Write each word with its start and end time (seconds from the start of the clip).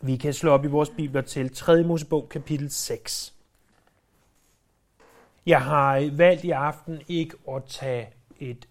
Vi 0.00 0.16
kan 0.16 0.32
slå 0.32 0.50
op 0.50 0.64
i 0.64 0.68
vores 0.68 0.90
bibler 0.90 1.20
til 1.20 1.54
3. 1.54 1.82
Mosebog 1.82 2.28
kapitel 2.28 2.70
6. 2.70 3.34
Jeg 5.46 5.62
har 5.62 6.10
valgt 6.16 6.44
i 6.44 6.50
aften 6.50 7.00
ikke 7.08 7.36
at 7.48 7.64
tage 7.64 8.08
et 8.38 8.68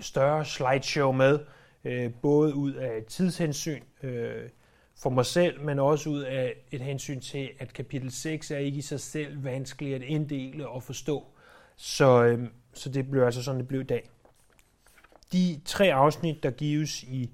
større 0.00 0.44
slideshow 0.44 1.12
med, 1.12 1.38
øh, 1.84 2.10
både 2.22 2.54
ud 2.54 2.72
af 2.72 3.04
tidshensyn 3.08 3.82
øh, 4.02 4.48
for 4.96 5.10
mig 5.10 5.26
selv, 5.26 5.60
men 5.60 5.78
også 5.78 6.10
ud 6.10 6.20
af 6.20 6.54
et 6.70 6.80
hensyn 6.80 7.20
til, 7.20 7.50
at 7.58 7.72
kapitel 7.72 8.10
6 8.10 8.50
er 8.50 8.58
ikke 8.58 8.78
i 8.78 8.82
sig 8.82 9.00
selv 9.00 9.44
vanskeligt 9.44 9.94
at 9.94 10.02
inddele 10.02 10.68
og 10.68 10.82
forstå. 10.82 11.26
Så, 11.76 12.24
øh, 12.24 12.48
så 12.72 12.88
det 12.88 13.10
blev 13.10 13.22
altså 13.22 13.42
sådan, 13.42 13.60
det 13.60 13.68
blev 13.68 13.80
i 13.80 13.84
dag. 13.84 14.10
De 15.32 15.60
tre 15.64 15.92
afsnit, 15.92 16.42
der 16.42 16.50
gives 16.50 17.02
i 17.02 17.30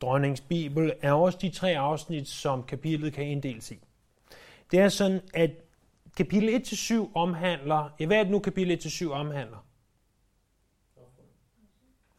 dronningens 0.00 0.40
bibel, 0.40 0.92
er 1.02 1.12
også 1.12 1.38
de 1.42 1.50
tre 1.50 1.78
afsnit, 1.78 2.28
som 2.28 2.62
kapitlet 2.62 3.12
kan 3.12 3.24
inddeles 3.24 3.70
i. 3.70 3.78
Det 4.70 4.80
er 4.80 4.88
sådan, 4.88 5.20
at 5.34 5.50
kapitel 6.16 6.48
1-7 6.48 6.94
omhandler, 7.14 7.90
ja, 8.00 8.06
hvad 8.06 8.16
er 8.16 8.22
det 8.22 8.32
nu 8.32 8.38
kapitel 8.38 8.78
1-7 8.78 9.10
omhandler? 9.10 9.66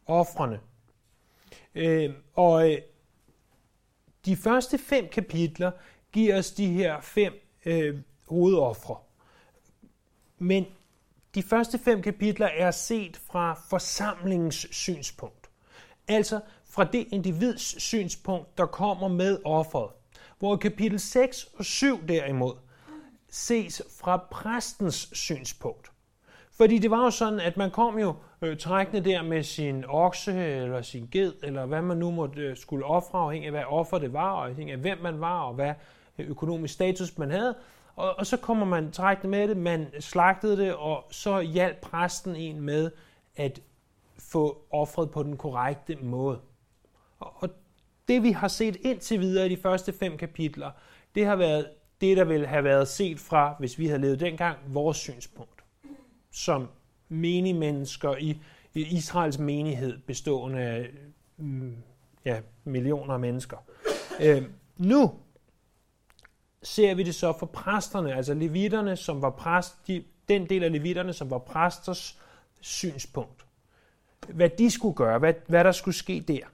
Offrene. 0.06 0.60
Øh, 1.74 2.14
og 2.34 2.72
øh, 2.72 2.78
de 4.26 4.36
første 4.36 4.78
fem 4.78 5.08
kapitler 5.08 5.70
giver 6.12 6.38
os 6.38 6.50
de 6.50 6.66
her 6.66 7.00
fem 7.00 7.32
øh, 7.64 7.98
hovedoffre. 8.28 8.96
Men 10.38 10.66
de 11.34 11.42
første 11.42 11.78
fem 11.78 12.02
kapitler 12.02 12.46
er 12.46 12.70
set 12.70 13.16
fra 13.16 13.54
forsamlingens 13.70 14.66
synspunkt. 14.70 15.50
Altså 16.08 16.40
fra 16.76 16.84
det 16.84 17.06
individs 17.10 17.82
synspunkt, 17.82 18.58
der 18.58 18.66
kommer 18.66 19.08
med 19.08 19.38
offeret. 19.44 19.90
Hvor 20.38 20.56
kapitel 20.56 21.00
6 21.00 21.48
og 21.58 21.64
7 21.64 22.08
derimod 22.08 22.52
ses 23.28 23.82
fra 24.00 24.16
præstens 24.30 25.08
synspunkt. 25.12 25.90
Fordi 26.56 26.78
det 26.78 26.90
var 26.90 27.04
jo 27.04 27.10
sådan, 27.10 27.40
at 27.40 27.56
man 27.56 27.70
kom 27.70 27.98
jo 27.98 28.14
øh, 28.42 28.56
trækkende 28.56 29.10
der 29.10 29.22
med 29.22 29.42
sin 29.42 29.84
okse 29.88 30.32
eller 30.32 30.82
sin 30.82 31.08
ged, 31.10 31.32
eller 31.42 31.66
hvad 31.66 31.82
man 31.82 31.96
nu 31.96 32.10
måtte 32.10 32.40
øh, 32.40 32.56
skulle 32.56 32.84
ofre, 32.84 33.18
afhængig 33.18 33.46
af 33.46 33.52
hvad 33.52 33.64
offer 33.64 33.98
det 33.98 34.12
var, 34.12 34.32
og 34.32 34.46
afhængig 34.46 34.72
af 34.72 34.78
hvem 34.78 34.98
man 35.02 35.20
var, 35.20 35.40
og 35.40 35.54
hvad 35.54 35.74
øh, 36.18 36.30
økonomisk 36.30 36.74
status 36.74 37.18
man 37.18 37.30
havde. 37.30 37.54
Og, 37.96 38.18
og 38.18 38.26
så 38.26 38.36
kommer 38.36 38.66
man 38.66 38.92
trækkende 38.92 39.30
med 39.30 39.48
det, 39.48 39.56
man 39.56 39.86
slagtede 40.00 40.56
det, 40.56 40.74
og 40.74 41.04
så 41.10 41.40
hjalp 41.40 41.80
præsten 41.80 42.36
en 42.36 42.60
med 42.60 42.90
at 43.36 43.60
få 44.18 44.66
offret 44.70 45.10
på 45.10 45.22
den 45.22 45.36
korrekte 45.36 45.96
måde. 46.02 46.40
Og, 47.18 47.50
det 48.08 48.22
vi 48.22 48.30
har 48.30 48.48
set 48.48 48.76
indtil 48.80 49.20
videre 49.20 49.46
i 49.46 49.48
de 49.48 49.62
første 49.62 49.92
fem 49.92 50.16
kapitler, 50.16 50.70
det 51.14 51.26
har 51.26 51.36
været 51.36 51.68
det, 52.00 52.16
der 52.16 52.24
ville 52.24 52.46
have 52.46 52.64
været 52.64 52.88
set 52.88 53.20
fra, 53.20 53.56
hvis 53.58 53.78
vi 53.78 53.86
havde 53.86 54.00
levet 54.00 54.20
dengang, 54.20 54.58
vores 54.68 54.96
synspunkt. 54.96 55.64
Som 56.30 56.68
menige 57.08 57.54
mennesker 57.54 58.16
i, 58.16 58.40
Israels 58.74 59.38
menighed, 59.38 59.98
bestående 60.06 60.60
af 60.60 60.90
mm, 61.36 61.76
ja, 62.24 62.40
millioner 62.64 63.14
af 63.14 63.20
mennesker. 63.20 63.56
Øh, 64.20 64.42
nu 64.76 65.14
ser 66.62 66.94
vi 66.94 67.02
det 67.02 67.14
så 67.14 67.38
for 67.38 67.46
præsterne, 67.46 68.14
altså 68.14 68.34
levitterne, 68.34 68.96
som 68.96 69.22
var 69.22 69.30
præst, 69.30 69.86
de, 69.86 70.04
den 70.28 70.48
del 70.48 70.64
af 70.64 70.72
levitterne, 70.72 71.12
som 71.12 71.30
var 71.30 71.38
præsters 71.38 72.20
synspunkt. 72.60 73.46
Hvad 74.28 74.48
de 74.48 74.70
skulle 74.70 74.94
gøre, 74.94 75.18
hvad, 75.18 75.34
hvad 75.46 75.64
der 75.64 75.72
skulle 75.72 75.94
ske 75.94 76.24
der. 76.28 76.46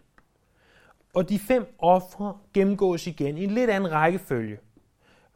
Og 1.14 1.28
de 1.28 1.38
fem 1.38 1.74
ofre 1.78 2.38
gennemgås 2.54 3.06
igen 3.06 3.38
i 3.38 3.44
en 3.44 3.50
lidt 3.50 3.70
anden 3.70 3.92
rækkefølge. 3.92 4.58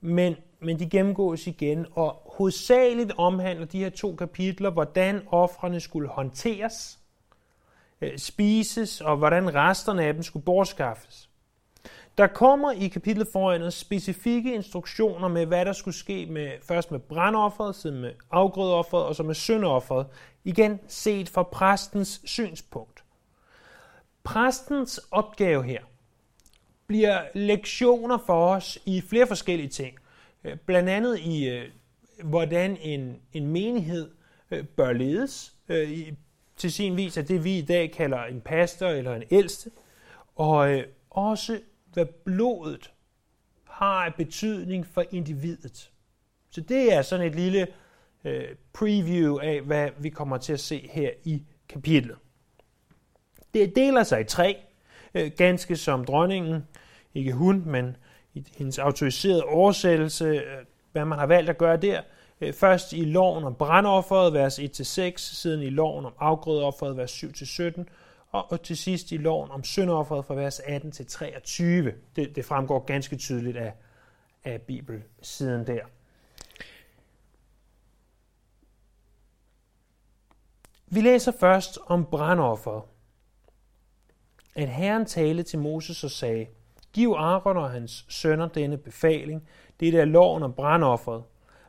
Men, 0.01 0.37
men 0.61 0.79
de 0.79 0.91
gennemgås 0.91 1.47
igen, 1.47 1.87
og 1.93 2.23
hovedsageligt 2.37 3.13
omhandler 3.19 3.67
de 3.67 3.79
her 3.79 3.91
to 3.91 4.15
kapitler, 4.15 4.71
hvordan 4.71 5.23
ofrene 5.31 5.81
skulle 5.81 6.09
håndteres, 6.09 6.99
øh, 8.01 8.19
spises, 8.19 9.01
og 9.01 9.17
hvordan 9.17 9.55
resterne 9.55 10.05
af 10.05 10.15
dem 10.15 10.23
skulle 10.23 10.45
bortskaffes. 10.45 11.29
Der 12.19 12.27
kommer 12.27 12.73
i 12.73 12.89
kapitlet 12.89 13.29
foran 13.33 13.63
os 13.63 13.75
specifikke 13.75 14.55
instruktioner 14.55 15.29
med, 15.29 15.47
hvad 15.47 15.65
der 15.65 15.73
skulle 15.73 15.95
ske 15.95 16.27
med, 16.27 16.51
først 16.63 16.91
med 16.91 16.99
brandofferet, 16.99 17.75
siden 17.75 18.01
med 18.01 18.13
afgrødeofferet 18.31 19.05
og 19.05 19.17
så 19.17 19.23
med 19.23 19.35
syndofferet, 19.35 20.07
igen 20.45 20.81
set 20.89 21.29
fra 21.29 21.43
præstens 21.43 22.21
synspunkt. 22.25 22.96
Præstens 24.27 25.01
opgave 25.11 25.65
her 25.65 25.81
bliver 26.87 27.23
lektioner 27.35 28.19
for 28.27 28.55
os 28.55 28.79
i 28.87 29.01
flere 29.01 29.27
forskellige 29.27 29.69
ting. 29.69 29.99
Øh, 30.45 30.57
blandt 30.57 30.89
andet 30.89 31.19
i, 31.19 31.49
øh, 31.49 31.71
hvordan 32.25 32.77
en, 32.77 33.21
en 33.33 33.47
menighed 33.47 34.11
øh, 34.51 34.65
bør 34.65 34.93
ledes. 34.93 35.53
Til 36.57 36.73
sin 36.73 36.97
vis 36.97 37.17
af 37.17 37.27
det, 37.27 37.45
vi 37.45 37.59
i 37.59 37.63
dag 37.63 37.93
kalder 37.93 38.25
en 38.25 38.41
pastor 38.41 38.87
eller 38.87 39.15
en 39.15 39.23
ældste. 39.31 39.71
Og 40.37 40.83
også, 41.11 41.61
hvad 41.93 42.07
blodet 42.07 42.93
har 43.65 44.05
af 44.05 44.15
betydning 44.15 44.87
for 44.87 45.05
individet. 45.11 45.91
Så 46.51 46.61
det 46.61 46.93
er 46.93 47.03
sådan 47.03 47.27
et 47.27 47.35
lille 47.35 47.67
preview 48.73 49.39
af, 49.39 49.61
hvad 49.61 49.91
vi 49.99 50.09
kommer 50.09 50.39
til 50.39 50.53
at 50.53 50.61
se 50.61 50.91
her 50.93 51.11
i 51.25 51.43
kapitlet. 51.69 52.17
Det 53.57 53.77
deler 53.77 54.03
sig 54.03 54.21
i 54.21 54.25
tre, 54.25 54.57
øh, 55.15 55.31
ganske 55.37 55.77
som 55.77 56.05
dronningen, 56.05 56.69
ikke 57.15 57.33
hun, 57.33 57.63
men 57.67 57.97
i 58.35 58.47
hendes 58.57 58.79
autoriserede 58.79 59.45
oversættelse, 59.45 60.25
øh, 60.25 60.65
hvad 60.93 61.05
man 61.05 61.19
har 61.19 61.27
valgt 61.27 61.51
at 61.51 61.59
gøre 61.59 61.77
der. 61.77 62.01
Øh, 62.41 62.53
først 62.53 62.93
i 62.93 63.05
loven 63.05 63.45
om 63.45 63.55
brandofferet, 63.55 64.33
vers 64.33 64.59
1-6, 64.59 65.17
siden 65.17 65.63
i 65.63 65.71
loven 65.71 66.05
om 66.05 66.13
afgrødeofferet, 66.19 66.97
vers 66.97 67.25
7-17, 67.25 67.85
og 68.31 68.63
til 68.63 68.77
sidst 68.77 69.13
i 69.13 69.17
loven 69.17 69.51
om 69.51 69.65
syndofferet 69.65 70.25
fra 70.25 70.35
vers 70.35 70.61
18 70.61 70.93
til 70.93 71.07
23. 71.07 71.93
Det, 72.17 72.37
det 72.37 72.45
fremgår 72.45 72.85
ganske 72.85 73.17
tydeligt 73.17 73.57
af, 73.57 73.73
af 74.45 74.63
bibelsiden 74.63 75.67
der. 75.67 75.81
Vi 80.87 81.01
læser 81.01 81.33
først 81.41 81.79
om 81.87 82.05
brandofferet 82.05 82.83
at 84.57 84.69
Herren 84.69 85.07
talte 85.07 85.43
til 85.43 85.59
Moses 85.59 86.05
og 86.05 86.11
sagde, 86.11 86.47
Giv 86.93 87.11
Aaron 87.11 87.57
og 87.57 87.71
hans 87.71 88.07
sønner 88.09 88.49
denne 88.49 88.77
befaling. 88.77 89.49
Det 89.81 89.95
er 89.95 90.05
loven 90.05 90.43
om 90.43 90.53
brandofferet. 90.53 91.23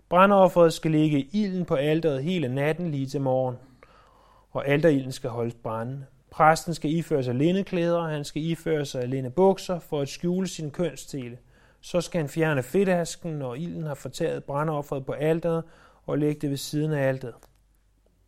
Brandofferet 0.10 0.74
skal 0.74 0.92
ligge 0.92 1.20
i 1.20 1.30
ilden 1.34 1.66
på 1.66 1.76
alderet 1.76 2.24
hele 2.24 2.56
natten 2.56 2.92
lige 2.92 3.08
til 3.08 3.22
morgen, 3.22 3.56
og 4.52 4.68
alterilden 4.68 5.12
skal 5.12 5.30
holdes 5.30 5.54
brændende. 5.64 6.06
Præsten 6.32 6.74
skal 6.74 6.92
iføre 6.92 7.24
sig 7.24 7.36
lindeklæder, 7.36 7.98
og 7.98 8.10
han 8.10 8.24
skal 8.24 8.42
iføre 8.42 8.86
sig 8.86 9.08
lindebukser 9.08 9.80
for 9.80 10.02
at 10.02 10.10
skjule 10.10 10.48
sin 10.48 10.72
kønsdele. 10.72 11.38
Så 11.82 12.02
skal 12.02 12.22
han 12.22 12.30
fjerne 12.30 12.64
fedtasken, 12.64 13.32
når 13.32 13.56
ilden 13.56 13.84
har 13.84 13.96
fortæret 13.96 14.44
brandofferet 14.44 15.06
på 15.06 15.12
alderet, 15.12 15.64
og 16.06 16.18
lægge 16.18 16.42
det 16.42 16.50
ved 16.50 16.58
siden 16.58 16.94
af 16.94 17.08
alteret. 17.08 17.36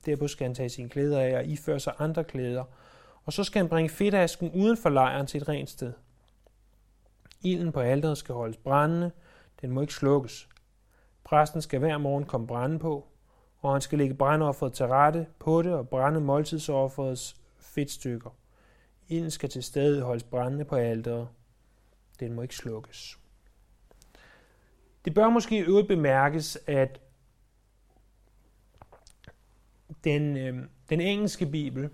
Derpå 0.05 0.27
skal 0.27 0.45
han 0.45 0.55
tage 0.55 0.69
sine 0.69 0.89
klæder 0.89 1.19
af 1.19 1.37
og 1.37 1.45
iføre 1.45 1.79
sig 1.79 1.93
andre 1.99 2.23
klæder, 2.23 2.63
og 3.25 3.33
så 3.33 3.43
skal 3.43 3.59
han 3.59 3.69
bringe 3.69 3.89
fedtasken 3.89 4.51
uden 4.51 4.77
for 4.77 4.89
lejren 4.89 5.27
til 5.27 5.41
et 5.41 5.49
rent 5.49 5.69
sted. 5.69 5.93
Ilden 7.41 7.71
på 7.71 7.79
alderet 7.79 8.17
skal 8.17 8.35
holdes 8.35 8.57
brændende, 8.57 9.11
den 9.61 9.71
må 9.71 9.81
ikke 9.81 9.93
slukkes. 9.93 10.49
Præsten 11.23 11.61
skal 11.61 11.79
hver 11.79 11.97
morgen 11.97 12.25
komme 12.25 12.47
brænde 12.47 12.79
på, 12.79 13.07
og 13.59 13.71
han 13.71 13.81
skal 13.81 13.97
lægge 13.97 14.15
brændofferet 14.15 14.73
til 14.73 14.85
rette 14.87 15.27
på 15.39 15.61
det 15.61 15.73
og 15.73 15.89
brænde 15.89 16.21
måltidsofferets 16.21 17.35
fedtstykker. 17.57 18.29
Ilden 19.07 19.31
skal 19.31 19.49
til 19.49 19.63
stede 19.63 20.01
holdes 20.01 20.23
brændende 20.23 20.65
på 20.65 20.75
alderet. 20.75 21.27
Den 22.19 22.33
må 22.33 22.41
ikke 22.41 22.55
slukkes. 22.55 23.19
Det 25.05 25.13
bør 25.13 25.29
måske 25.29 25.57
i 25.57 25.61
øvrigt 25.61 25.87
bemærkes, 25.87 26.57
at 26.67 27.01
den, 30.03 30.37
øh, 30.37 30.63
den 30.89 31.01
engelske 31.01 31.45
bibel 31.45 31.89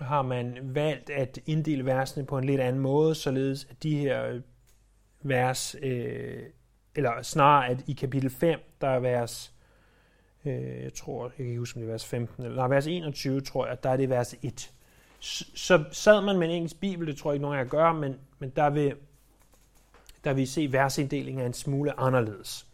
har 0.00 0.22
man 0.22 0.58
valgt 0.62 1.10
at 1.10 1.38
inddele 1.46 1.84
versene 1.84 2.26
på 2.26 2.38
en 2.38 2.44
lidt 2.44 2.60
anden 2.60 2.82
måde, 2.82 3.14
således 3.14 3.66
at 3.70 3.82
de 3.82 3.98
her 3.98 4.26
øh, 4.26 4.40
vers, 5.22 5.76
øh, 5.82 6.42
eller 6.94 7.22
snarere 7.22 7.68
at 7.68 7.84
i 7.86 7.92
kapitel 7.92 8.30
5, 8.30 8.60
der 8.80 8.88
er 8.88 8.98
vers, 8.98 9.52
øh, 10.44 10.82
jeg 10.82 10.94
tror, 10.94 11.24
jeg 11.24 11.32
kan 11.32 11.46
ikke 11.46 11.58
huske, 11.58 11.76
om 11.76 11.80
det 11.80 11.88
er 11.88 11.92
vers 11.92 12.06
15, 12.06 12.44
eller 12.44 12.56
nej, 12.56 12.68
vers 12.68 12.86
21, 12.86 13.40
tror 13.40 13.66
jeg, 13.66 13.82
der 13.82 13.90
er 13.90 13.96
det 13.96 14.10
vers 14.10 14.34
1. 14.42 14.72
Så 15.20 15.84
sad 15.92 16.20
man 16.20 16.38
med 16.38 16.48
en 16.48 16.54
engelsk 16.54 16.80
bibel, 16.80 17.06
det 17.06 17.16
tror 17.16 17.30
jeg 17.30 17.34
ikke 17.34 17.42
nogen 17.42 17.58
af 17.58 17.62
jer 17.62 17.68
gør, 17.68 17.92
men, 17.92 18.16
men 18.38 18.50
der 18.56 18.70
vil 18.70 18.94
der 20.24 20.32
vil 20.32 20.42
I 20.42 20.46
se 20.46 20.72
versinddelingen 20.72 21.42
er 21.42 21.46
en 21.46 21.52
smule 21.52 22.00
anderledes. 22.00 22.66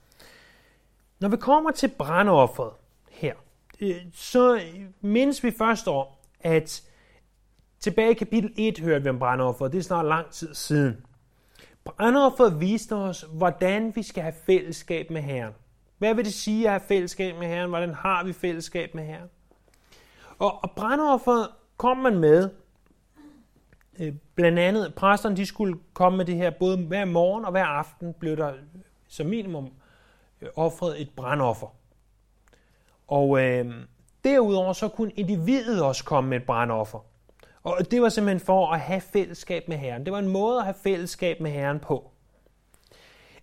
Når 1.21 1.29
vi 1.29 1.37
kommer 1.37 1.71
til 1.71 1.89
brandofferet 1.89 2.73
her, 3.11 3.35
øh, 3.81 3.97
så 4.13 4.61
mindes 5.01 5.45
vi 5.45 5.51
først 5.51 5.89
om, 5.89 6.07
at 6.41 6.83
Tilbage 7.85 8.11
i 8.11 8.15
kapitel 8.15 8.53
1 8.57 8.79
hørte 8.79 9.03
vi 9.03 9.09
om 9.09 9.19
brandofferet. 9.19 9.73
Det 9.73 9.79
er 9.79 9.83
snart 9.83 10.07
lang 10.07 10.31
tid 10.31 10.55
siden. 10.55 11.07
Brandofferet 11.85 12.61
viste 12.61 12.95
os, 12.95 13.27
hvordan 13.33 13.93
vi 13.97 14.03
skal 14.03 14.23
have 14.23 14.35
fællesskab 14.47 15.11
med 15.11 15.23
Herren. 15.23 15.53
Hvad 15.99 16.15
vil 16.15 16.25
det 16.25 16.35
sige 16.35 16.65
at 16.65 16.71
have 16.71 16.81
fællesskab 16.89 17.39
med 17.39 17.47
Herren? 17.47 17.69
Hvordan 17.69 17.95
har 17.95 18.25
vi 18.25 18.33
fællesskab 18.33 18.95
med 18.95 19.05
Herren? 19.05 19.29
Og, 20.39 20.65
og 20.65 20.71
brandofferet 20.71 21.49
kom 21.77 21.97
man 21.97 22.19
med, 22.19 22.51
øh, 23.99 24.15
blandt 24.35 24.59
andet, 24.59 24.95
præsterne 24.95 25.37
de 25.37 25.47
skulle 25.47 25.79
komme 25.95 26.17
med 26.17 26.25
det 26.25 26.37
her, 26.37 26.51
både 26.51 26.77
hver 26.77 27.05
morgen 27.05 27.45
og 27.45 27.51
hver 27.51 27.65
aften 27.65 28.15
blev 28.15 28.37
der 28.37 28.53
som 29.09 29.27
minimum 29.27 29.71
øh, 30.41 30.49
offret 30.57 31.01
et 31.01 31.11
brandoffer. 31.17 31.75
Og 33.09 33.41
øh, 33.41 33.75
derudover 34.25 34.73
så 34.73 34.89
kunne 34.89 35.13
individet 35.13 35.83
også 35.83 36.05
komme 36.05 36.31
med 36.31 36.41
et 36.41 36.47
brandoffer. 36.47 37.14
Og 37.65 37.91
det 37.91 38.03
var 38.03 38.09
simpelthen 38.09 38.47
for 38.47 38.73
at 38.73 38.81
have 38.81 39.01
fællesskab 39.01 39.69
med 39.69 39.77
Herren. 39.77 40.05
Det 40.05 40.13
var 40.13 40.19
en 40.19 40.29
måde 40.29 40.59
at 40.59 40.65
have 40.65 40.77
fællesskab 40.83 41.41
med 41.41 41.51
Herren 41.51 41.81
på. 41.81 42.11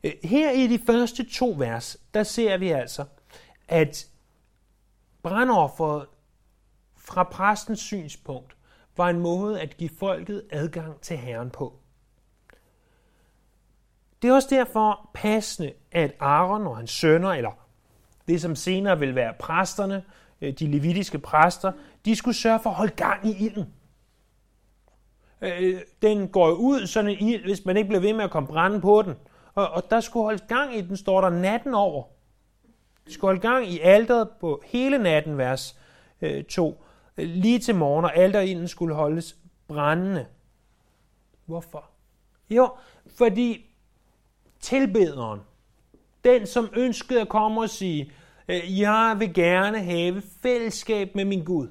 Øh, 0.04 0.14
her 0.24 0.52
i 0.52 0.68
de 0.68 0.80
første 0.86 1.30
to 1.30 1.56
vers, 1.58 1.98
der 2.14 2.24
ser 2.24 2.58
vi 2.58 2.70
altså, 2.70 3.06
at 3.68 4.08
brandofferet 5.24 6.06
fra 6.98 7.24
præstens 7.24 7.80
synspunkt 7.80 8.56
var 8.98 9.10
en 9.10 9.20
måde 9.20 9.62
at 9.62 9.78
give 9.78 9.90
folket 10.00 10.44
adgang 10.52 11.02
til 11.02 11.18
Herren 11.18 11.50
på. 11.50 11.80
Det 14.22 14.30
er 14.30 14.34
også 14.34 14.48
derfor 14.52 15.10
passende, 15.14 15.74
at 15.92 16.14
Aaron 16.20 16.68
og 16.68 16.78
hans 16.78 16.92
sønner, 16.92 17.30
eller 17.30 17.52
det 18.28 18.42
som 18.42 18.56
senere 18.56 19.00
vil 19.00 19.16
være 19.16 19.34
præsterne, 19.40 20.04
øh, 20.42 20.54
de 20.54 20.68
levitiske 20.68 21.20
præster, 21.20 21.72
de 22.06 22.16
skulle 22.16 22.36
sørge 22.36 22.60
for 22.60 22.70
at 22.70 22.76
holde 22.76 22.96
gang 22.96 23.28
i 23.28 23.46
ilden. 23.46 23.74
Øh, 25.42 25.82
den 26.02 26.28
går 26.28 26.52
ud, 26.52 26.88
sådan 26.88 27.10
en 27.10 27.28
ild, 27.28 27.44
hvis 27.44 27.66
man 27.66 27.78
ikke 27.78 27.88
bliver 27.88 28.02
ved 28.02 28.14
med 28.14 28.24
at 28.24 28.32
komme 28.32 28.48
brænde 28.48 28.82
på 28.82 29.02
den. 29.02 29.14
Og, 29.56 29.70
og 29.70 29.90
der 29.90 30.00
skulle 30.00 30.24
holdes 30.24 30.44
gang 30.48 30.76
i 30.76 30.82
den, 30.82 30.98
står 30.98 31.22
der 31.22 31.30
natten 31.30 31.74
over. 31.74 32.04
De 33.08 33.14
skulle 33.14 33.30
holde 33.30 33.42
gang 33.42 33.68
i 33.68 33.80
alderet 33.80 34.30
på 34.40 34.62
hele 34.66 34.98
natten, 34.98 35.38
vers 35.38 35.80
øh, 36.22 36.44
2. 36.44 36.84
Øh, 37.18 37.30
lige 37.30 37.60
til 37.60 37.76
morgen, 37.76 38.06
og 38.06 38.18
alterinden 38.18 38.68
skulle 38.68 38.96
holdes 38.96 39.38
brændende. 39.68 40.26
Hvorfor? 41.46 41.86
Jo, 42.50 42.70
fordi 43.18 43.66
tilbederen, 44.60 45.40
den 46.24 46.48
som 46.48 46.70
ønskede 46.76 47.22
at 47.22 47.30
komme 47.30 47.62
og 47.62 47.70
sige, 47.70 48.12
øh, 48.48 48.80
jeg 48.80 49.16
vil 49.20 49.34
gerne 49.34 49.80
have 49.80 50.22
fællesskab 50.42 51.16
med 51.16 51.26
min 51.26 51.44
Gud. 51.44 51.68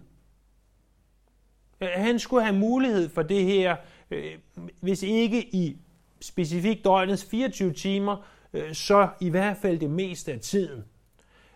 Øh, 1.81 1.89
han 1.95 2.19
skulle 2.19 2.45
have 2.45 2.59
mulighed 2.59 3.09
for 3.09 3.23
det 3.23 3.45
her, 3.45 3.77
øh, 4.11 4.33
hvis 4.81 5.03
ikke 5.03 5.55
i 5.55 5.77
specifikt 6.21 6.85
døgnets 6.85 7.25
24 7.25 7.73
timer, 7.73 8.27
øh, 8.53 8.75
så 8.75 9.09
i 9.21 9.29
hvert 9.29 9.57
fald 9.57 9.79
det 9.79 9.91
meste 9.91 10.33
af 10.33 10.41
tiden 10.41 10.85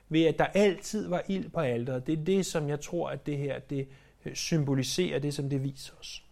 ved 0.09 0.25
at 0.25 0.39
der 0.39 0.47
altid 0.47 1.09
var 1.09 1.23
ild 1.29 1.51
på 1.51 1.61
alderet. 1.61 2.07
Det 2.07 2.19
er 2.19 2.25
det, 2.25 2.47
som 2.47 2.69
jeg 2.69 2.81
tror, 2.81 3.09
at 3.09 3.27
det 3.27 3.39
her 3.39 3.59
det 3.59 3.89
symboliserer, 4.35 5.19
det 5.19 5.35
som 5.35 5.51
det 5.51 5.63
viser 5.63 5.93
os. 6.01 6.25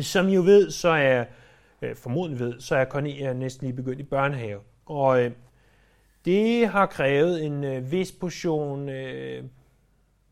Som 0.00 0.28
I 0.28 0.34
jo 0.34 0.42
ved, 0.42 0.70
så 0.70 0.88
er, 0.88 1.24
formodentlig 1.94 2.40
ved, 2.40 2.60
så 2.60 2.76
er 2.76 2.84
Cornelia 2.84 3.32
næsten 3.32 3.66
lige 3.66 3.76
begyndt 3.76 4.00
i 4.00 4.02
børnehave. 4.02 4.60
Og 4.86 5.30
det 6.24 6.68
har 6.68 6.86
krævet 6.86 7.44
en 7.44 7.90
vis 7.90 8.12
portion 8.12 8.88
øh, 8.88 9.44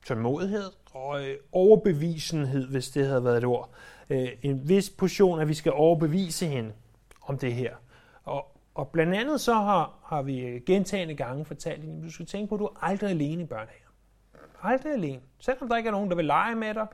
tålmodighed 0.07 0.71
og 0.93 1.25
øh, 1.25 1.37
overbevisenhed, 1.53 2.67
hvis 2.67 2.91
det 2.91 3.07
havde 3.07 3.25
været 3.25 3.39
et 3.39 3.45
ord. 3.45 3.71
Øh, 4.11 4.29
en 4.43 4.69
vis 4.69 4.91
portion, 4.91 5.41
at 5.41 5.49
vi 5.49 5.55
skal 5.55 5.73
overbevise 5.73 6.47
hende 6.47 6.73
om 7.23 7.39
det 7.39 7.55
her. 7.55 7.75
Og, 8.25 8.57
og 8.75 8.89
blandt 8.89 9.15
andet 9.15 9.41
så 9.41 9.55
har, 9.55 9.99
har 10.05 10.23
vi 10.23 10.41
øh, 10.41 10.61
gentagende 10.67 11.15
gange 11.15 11.45
fortalt 11.45 11.83
hende, 11.83 12.05
du 12.05 12.11
skal 12.13 12.27
tænke 12.27 12.49
på, 12.49 12.55
at 12.55 12.59
du 12.59 12.65
er 12.65 12.85
aldrig 12.85 13.11
alene 13.11 13.43
i 13.43 13.47
børnehaven. 13.47 13.95
Aldrig 14.63 14.93
alene. 14.93 15.21
Selvom 15.39 15.69
der 15.69 15.77
ikke 15.77 15.87
er 15.87 15.93
nogen, 15.93 16.11
der 16.11 16.17
vil 16.17 16.25
lege 16.25 16.55
med 16.55 16.75
dig, 16.75 16.87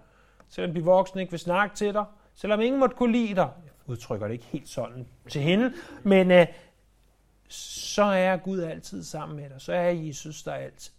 selvom 0.48 0.74
de 0.74 0.84
voksne 0.84 1.20
ikke 1.20 1.30
vil 1.30 1.40
snakke 1.40 1.76
til 1.76 1.94
dig, 1.94 2.04
selvom 2.34 2.60
ingen 2.60 2.80
måtte 2.80 2.96
kunne 2.96 3.12
lide 3.12 3.34
dig. 3.34 3.48
Jeg 3.64 3.72
udtrykker 3.86 4.26
det 4.26 4.34
ikke 4.34 4.44
helt 4.44 4.68
sådan 4.68 5.06
til 5.28 5.40
hende, 5.40 5.72
men 6.02 6.30
øh, 6.30 6.46
så 7.48 8.02
er 8.02 8.36
Gud 8.36 8.60
altid 8.60 9.02
sammen 9.02 9.36
med 9.36 9.50
dig. 9.50 9.60
Så 9.60 9.72
er 9.72 9.90
Jesus 9.90 10.42
der 10.42 10.52
altid. 10.52 10.92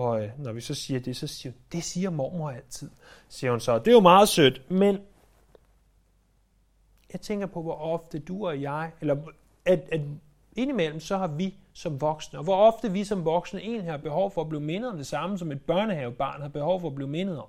Og 0.00 0.24
øh, 0.24 0.30
når 0.38 0.52
vi 0.52 0.60
så 0.60 0.74
siger 0.74 1.00
det, 1.00 1.16
så 1.16 1.26
siger 1.26 1.52
hun, 1.52 1.60
det 1.72 1.84
siger 1.84 2.10
mormor 2.10 2.50
altid, 2.50 2.90
siger 3.28 3.50
hun 3.50 3.60
så. 3.60 3.78
Det 3.78 3.88
er 3.88 3.92
jo 3.92 4.00
meget 4.00 4.28
sødt, 4.28 4.70
men 4.70 4.98
jeg 7.12 7.20
tænker 7.20 7.46
på, 7.46 7.62
hvor 7.62 7.74
ofte 7.74 8.18
du 8.18 8.46
og 8.46 8.62
jeg, 8.62 8.92
eller 9.00 9.16
at, 9.64 9.88
at 9.92 10.00
indimellem 10.52 11.00
så 11.00 11.16
har 11.16 11.26
vi 11.26 11.54
som 11.72 12.00
voksne, 12.00 12.38
og 12.38 12.44
hvor 12.44 12.56
ofte 12.56 12.92
vi 12.92 13.04
som 13.04 13.24
voksne 13.24 13.60
egentlig 13.60 13.90
har 13.90 13.98
behov 13.98 14.30
for 14.30 14.40
at 14.40 14.48
blive 14.48 14.60
mindet 14.60 14.90
om 14.90 14.96
det 14.96 15.06
samme, 15.06 15.38
som 15.38 15.52
et 15.52 15.62
børnehavebarn 15.62 16.40
har 16.40 16.48
behov 16.48 16.80
for 16.80 16.88
at 16.88 16.94
blive 16.94 17.08
mindet 17.08 17.38
om. 17.38 17.48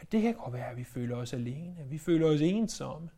At 0.00 0.12
det 0.12 0.22
kan 0.22 0.34
godt 0.34 0.52
være, 0.52 0.70
at 0.70 0.76
vi 0.76 0.84
føler 0.84 1.16
os 1.16 1.32
alene, 1.32 1.76
at 1.80 1.90
vi 1.90 1.98
føler 1.98 2.26
os 2.26 2.40
ensomme. 2.40 3.10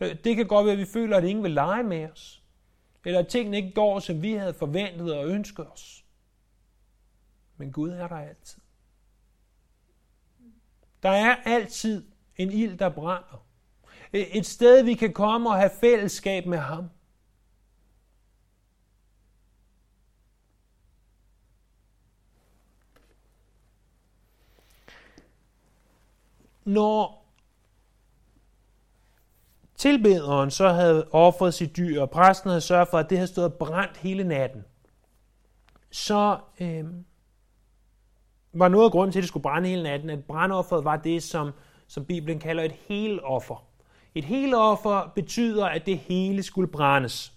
Øh, 0.00 0.16
det 0.24 0.36
kan 0.36 0.46
godt 0.46 0.66
være, 0.66 0.72
at 0.72 0.78
vi 0.78 0.84
føler, 0.84 1.16
at 1.16 1.24
ingen 1.24 1.42
vil 1.42 1.52
lege 1.52 1.82
med 1.82 2.10
os. 2.10 2.42
Eller 3.06 3.20
at 3.20 3.28
tingene 3.28 3.56
ikke 3.56 3.72
går, 3.72 4.00
som 4.00 4.22
vi 4.22 4.32
havde 4.32 4.54
forventet 4.54 5.14
og 5.14 5.28
ønsket 5.28 5.72
os. 5.72 6.04
Men 7.56 7.72
Gud 7.72 7.90
er 7.90 8.08
der 8.08 8.16
altid. 8.16 8.62
Der 11.02 11.08
er 11.08 11.36
altid 11.36 12.06
en 12.36 12.52
ild, 12.52 12.78
der 12.78 12.88
brænder. 12.88 13.46
Et 14.12 14.46
sted, 14.46 14.82
vi 14.82 14.94
kan 14.94 15.12
komme 15.12 15.50
og 15.50 15.56
have 15.56 15.70
fællesskab 15.80 16.46
med 16.46 16.58
ham. 16.58 16.90
Når 26.64 27.25
tilbederen 29.76 30.50
så 30.50 30.68
havde 30.68 31.06
offret 31.10 31.54
sit 31.54 31.76
dyr, 31.76 32.00
og 32.00 32.10
præsten 32.10 32.50
havde 32.50 32.60
sørget 32.60 32.88
for, 32.88 32.98
at 32.98 33.10
det 33.10 33.18
havde 33.18 33.28
stået 33.28 33.54
brændt 33.54 33.96
hele 33.96 34.24
natten, 34.24 34.64
så 35.90 36.38
øh, 36.60 36.84
var 38.52 38.68
noget 38.68 38.84
af 38.84 38.90
grunden 38.90 39.12
til, 39.12 39.18
at 39.18 39.22
det 39.22 39.28
skulle 39.28 39.42
brænde 39.42 39.68
hele 39.68 39.82
natten, 39.82 40.10
at 40.10 40.24
brandofferet 40.24 40.84
var 40.84 40.96
det, 40.96 41.22
som, 41.22 41.50
som 41.86 42.04
Bibelen 42.04 42.38
kalder 42.38 42.62
et 42.62 42.74
heloffer. 42.88 43.64
Et 44.14 44.24
helt 44.24 44.54
offer 44.54 45.12
betyder, 45.14 45.66
at 45.66 45.86
det 45.86 45.98
hele 45.98 46.42
skulle 46.42 46.68
brændes. 46.68 47.32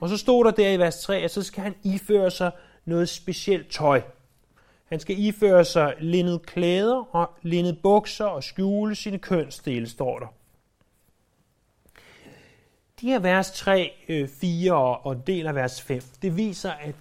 Og 0.00 0.08
så 0.08 0.16
stod 0.16 0.44
der 0.44 0.50
der 0.50 0.70
i 0.70 0.78
vers 0.78 1.00
3, 1.00 1.16
at 1.16 1.30
så 1.30 1.42
skal 1.42 1.62
han 1.62 1.74
iføre 1.82 2.30
sig 2.30 2.50
noget 2.84 3.08
specielt 3.08 3.70
tøj. 3.70 4.02
Han 4.84 5.00
skal 5.00 5.18
iføre 5.18 5.64
sig 5.64 5.94
lindet 6.00 6.46
klæder 6.46 7.16
og 7.16 7.30
lindet 7.42 7.78
bukser 7.82 8.24
og 8.24 8.44
skjule 8.44 8.94
sine 8.94 9.18
kønsdele, 9.18 9.88
står 9.88 10.18
der. 10.18 10.26
De 13.00 13.06
her 13.06 13.18
vers 13.18 13.50
3, 13.50 13.92
4 14.28 14.72
øh, 14.72 15.06
og 15.06 15.26
del 15.26 15.46
af 15.46 15.54
vers 15.54 15.82
5, 15.82 16.02
det 16.22 16.36
viser, 16.36 16.72
at 16.72 16.94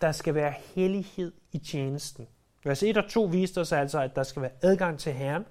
der 0.00 0.12
skal 0.12 0.34
være 0.34 0.54
hellighed 0.74 1.32
i 1.52 1.58
tjenesten. 1.58 2.26
Vers 2.64 2.82
1 2.82 2.96
og 2.96 3.08
2 3.08 3.24
viste 3.24 3.60
os 3.60 3.72
altså, 3.72 4.00
at 4.00 4.16
der 4.16 4.22
skal 4.22 4.42
være 4.42 4.50
adgang 4.62 4.98
til 4.98 5.12
Herren, 5.12 5.44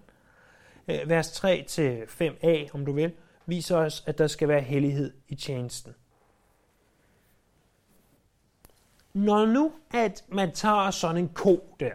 øh, 0.88 1.10
vers 1.10 1.32
3 1.32 1.66
til 1.68 2.02
5a, 2.02 2.74
om 2.74 2.86
du 2.86 2.92
vil, 2.92 3.12
viser 3.46 3.78
os, 3.78 4.04
at 4.08 4.18
der 4.18 4.28
skal 4.28 4.48
være 4.48 4.62
hellighed 4.62 5.14
i 5.28 5.36
tjenesten. 5.36 5.94
Når 9.14 9.46
nu, 9.46 9.72
at 9.94 10.24
man 10.28 10.52
tager 10.52 10.92
sådan 10.92 11.18
en 11.18 11.30
ko 11.30 11.76
der, 11.80 11.94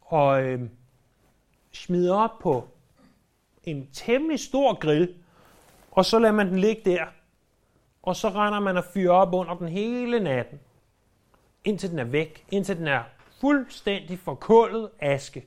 og 0.00 0.42
øh, 0.42 0.60
smider 1.72 2.14
op 2.14 2.38
på 2.40 2.68
en 3.64 3.88
temmelig 3.92 4.40
stor 4.40 4.74
grill, 4.78 5.14
og 5.94 6.04
så 6.04 6.18
lader 6.18 6.34
man 6.34 6.48
den 6.48 6.58
ligge 6.58 6.90
der, 6.90 7.06
og 8.02 8.16
så 8.16 8.28
render 8.28 8.60
man 8.60 8.76
og 8.76 8.84
fyrer 8.84 9.12
op 9.12 9.34
under 9.34 9.54
den 9.54 9.68
hele 9.68 10.20
natten, 10.20 10.60
indtil 11.64 11.90
den 11.90 11.98
er 11.98 12.04
væk, 12.04 12.44
indtil 12.50 12.76
den 12.76 12.86
er 12.86 13.02
fuldstændig 13.40 14.18
forkullet 14.18 14.90
aske. 15.00 15.46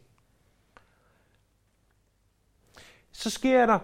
Så 3.12 3.30
sker 3.30 3.66
der, 3.66 3.80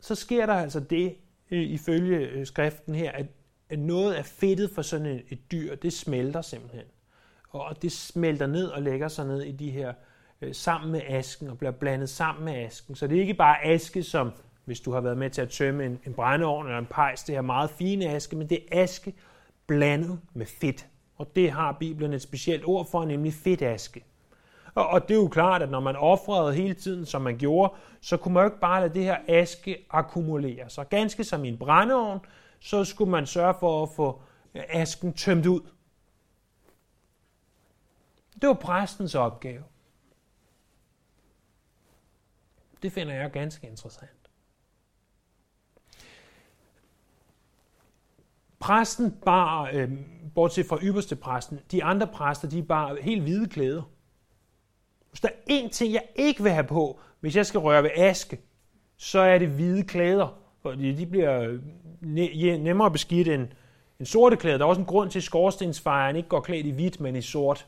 så 0.00 0.14
sker 0.14 0.46
der 0.46 0.54
altså 0.54 0.80
det, 0.80 1.16
øh, 1.50 1.62
ifølge 1.62 2.16
øh, 2.16 2.46
skriften 2.46 2.94
her, 2.94 3.12
at, 3.12 3.26
at 3.68 3.78
noget 3.78 4.14
af 4.14 4.26
fedtet 4.26 4.70
for 4.70 4.82
sådan 4.82 5.06
et, 5.06 5.24
et 5.28 5.50
dyr, 5.50 5.74
det 5.74 5.92
smelter 5.92 6.42
simpelthen. 6.42 6.84
Og 7.48 7.82
det 7.82 7.92
smelter 7.92 8.46
ned 8.46 8.66
og 8.66 8.82
lægger 8.82 9.08
sig 9.08 9.26
ned 9.26 9.42
i 9.42 9.52
de 9.52 9.70
her, 9.70 9.94
øh, 10.40 10.54
sammen 10.54 10.92
med 10.92 11.00
asken, 11.08 11.48
og 11.48 11.58
bliver 11.58 11.70
blandet 11.70 12.08
sammen 12.08 12.44
med 12.44 12.54
asken. 12.54 12.94
Så 12.94 13.06
det 13.06 13.16
er 13.16 13.20
ikke 13.20 13.34
bare 13.34 13.64
aske, 13.64 14.02
som 14.02 14.32
hvis 14.66 14.80
du 14.80 14.92
har 14.92 15.00
været 15.00 15.18
med 15.18 15.30
til 15.30 15.42
at 15.42 15.48
tømme 15.48 15.86
en, 15.86 16.00
en 16.06 16.14
brændeovn 16.14 16.66
eller 16.66 16.78
en 16.78 16.86
pejs, 16.86 17.24
det 17.24 17.34
her 17.34 17.42
meget 17.42 17.70
fine 17.70 18.08
aske, 18.08 18.36
men 18.36 18.48
det 18.48 18.58
er 18.72 18.82
aske 18.82 19.14
blandet 19.66 20.20
med 20.34 20.46
fedt. 20.46 20.86
Og 21.16 21.36
det 21.36 21.50
har 21.50 21.72
Bibelen 21.72 22.12
et 22.12 22.22
specielt 22.22 22.64
ord 22.64 22.86
for, 22.90 23.04
nemlig 23.04 23.34
fedtaske. 23.34 24.04
Og, 24.74 24.86
og 24.86 25.08
det 25.08 25.14
er 25.14 25.18
jo 25.18 25.28
klart, 25.28 25.62
at 25.62 25.70
når 25.70 25.80
man 25.80 25.96
offrede 25.96 26.54
hele 26.54 26.74
tiden, 26.74 27.06
som 27.06 27.22
man 27.22 27.38
gjorde, 27.38 27.74
så 28.00 28.16
kunne 28.16 28.34
man 28.34 28.40
jo 28.40 28.46
ikke 28.46 28.60
bare 28.60 28.80
lade 28.80 28.94
det 28.94 29.04
her 29.04 29.18
aske 29.28 29.86
akkumulere. 29.90 30.70
sig. 30.70 30.88
ganske 30.88 31.24
som 31.24 31.44
i 31.44 31.48
en 31.48 31.58
brændeovn, 31.58 32.20
så 32.60 32.84
skulle 32.84 33.10
man 33.10 33.26
sørge 33.26 33.54
for 33.60 33.82
at 33.82 33.88
få 33.88 34.22
øh, 34.54 34.62
asken 34.68 35.12
tømt 35.12 35.46
ud. 35.46 35.60
Det 38.40 38.48
var 38.48 38.54
præstens 38.54 39.14
opgave. 39.14 39.62
Det 42.82 42.92
finder 42.92 43.14
jeg 43.14 43.30
ganske 43.30 43.66
interessant. 43.66 44.15
Præsten 48.66 49.10
bar, 49.24 49.70
øh, 49.72 49.90
bortset 50.34 50.66
fra 50.66 50.78
ypperste 50.82 51.16
præsten, 51.16 51.60
de 51.70 51.84
andre 51.84 52.06
præster, 52.06 52.48
de 52.48 52.62
bar 52.62 52.96
helt 53.00 53.22
hvide 53.22 53.48
klæder. 53.48 53.82
Hvis 55.10 55.20
der 55.20 55.28
er 55.28 55.60
én 55.60 55.68
ting, 55.68 55.92
jeg 55.92 56.04
ikke 56.16 56.42
vil 56.42 56.52
have 56.52 56.66
på, 56.66 57.00
hvis 57.20 57.36
jeg 57.36 57.46
skal 57.46 57.60
røre 57.60 57.82
ved 57.82 57.90
aske, 57.96 58.40
så 58.96 59.18
er 59.18 59.38
det 59.38 59.48
hvide 59.48 59.84
klæder. 59.84 60.38
Fordi 60.62 60.94
de 60.94 61.06
bliver 61.06 61.40
øh, 61.40 61.62
nemmere 62.00 62.90
beskidt 62.90 63.28
end, 63.28 63.48
end 63.98 64.06
sorte 64.06 64.36
klæder. 64.36 64.58
Der 64.58 64.64
er 64.64 64.68
også 64.68 64.80
en 64.80 64.86
grund 64.86 65.10
til, 65.10 65.18
at 65.18 65.22
skorstensfejeren 65.22 66.16
ikke 66.16 66.28
går 66.28 66.40
klædt 66.40 66.66
i 66.66 66.70
hvidt, 66.70 67.00
men 67.00 67.16
i 67.16 67.22
sort. 67.22 67.66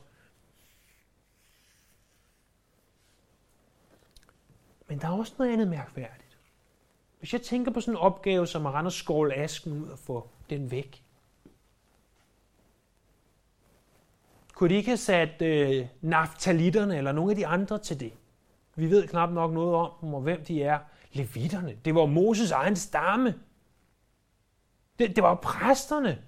Men 4.87 4.99
der 4.99 5.07
er 5.07 5.11
også 5.11 5.33
noget 5.39 5.53
andet 5.53 5.67
mærkværdigt. 5.67 6.37
Hvis 7.19 7.33
jeg 7.33 7.41
tænker 7.41 7.71
på 7.71 7.81
sådan 7.81 7.93
en 7.93 7.97
opgave, 7.97 8.47
som 8.47 8.65
at 8.65 8.73
rende 8.73 8.87
og 8.87 8.91
skåle 8.91 9.33
asken 9.33 9.81
ud 9.81 9.87
og 9.87 9.99
få 9.99 10.29
den 10.49 10.71
væk. 10.71 11.03
Kunne 14.53 14.69
de 14.69 14.75
ikke 14.75 14.89
have 14.89 14.97
sat 14.97 15.41
øh, 15.41 15.85
naftalitterne 16.01 16.97
eller 16.97 17.11
nogle 17.11 17.31
af 17.31 17.35
de 17.35 17.47
andre 17.47 17.77
til 17.77 17.99
det? 17.99 18.13
Vi 18.75 18.89
ved 18.89 19.07
knap 19.07 19.31
nok 19.31 19.53
noget 19.53 19.75
om 19.75 19.91
dem 20.01 20.13
og 20.13 20.21
hvem 20.21 20.45
de 20.45 20.63
er. 20.63 20.79
Levitterne. 21.11 21.77
Det 21.85 21.95
var 21.95 22.05
Moses 22.05 22.51
egen 22.51 22.75
stamme. 22.75 23.35
Det, 24.99 25.15
det 25.15 25.23
var 25.23 25.35
præsterne. 25.35 26.21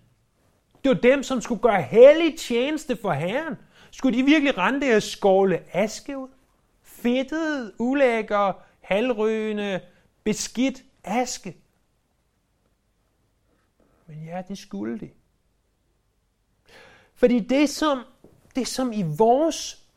Det 0.83 0.89
var 0.89 0.95
dem, 0.95 1.23
som 1.23 1.41
skulle 1.41 1.61
gøre 1.61 1.81
hellig 1.81 2.39
tjeneste 2.39 2.95
for 2.95 3.11
Herren. 3.11 3.55
Skulle 3.91 4.17
de 4.17 4.23
virkelig 4.23 4.57
rende 4.57 4.81
der 4.81 4.99
skåle 4.99 5.63
aske 5.73 6.17
ud? 6.17 6.29
Fedtet, 6.83 7.71
ulækker, 7.79 8.53
halvrygende, 8.81 9.81
beskidt 10.23 10.83
aske. 11.03 11.60
Men 14.11 14.23
ja, 14.23 14.41
det 14.47 14.57
skulle 14.57 14.99
de. 14.99 15.09
Fordi 17.13 17.39
det 17.39 17.69
som, 17.69 18.03
det 18.55 18.67
som 18.67 18.93
i 18.93 19.01
vores 19.17 19.87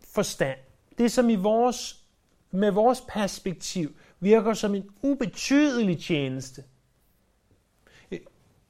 forstand, 0.00 0.58
det 0.98 1.12
som 1.12 1.30
i 1.30 1.34
vores, 1.34 2.04
med 2.50 2.70
vores 2.70 3.04
perspektiv 3.08 3.96
virker 4.20 4.54
som 4.54 4.74
en 4.74 4.90
ubetydelig 5.02 6.02
tjeneste, 6.02 6.64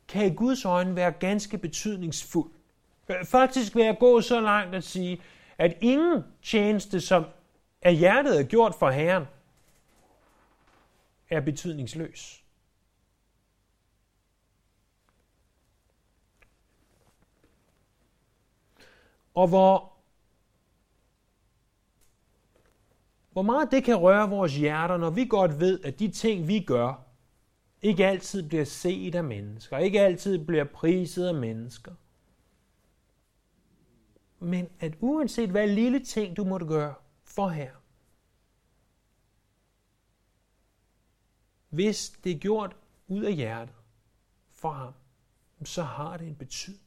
kan 0.08 0.26
i 0.26 0.34
Guds 0.34 0.64
øjne 0.64 0.96
være 0.96 1.12
ganske 1.12 1.58
betydningsfuld. 1.58 2.50
Faktisk 3.24 3.74
vil 3.74 3.84
jeg 3.84 3.96
gå 4.00 4.20
så 4.20 4.40
langt 4.40 4.74
at 4.74 4.84
sige, 4.84 5.22
at 5.58 5.76
ingen 5.80 6.24
tjeneste, 6.42 7.00
som 7.00 7.24
af 7.82 7.96
hjertet 7.96 8.40
er 8.40 8.44
gjort 8.44 8.74
for 8.78 8.90
Herren, 8.90 9.24
er 11.30 11.40
betydningsløs. 11.40 12.44
Og 19.34 19.48
hvor, 19.48 19.92
hvor 23.32 23.42
meget 23.42 23.70
det 23.70 23.84
kan 23.84 23.96
røre 23.96 24.30
vores 24.30 24.56
hjerter, 24.56 24.96
når 24.96 25.10
vi 25.10 25.24
godt 25.24 25.60
ved, 25.60 25.80
at 25.84 25.98
de 25.98 26.10
ting, 26.10 26.48
vi 26.48 26.60
gør, 26.60 27.06
ikke 27.82 28.06
altid 28.06 28.48
bliver 28.48 28.64
set 28.64 29.14
af 29.14 29.24
mennesker, 29.24 29.78
ikke 29.78 30.00
altid 30.00 30.44
bliver 30.46 30.64
priset 30.64 31.26
af 31.26 31.34
mennesker. 31.34 31.94
Men 34.38 34.68
at 34.80 34.94
uanset 35.00 35.50
hvad 35.50 35.68
lille 35.68 36.04
ting 36.04 36.36
du 36.36 36.44
måtte 36.44 36.66
gøre 36.66 36.94
for 37.24 37.48
her, 37.48 37.79
Hvis 41.70 42.12
det 42.24 42.32
er 42.32 42.38
gjort 42.38 42.76
ud 43.08 43.22
af 43.22 43.34
hjertet 43.34 43.74
for 44.50 44.70
ham, 44.70 44.92
så 45.64 45.82
har 45.82 46.16
det 46.16 46.26
en 46.26 46.34
betydning. 46.34 46.80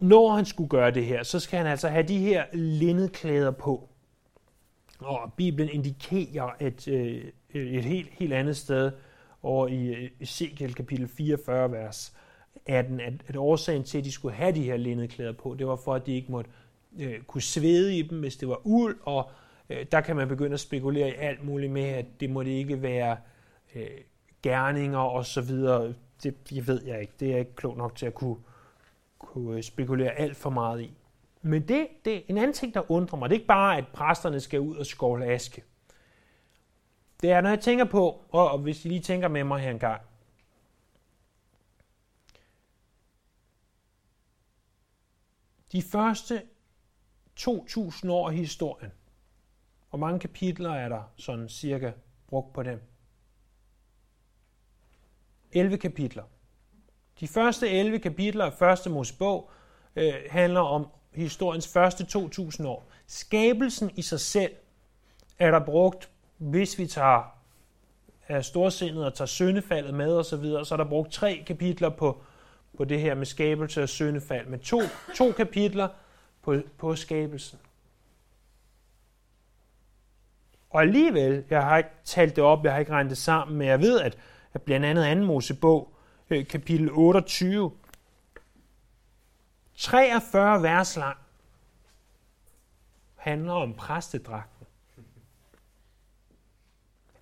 Når 0.00 0.34
han 0.34 0.44
skulle 0.44 0.70
gøre 0.70 0.90
det 0.90 1.04
her, 1.04 1.22
så 1.22 1.40
skal 1.40 1.56
han 1.56 1.66
altså 1.66 1.88
have 1.88 2.08
de 2.08 2.18
her 2.18 2.44
linnedklæder 2.52 3.50
på. 3.50 3.88
Og 4.98 5.32
Bibelen 5.32 5.68
indikerer 5.68 6.50
et, 6.60 6.88
øh, 6.88 7.24
et 7.50 7.84
helt, 7.84 8.10
helt 8.10 8.32
andet 8.32 8.56
sted 8.56 8.92
over 9.42 9.68
i 9.68 9.86
øh, 9.86 10.10
Ezekiel 10.20 10.74
kapitel 10.74 11.08
44, 11.08 11.72
vers 11.72 12.16
18, 12.66 13.00
at, 13.00 13.14
at 13.26 13.36
årsagen 13.36 13.84
til, 13.84 13.98
at 13.98 14.04
de 14.04 14.12
skulle 14.12 14.34
have 14.34 14.54
de 14.54 14.62
her 14.62 14.76
linnedklæder 14.76 15.32
på, 15.32 15.54
det 15.58 15.66
var 15.66 15.76
for, 15.76 15.94
at 15.94 16.06
de 16.06 16.12
ikke 16.12 16.32
måtte 16.32 16.50
øh, 16.98 17.22
kunne 17.22 17.42
svede 17.42 17.98
i 17.98 18.02
dem, 18.02 18.20
hvis 18.20 18.36
det 18.36 18.48
var 18.48 18.60
uld, 18.64 18.98
og 19.02 19.30
øh, 19.70 19.86
der 19.92 20.00
kan 20.00 20.16
man 20.16 20.28
begynde 20.28 20.54
at 20.54 20.60
spekulere 20.60 21.08
i 21.08 21.14
alt 21.14 21.44
muligt 21.44 21.72
med, 21.72 21.84
at 21.84 22.06
det 22.20 22.30
måtte 22.30 22.50
ikke 22.50 22.82
være 22.82 23.16
øh, 23.74 23.86
gerninger 24.42 24.98
og 24.98 25.26
så 25.26 25.40
videre. 25.40 25.94
Det 26.22 26.34
jeg 26.52 26.66
ved 26.66 26.84
jeg 26.84 27.00
ikke. 27.00 27.12
Det 27.20 27.26
er 27.28 27.30
jeg 27.30 27.40
ikke 27.40 27.56
klog 27.56 27.76
nok 27.76 27.96
til 27.96 28.06
at 28.06 28.14
kunne, 28.14 28.36
kunne 29.18 29.56
øh, 29.56 29.62
spekulere 29.62 30.10
alt 30.10 30.36
for 30.36 30.50
meget 30.50 30.80
i. 30.80 30.92
Men 31.42 31.68
det, 31.68 31.88
det 32.04 32.16
er 32.16 32.20
en 32.28 32.38
anden 32.38 32.52
ting, 32.52 32.74
der 32.74 32.90
undrer 32.90 33.18
mig. 33.18 33.30
Det 33.30 33.36
er 33.36 33.38
ikke 33.38 33.46
bare, 33.46 33.78
at 33.78 33.88
præsterne 33.88 34.40
skal 34.40 34.60
ud 34.60 34.76
og 34.76 34.86
skåle 34.86 35.26
aske. 35.26 35.62
Det 37.20 37.30
er, 37.30 37.40
når 37.40 37.48
jeg 37.48 37.60
tænker 37.60 37.84
på, 37.84 38.24
og, 38.30 38.50
og 38.50 38.58
hvis 38.58 38.84
I 38.84 38.88
lige 38.88 39.00
tænker 39.00 39.28
med 39.28 39.44
mig 39.44 39.60
her 39.60 39.70
en 39.70 39.78
gang, 39.78 40.02
de 45.72 45.82
første 45.82 46.42
2.000 47.40 48.10
år 48.10 48.30
i 48.30 48.36
historien. 48.36 48.92
Hvor 49.90 49.98
mange 49.98 50.20
kapitler 50.20 50.70
er 50.70 50.88
der 50.88 51.02
sådan 51.16 51.48
cirka 51.48 51.92
brugt 52.26 52.52
på 52.52 52.62
dem? 52.62 52.82
11 55.52 55.78
kapitler. 55.78 56.22
De 57.20 57.28
første 57.28 57.68
11 57.68 57.98
kapitler 57.98 58.44
af 58.44 58.52
første 58.52 58.90
Mosebog 58.90 59.50
øh, 59.96 60.14
handler 60.30 60.60
om 60.60 60.86
historiens 61.12 61.68
første 61.68 62.18
2.000 62.18 62.66
år. 62.66 62.90
Skabelsen 63.06 63.90
i 63.96 64.02
sig 64.02 64.20
selv 64.20 64.52
er 65.38 65.50
der 65.50 65.64
brugt, 65.64 66.10
hvis 66.36 66.78
vi 66.78 66.86
tager 66.86 67.38
af 68.28 68.44
storsindet 68.44 69.06
og 69.06 69.14
tager 69.14 69.26
syndefaldet 69.26 69.94
med 69.94 70.16
osv., 70.16 70.30
så, 70.30 70.36
videre, 70.36 70.66
så 70.66 70.74
er 70.74 70.76
der 70.76 70.84
brugt 70.84 71.12
tre 71.12 71.44
kapitler 71.46 71.88
på, 71.88 72.22
på 72.76 72.84
det 72.84 73.00
her 73.00 73.14
med 73.14 73.26
skabelse 73.26 73.82
og 73.82 73.88
syndefald, 73.88 74.46
Men 74.46 74.60
to, 74.60 74.80
to 75.16 75.32
kapitler 75.32 75.88
på, 76.48 76.62
på 76.78 76.96
skabelsen. 76.96 77.58
Og 80.70 80.82
alligevel, 80.82 81.44
jeg 81.50 81.62
har 81.62 81.76
ikke 81.76 81.90
talt 82.04 82.36
det 82.36 82.44
op, 82.44 82.64
jeg 82.64 82.72
har 82.72 82.78
ikke 82.78 82.92
regnet 82.92 83.10
det 83.10 83.18
sammen, 83.18 83.58
men 83.58 83.68
jeg 83.68 83.80
ved, 83.80 84.00
at, 84.00 84.18
at 84.54 84.62
blandt 84.62 84.86
andet 84.86 85.18
2. 85.18 85.24
Mosebog, 85.26 85.92
øh, 86.30 86.46
kapitel 86.46 86.90
28, 86.92 87.72
43 89.76 90.62
vers 90.62 90.96
lang, 90.96 91.16
handler 93.16 93.52
om 93.52 93.74
præstedragten. 93.74 94.66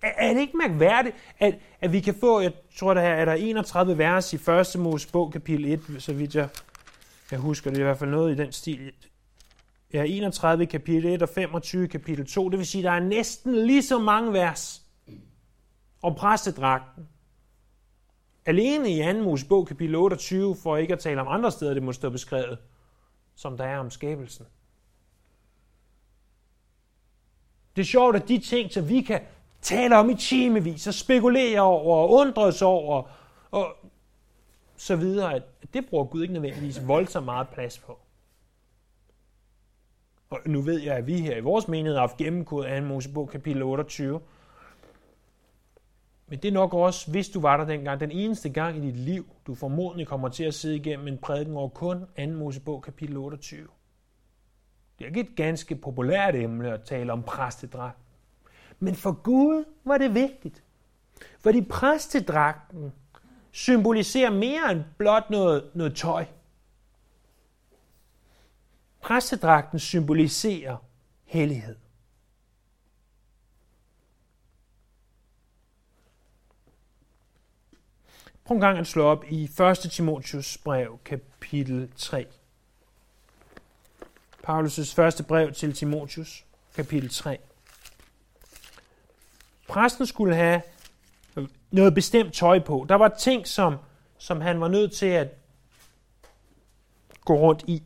Er, 0.01 0.11
er 0.17 0.33
det 0.33 0.41
ikke 0.41 0.57
mærkværdigt, 0.57 1.15
at, 1.39 1.59
at 1.81 1.93
vi 1.93 1.99
kan 1.99 2.15
få, 2.19 2.39
jeg 2.39 2.53
tror, 2.77 2.93
der 2.93 3.01
er 3.01 3.25
der 3.25 3.33
31 3.33 3.97
vers 3.97 4.33
i 4.33 4.35
1. 4.35 4.79
Mosebog, 4.79 5.31
kapitel 5.31 5.65
1, 5.65 5.95
så 5.99 6.13
vidt 6.13 6.35
jeg, 6.35 6.49
jeg 7.31 7.39
husker 7.39 7.69
det 7.69 7.77
er 7.77 7.81
i 7.81 7.83
hvert 7.83 7.99
fald 7.99 8.09
noget 8.09 8.31
i 8.33 8.37
den 8.37 8.51
stil. 8.51 8.93
Ja, 9.93 10.03
31 10.03 10.65
kapitel 10.65 11.05
1 11.05 11.21
og 11.21 11.29
25 11.29 11.87
kapitel 11.87 12.27
2. 12.27 12.49
Det 12.49 12.59
vil 12.59 12.67
sige, 12.67 12.81
at 12.81 12.83
der 12.83 12.91
er 12.91 13.07
næsten 13.07 13.55
lige 13.55 13.83
så 13.83 13.99
mange 13.99 14.33
vers 14.33 14.81
om 16.01 16.15
præstedragten. 16.15 17.07
Alene 18.45 18.91
i 18.91 19.13
2. 19.13 19.23
Mosebog 19.23 19.67
kapitel 19.67 19.95
28, 19.95 20.55
for 20.55 20.77
ikke 20.77 20.93
at 20.93 20.99
tale 20.99 21.21
om 21.21 21.27
andre 21.27 21.51
steder, 21.51 21.73
det 21.73 21.83
må 21.83 21.93
stå 21.93 22.09
beskrevet, 22.09 22.57
som 23.35 23.57
der 23.57 23.65
er 23.65 23.77
om 23.77 23.89
skabelsen. 23.89 24.45
Det 27.75 27.81
er 27.81 27.85
sjovt, 27.85 28.15
at 28.15 28.27
de 28.27 28.37
ting, 28.37 28.71
som 28.71 28.89
vi 28.89 29.01
kan 29.01 29.21
tale 29.61 29.97
om 29.97 30.09
i 30.09 30.15
timevis 30.15 30.87
og 30.87 30.93
spekulere 30.93 31.61
over 31.61 31.97
og 31.97 32.11
undres 32.11 32.61
over 32.61 33.03
og 33.51 33.75
så 34.77 34.95
videre, 34.95 35.35
at 35.35 35.43
det 35.73 35.89
bruger 35.89 36.05
Gud 36.05 36.21
ikke 36.21 36.33
nødvendigvis 36.33 36.87
voldsomt 36.87 37.25
meget 37.25 37.49
plads 37.49 37.79
på. 37.79 37.99
Og 40.29 40.39
nu 40.45 40.61
ved 40.61 40.79
jeg, 40.79 40.95
at 40.95 41.07
vi 41.07 41.19
her 41.19 41.37
i 41.37 41.39
vores 41.39 41.67
menighed 41.67 41.93
har 41.93 42.01
haft 42.01 42.17
gennemkodet 42.17 42.81
2. 42.81 42.87
Mosebog 42.87 43.29
kapitel 43.29 43.63
28. 43.63 44.19
Men 46.27 46.39
det 46.39 46.47
er 46.47 46.53
nok 46.53 46.73
også, 46.73 47.11
hvis 47.11 47.29
du 47.29 47.39
var 47.39 47.57
der 47.57 47.65
dengang, 47.65 47.99
den 47.99 48.11
eneste 48.11 48.49
gang 48.49 48.77
i 48.77 48.81
dit 48.81 48.95
liv, 48.97 49.25
du 49.47 49.55
formodentlig 49.55 50.07
kommer 50.07 50.29
til 50.29 50.43
at 50.43 50.53
sidde 50.53 50.75
igennem 50.75 51.07
en 51.07 51.17
prædiken 51.17 51.55
over 51.55 51.69
kun 51.69 52.05
2. 52.19 52.27
Mosebog 52.27 52.81
kapitel 52.81 53.17
28. 53.17 53.67
Det 54.99 55.05
er 55.05 55.09
ikke 55.09 55.19
et 55.19 55.35
ganske 55.35 55.75
populært 55.75 56.35
emne 56.35 56.73
at 56.73 56.81
tale 56.81 57.11
om 57.11 57.23
præstedragt. 57.23 57.97
Men 58.79 58.95
for 58.95 59.11
Gud 59.11 59.65
var 59.85 59.97
det 59.97 60.13
vigtigt. 60.13 60.63
Fordi 61.39 61.61
præstedragten 61.61 62.93
symboliserer 63.51 64.29
mere 64.29 64.71
end 64.71 64.83
blot 64.97 65.29
noget, 65.29 65.63
noget 65.73 65.95
tøj. 65.95 66.25
Præstedragten 69.07 69.79
symboliserer 69.79 70.77
hellighed. 71.25 71.75
Prøv 78.45 78.55
en 78.55 78.61
gang 78.61 78.77
at 78.77 78.87
slå 78.87 79.03
op 79.03 79.25
i 79.29 79.43
1. 79.43 79.77
Timotius 79.91 80.57
brev, 80.57 80.99
kapitel 81.05 81.91
3. 81.95 82.27
Paulus' 84.47 84.95
første 84.95 85.23
brev 85.23 85.53
til 85.53 85.73
Timotius, 85.73 86.45
kapitel 86.75 87.09
3. 87.09 87.39
Præsten 89.67 90.05
skulle 90.05 90.35
have 90.35 90.61
noget 91.71 91.93
bestemt 91.93 92.33
tøj 92.33 92.59
på. 92.59 92.85
Der 92.89 92.95
var 92.95 93.07
ting, 93.07 93.47
som, 93.47 93.77
som 94.17 94.41
han 94.41 94.61
var 94.61 94.67
nødt 94.67 94.93
til 94.93 95.05
at 95.05 95.27
gå 97.25 97.35
rundt 97.35 97.63
i. 97.67 97.83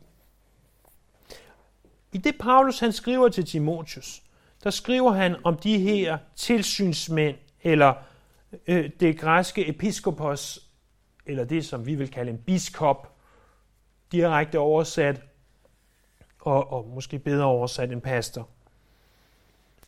I 2.12 2.18
det 2.18 2.38
Paulus 2.38 2.78
han 2.78 2.92
skriver 2.92 3.28
til 3.28 3.44
Timotius, 3.44 4.22
der 4.64 4.70
skriver 4.70 5.12
han 5.12 5.36
om 5.44 5.56
de 5.56 5.78
her 5.78 6.18
tilsynsmænd, 6.36 7.36
eller 7.62 7.94
øh, 8.66 8.90
det 9.00 9.18
græske 9.18 9.68
episkopos, 9.68 10.68
eller 11.26 11.44
det 11.44 11.66
som 11.66 11.86
vi 11.86 11.94
vil 11.94 12.10
kalde 12.10 12.30
en 12.30 12.38
biskop, 12.38 13.16
direkte 14.12 14.58
oversat, 14.58 15.22
og, 16.40 16.72
og 16.72 16.88
måske 16.88 17.18
bedre 17.18 17.44
oversat 17.44 17.92
en 17.92 18.00
pastor. 18.00 18.48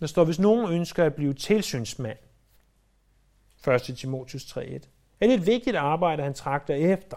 Der 0.00 0.07
står, 0.07 0.25
hvis 0.25 0.38
nogen 0.38 0.73
ønsker 0.73 1.04
at 1.04 1.14
blive 1.14 1.35
tilsynsmand, 1.35 2.19
1. 3.69 3.97
Timotius 3.97 4.45
3.1, 4.45 4.88
er 5.21 5.26
det 5.26 5.35
et 5.35 5.47
vigtigt 5.47 5.76
arbejde, 5.76 6.23
han 6.23 6.35
trakter 6.35 6.75
efter. 6.75 7.16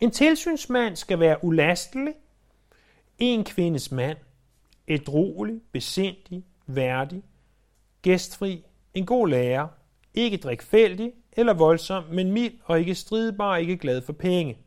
En 0.00 0.10
tilsynsmand 0.10 0.96
skal 0.96 1.20
være 1.20 1.44
ulastelig, 1.44 2.14
en 3.18 3.44
kvindes 3.44 3.92
mand, 3.92 4.18
ædrolig, 4.88 5.60
besindig, 5.72 6.44
værdig, 6.66 7.22
gæstfri, 8.02 8.64
en 8.94 9.06
god 9.06 9.28
lærer, 9.28 9.68
ikke 10.14 10.36
drikfældig 10.36 11.12
eller 11.32 11.54
voldsom, 11.54 12.04
men 12.04 12.32
mild 12.32 12.54
og 12.64 12.78
ikke 12.78 12.94
stridbar, 12.94 13.56
ikke 13.56 13.76
glad 13.76 14.02
for 14.02 14.12
penge. 14.12 14.58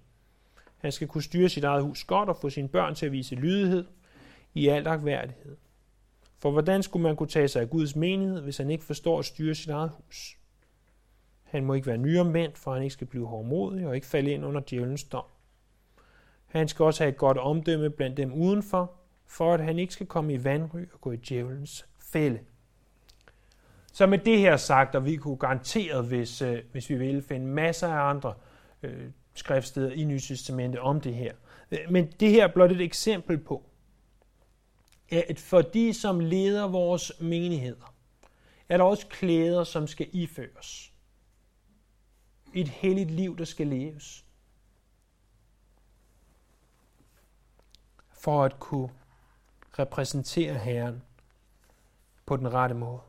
Han 0.78 0.92
skal 0.92 1.08
kunne 1.08 1.24
styre 1.24 1.50
sit 1.50 1.64
eget 1.64 1.84
hus 1.84 2.04
godt 2.04 2.30
og 2.30 2.38
få 2.38 2.50
sine 2.50 2.68
børn 2.68 2.96
til 2.96 3.06
at 3.06 3.12
vise 3.12 3.36
lydighed 3.36 3.86
i 4.54 4.68
al 4.68 4.88
akværdighed. 4.88 5.58
For 6.40 6.52
hvordan 6.52 6.84
skulle 6.84 7.04
man 7.04 7.16
kunne 7.16 7.30
tage 7.30 7.48
sig 7.48 7.62
af 7.62 7.70
Guds 7.70 7.96
menighed, 7.96 8.42
hvis 8.42 8.58
han 8.58 8.72
ikke 8.72 8.84
forstår 8.84 9.20
at 9.20 9.26
styre 9.26 9.56
sit 9.56 9.70
eget 9.70 9.90
hus? 9.90 10.38
Han 11.44 11.66
må 11.66 11.74
ikke 11.74 11.88
være 11.88 11.98
nyomvendt, 11.98 12.58
for 12.58 12.74
han 12.74 12.84
ikke 12.84 12.94
skal 12.94 13.08
blive 13.08 13.28
hårdmodig 13.28 13.88
og 13.88 13.96
ikke 13.96 14.08
falde 14.08 14.32
ind 14.32 14.46
under 14.46 14.62
djævelens 14.70 15.04
dom. 15.04 15.24
Han 16.58 16.68
skal 16.68 16.86
også 16.86 17.04
have 17.04 17.12
et 17.12 17.18
godt 17.18 17.38
omdømme 17.38 17.90
blandt 17.90 18.18
dem 18.18 18.34
udenfor, 18.34 18.92
for 19.26 19.54
at 19.54 19.60
han 19.60 19.80
ikke 19.80 19.94
skal 19.94 20.08
komme 20.08 20.34
i 20.34 20.44
vandry 20.44 20.82
og 20.94 21.02
gå 21.02 21.12
i 21.12 21.16
djævelens 21.16 21.86
fælde. 22.00 22.40
Så 23.94 24.06
med 24.06 24.18
det 24.18 24.40
her 24.40 24.58
sagt, 24.58 24.96
og 24.96 25.06
vi 25.06 25.16
kunne 25.16 25.38
garanteret, 25.38 26.06
hvis, 26.06 26.42
øh, 26.42 26.64
hvis 26.72 26.90
vi 26.90 26.96
ville, 26.96 27.22
finde 27.22 27.46
masser 27.46 27.88
af 27.88 28.10
andre 28.10 28.34
øh, 28.84 29.10
skriftsteder 29.34 29.92
i 29.92 30.04
Nye 30.04 30.20
Testamentet 30.20 30.82
om 30.82 31.02
det 31.02 31.14
her. 31.14 31.34
Øh, 31.72 31.80
men 31.90 32.12
det 32.20 32.30
her 32.30 32.48
er 32.48 32.54
blot 32.54 32.72
et 32.72 32.82
eksempel 32.82 33.38
på, 33.38 33.64
at 35.12 35.40
for 35.40 35.62
de, 35.62 35.94
som 35.94 36.20
leder 36.20 36.68
vores 36.68 37.12
menigheder, 37.22 37.94
er 38.70 38.78
der 38.78 38.84
også 38.84 39.08
klæder, 39.08 39.64
som 39.64 39.88
skal 39.88 40.08
iføres. 40.12 40.94
Et 42.54 42.68
helligt 42.68 43.12
liv, 43.12 43.38
der 43.38 43.46
skal 43.46 43.68
leves. 43.68 44.26
For 48.28 48.44
at 48.44 48.60
kunne 48.60 48.90
repræsentere 49.80 50.54
Herren 50.54 51.02
på 52.26 52.38
den 52.38 52.54
rette 52.54 52.76
måde. 52.76 53.00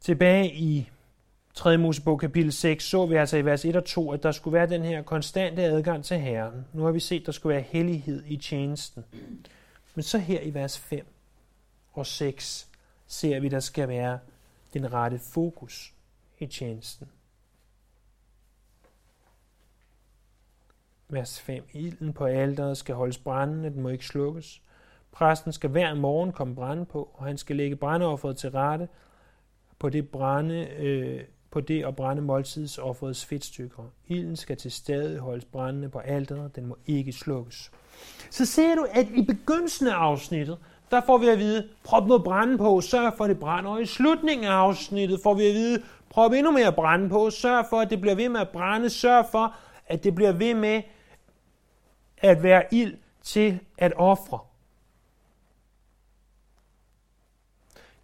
Tilbage 0.00 0.54
i 0.54 0.90
3. 1.54 1.78
Mosebog 1.78 2.20
kapitel 2.20 2.52
6 2.52 2.84
så 2.84 3.06
vi 3.06 3.14
altså 3.14 3.36
i 3.36 3.44
vers 3.44 3.64
1 3.64 3.76
og 3.76 3.84
2, 3.84 4.12
at 4.12 4.22
der 4.22 4.32
skulle 4.32 4.54
være 4.54 4.68
den 4.68 4.82
her 4.82 5.02
konstante 5.02 5.62
adgang 5.62 6.04
til 6.04 6.18
Herren. 6.18 6.66
Nu 6.72 6.84
har 6.84 6.92
vi 6.92 7.00
set, 7.00 7.20
at 7.20 7.26
der 7.26 7.32
skulle 7.32 7.54
være 7.54 7.64
hellighed 7.64 8.24
i 8.26 8.36
tjenesten. 8.36 9.04
Men 9.94 10.02
så 10.02 10.18
her 10.18 10.40
i 10.40 10.54
vers 10.54 10.78
5 10.78 11.06
og 11.92 12.06
6 12.06 12.68
ser 13.06 13.40
vi, 13.40 13.46
at 13.46 13.52
der 13.52 13.60
skal 13.60 13.88
være 13.88 14.18
den 14.74 14.92
rette 14.92 15.18
fokus 15.18 15.92
i 16.38 16.46
tjenesten. 16.46 17.08
Vers 21.12 21.40
5. 21.40 21.64
Ilden 21.72 22.12
på 22.12 22.24
alderet 22.24 22.76
skal 22.76 22.94
holdes 22.94 23.18
brændende, 23.18 23.70
den 23.70 23.82
må 23.82 23.88
ikke 23.88 24.06
slukkes. 24.06 24.62
Præsten 25.12 25.52
skal 25.52 25.70
hver 25.70 25.94
morgen 25.94 26.32
komme 26.32 26.54
brænde 26.54 26.84
på, 26.84 27.10
og 27.14 27.24
han 27.24 27.38
skal 27.38 27.56
lægge 27.56 27.76
brændeofferet 27.76 28.36
til 28.36 28.50
rette 28.50 28.88
på 29.78 29.88
det 29.88 30.08
brænde, 30.08 30.68
øh, 30.78 31.20
på 31.50 31.60
det 31.60 31.86
og 31.86 31.96
brænde 31.96 32.22
måltidsofferets 32.22 33.24
fedtstykker. 33.24 33.82
Ilden 34.06 34.36
skal 34.36 34.56
til 34.56 34.72
stadig 34.72 35.18
holdes 35.18 35.44
brændende 35.44 35.88
på 35.88 35.98
alteret, 35.98 36.56
den 36.56 36.66
må 36.66 36.76
ikke 36.86 37.12
slukkes. 37.12 37.70
Så 38.30 38.46
ser 38.46 38.74
du, 38.74 38.86
at 38.90 39.06
i 39.14 39.22
begyndelsen 39.22 39.86
af 39.86 39.94
afsnittet, 39.94 40.58
der 40.90 41.00
får 41.06 41.18
vi 41.18 41.28
at 41.28 41.38
vide, 41.38 41.68
prop 41.84 42.06
noget 42.06 42.24
brænde 42.24 42.58
på, 42.58 42.80
sørg 42.80 43.12
for, 43.16 43.24
at 43.24 43.30
det 43.30 43.38
brænder. 43.38 43.70
Og 43.70 43.82
i 43.82 43.86
slutningen 43.86 44.46
af 44.46 44.52
afsnittet 44.52 45.20
får 45.22 45.34
vi 45.34 45.46
at 45.46 45.54
vide, 45.54 45.82
prop 46.10 46.32
endnu 46.32 46.50
mere 46.50 46.72
brænde 46.72 47.08
på, 47.08 47.30
sørg 47.30 47.66
for, 47.70 47.80
at 47.80 47.90
det 47.90 48.00
bliver 48.00 48.14
ved 48.14 48.28
med 48.28 48.40
at 48.40 48.48
brænde, 48.48 48.90
sørg 48.90 49.26
for, 49.30 49.54
at 49.86 50.04
det 50.04 50.14
bliver 50.14 50.32
ved 50.32 50.54
med 50.54 50.82
at 52.20 52.42
være 52.42 52.74
ild 52.74 52.98
til 53.22 53.60
at 53.78 53.92
ofre. 53.96 54.38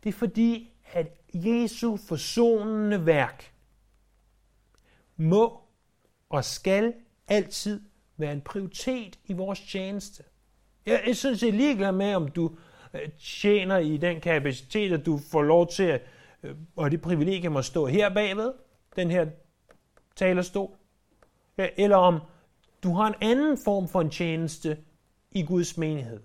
Det 0.04 0.08
er 0.08 0.18
fordi, 0.18 0.72
at 0.92 1.06
Jesu 1.34 1.96
forsonende 1.96 3.06
værk 3.06 3.52
må 5.16 5.60
og 6.28 6.44
skal 6.44 6.94
altid 7.28 7.80
være 8.16 8.32
en 8.32 8.40
prioritet 8.40 9.18
i 9.26 9.32
vores 9.32 9.60
tjeneste. 9.60 10.22
Jeg 10.86 11.00
er 11.04 11.12
sådan 11.12 11.36
set 11.36 11.54
ligeglad 11.54 11.92
med, 11.92 12.14
om 12.14 12.28
du 12.28 12.56
øh, 12.94 13.08
tjener 13.18 13.78
i 13.78 13.96
den 13.96 14.20
kapacitet, 14.20 14.92
at 14.92 15.06
du 15.06 15.18
får 15.30 15.42
lov 15.42 15.68
til 15.68 15.82
at, 15.82 16.02
øh, 16.42 16.56
og 16.76 16.90
det 16.90 17.00
privilegium 17.00 17.56
at 17.56 17.64
stå 17.64 17.86
her 17.86 18.14
bagved, 18.14 18.52
den 18.96 19.10
her 19.10 19.26
talerstol, 20.16 20.70
eller 21.56 21.96
om 21.96 22.20
du 22.82 22.94
har 22.94 23.06
en 23.06 23.14
anden 23.20 23.58
form 23.64 23.88
for 23.88 24.00
en 24.00 24.10
tjeneste 24.10 24.78
i 25.30 25.42
Guds 25.42 25.76
menighed. 25.76 26.20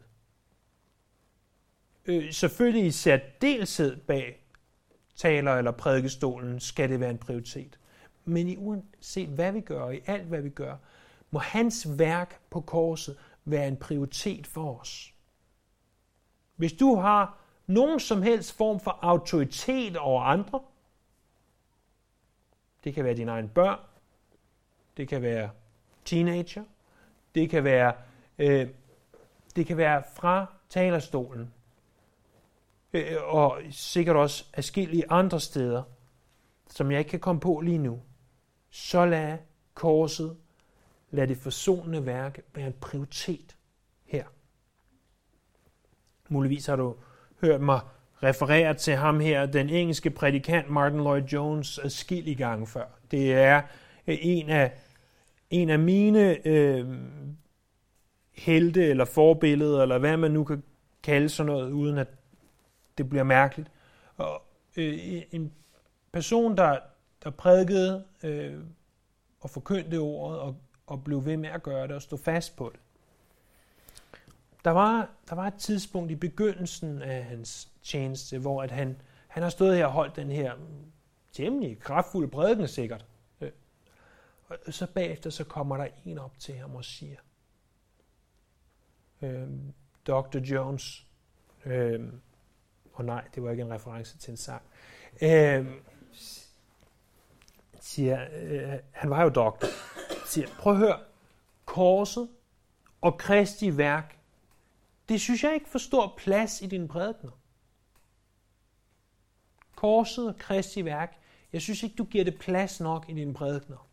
Øh, 2.06 2.34
selvfølgelig 2.34 2.86
i 2.86 2.92
særdeleshed 2.92 3.98
bag 3.98 4.42
taler 5.16 5.52
eller 5.52 5.72
prædikestolen, 5.72 6.60
skal 6.60 6.90
det 6.90 7.00
være 7.00 7.10
en 7.10 7.18
prioritet. 7.18 7.80
Men 8.26 8.48
i 8.48 8.58
uanset 8.58 9.30
hvad 9.30 9.52
vi 9.52 9.62
gør, 9.62 9.82
og 9.82 9.96
i 9.96 10.00
alt 10.06 10.24
hvad 10.24 10.42
vi 10.42 10.50
gør, 10.50 10.78
må 11.32 11.40
hans 11.40 11.88
værk 11.98 12.40
på 12.50 12.62
korset 12.62 13.18
være 13.46 13.68
en 13.68 13.78
prioritet 13.78 14.48
for 14.48 14.80
os. 14.80 15.14
Hvis 16.56 16.74
du 16.74 16.96
har 16.96 17.38
nogen 17.68 18.00
som 18.00 18.22
helst 18.22 18.58
form 18.58 18.80
for 18.80 19.00
autoritet 19.02 19.98
over 19.98 20.24
andre, 20.24 20.62
det 22.84 22.94
kan 22.94 23.04
være 23.04 23.16
dine 23.16 23.32
egne 23.32 23.50
børn, 23.50 23.80
det 24.98 25.08
kan 25.08 25.22
være 25.22 25.50
teenager, 26.06 26.64
det 27.36 27.50
kan 27.50 27.64
være, 27.64 27.94
øh, 28.40 28.68
det 29.56 29.66
kan 29.66 29.78
være 29.78 30.04
fra 30.16 30.46
talerstolen, 30.70 31.54
øh, 32.94 33.16
og 33.24 33.62
sikkert 33.72 34.16
også 34.16 34.46
afskillige 34.54 35.12
andre 35.12 35.40
steder, 35.40 35.84
som 36.70 36.92
jeg 36.92 37.00
ikke 37.00 37.10
kan 37.10 37.20
komme 37.20 37.42
på 37.42 37.60
lige 37.60 37.78
nu, 37.78 38.02
så 38.70 39.06
lad 39.06 39.38
korset, 39.74 40.38
lad 41.12 41.28
det 41.28 41.38
forsonende 41.38 42.06
værk 42.06 42.40
være 42.56 42.68
en 42.68 42.76
prioritet 42.82 43.56
her. 44.06 44.26
Muligvis 46.30 46.66
har 46.66 46.76
du 46.76 46.96
hørt 47.42 47.62
mig 47.62 47.80
referere 48.24 48.74
til 48.74 48.96
ham 48.96 49.20
her, 49.20 49.46
den 49.46 49.70
engelske 49.70 50.10
prædikant 50.10 50.70
Martin 50.70 51.00
Lloyd 51.00 51.24
Jones, 51.24 51.80
adskillige 51.80 52.36
gange 52.36 52.68
før. 52.68 52.86
Det 53.12 53.34
er 53.34 53.62
øh, 54.08 54.18
en 54.22 54.50
af, 54.50 54.72
en 55.52 55.70
af 55.70 55.80
mine 55.80 56.48
øh, 56.48 56.88
helte 58.32 58.86
eller 58.86 59.06
forbilleder, 59.06 59.82
eller 59.82 59.98
hvad 59.98 60.18
man 60.18 60.32
nu 60.32 60.44
kan 60.44 60.64
kalde 61.04 61.30
sådan 61.30 61.52
noget, 61.52 61.72
uden 61.72 61.98
at 61.98 62.08
det 62.98 63.10
bliver 63.10 63.24
mærkeligt. 63.24 63.72
Og 64.18 64.42
øh, 64.78 65.22
en 65.32 65.54
person, 66.12 66.58
der, 66.58 66.80
der 67.24 67.30
prædikede 67.30 68.04
øh, 68.24 68.60
og 69.40 69.50
forkyndte 69.50 69.98
ordet 69.98 70.40
og, 70.40 70.56
og 70.88 71.04
blev 71.04 71.26
ved 71.26 71.38
med 71.38 71.50
at 71.50 71.64
gøre 71.64 71.88
det 71.88 71.96
og 71.96 72.02
stå 72.02 72.18
fast 72.18 72.56
på 72.56 72.70
det. 72.74 72.80
Der 74.66 74.72
var, 74.72 75.10
der 75.30 75.36
var 75.36 75.48
et 75.48 75.54
tidspunkt 75.54 76.12
i 76.12 76.16
begyndelsen 76.16 77.02
af 77.02 77.24
hans 77.24 77.70
tjeneste, 77.84 78.40
hvor 78.40 78.64
at 78.64 78.72
han, 78.72 78.98
han 79.28 79.44
har 79.44 79.50
stået 79.50 79.78
her 79.78 79.86
og 79.86 79.92
holdt 79.92 80.16
den 80.16 80.32
her 80.32 80.54
temmelig 81.32 81.80
kraftfulde 81.80 82.28
prædiken 82.28 82.68
sikkert. 82.68 83.06
Og 84.66 84.74
så 84.74 84.88
bagefter 84.94 85.30
så 85.30 85.44
kommer 85.44 85.78
der 85.78 85.88
en 86.06 86.18
op 86.18 86.40
til 86.40 86.56
ham 86.56 86.76
og 86.76 86.86
siger, 86.86 87.18
øh, 89.22 89.48
Dr. 90.08 90.38
Jones, 90.38 91.08
øh, 91.66 92.14
og 92.94 93.06
nej, 93.06 93.28
det 93.36 93.44
var 93.44 93.52
ikke 93.52 93.64
en 93.64 93.74
reference 93.74 94.18
til 94.18 94.32
en 94.32 94.38
sang, 94.38 94.62
øh, 95.22 95.66
siger, 97.80 98.28
øh, 98.42 98.80
han 98.92 99.10
var 99.10 99.24
jo 99.24 99.30
doktor, 99.30 99.68
siger, 100.26 100.48
prøv 100.60 100.74
at 100.74 100.80
høre, 100.80 101.00
korset 101.66 102.30
og 103.02 103.18
Kristi 103.18 103.78
værk, 103.78 104.18
det 105.10 105.22
synes 105.22 105.44
jeg 105.44 105.54
ikke 105.54 105.70
får 105.70 105.80
stor 105.80 106.14
plads 106.18 106.62
i 106.62 106.68
dine 106.68 106.88
prædikener. 106.88 107.32
Korset 109.76 110.28
og 110.28 110.38
Kristi 110.38 110.86
værk, 110.86 111.18
jeg 111.54 111.62
synes 111.62 111.84
ikke, 111.84 111.96
du 111.96 112.04
giver 112.04 112.24
det 112.24 112.40
plads 112.40 112.80
nok 112.80 113.06
i 113.10 113.14
dine 113.14 113.34
prædikener. 113.34 113.88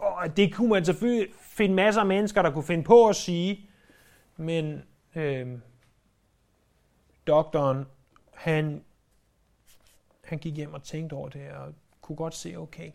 Og 0.00 0.36
det 0.36 0.54
kunne 0.54 0.68
man 0.68 0.84
selvfølgelig 0.84 1.28
finde 1.40 1.74
masser 1.74 2.00
af 2.00 2.06
mennesker, 2.06 2.42
der 2.42 2.50
kunne 2.50 2.64
finde 2.64 2.84
på 2.84 3.08
at 3.08 3.16
sige, 3.16 3.70
men 4.36 4.82
øh, 5.14 5.58
doktoren, 7.26 7.84
han, 8.34 8.84
han 10.24 10.38
gik 10.38 10.56
hjem 10.56 10.74
og 10.74 10.82
tænkte 10.82 11.14
over 11.14 11.28
det, 11.28 11.50
og 11.50 11.74
kunne 12.00 12.16
godt 12.16 12.34
se, 12.34 12.56
okay, 12.56 12.90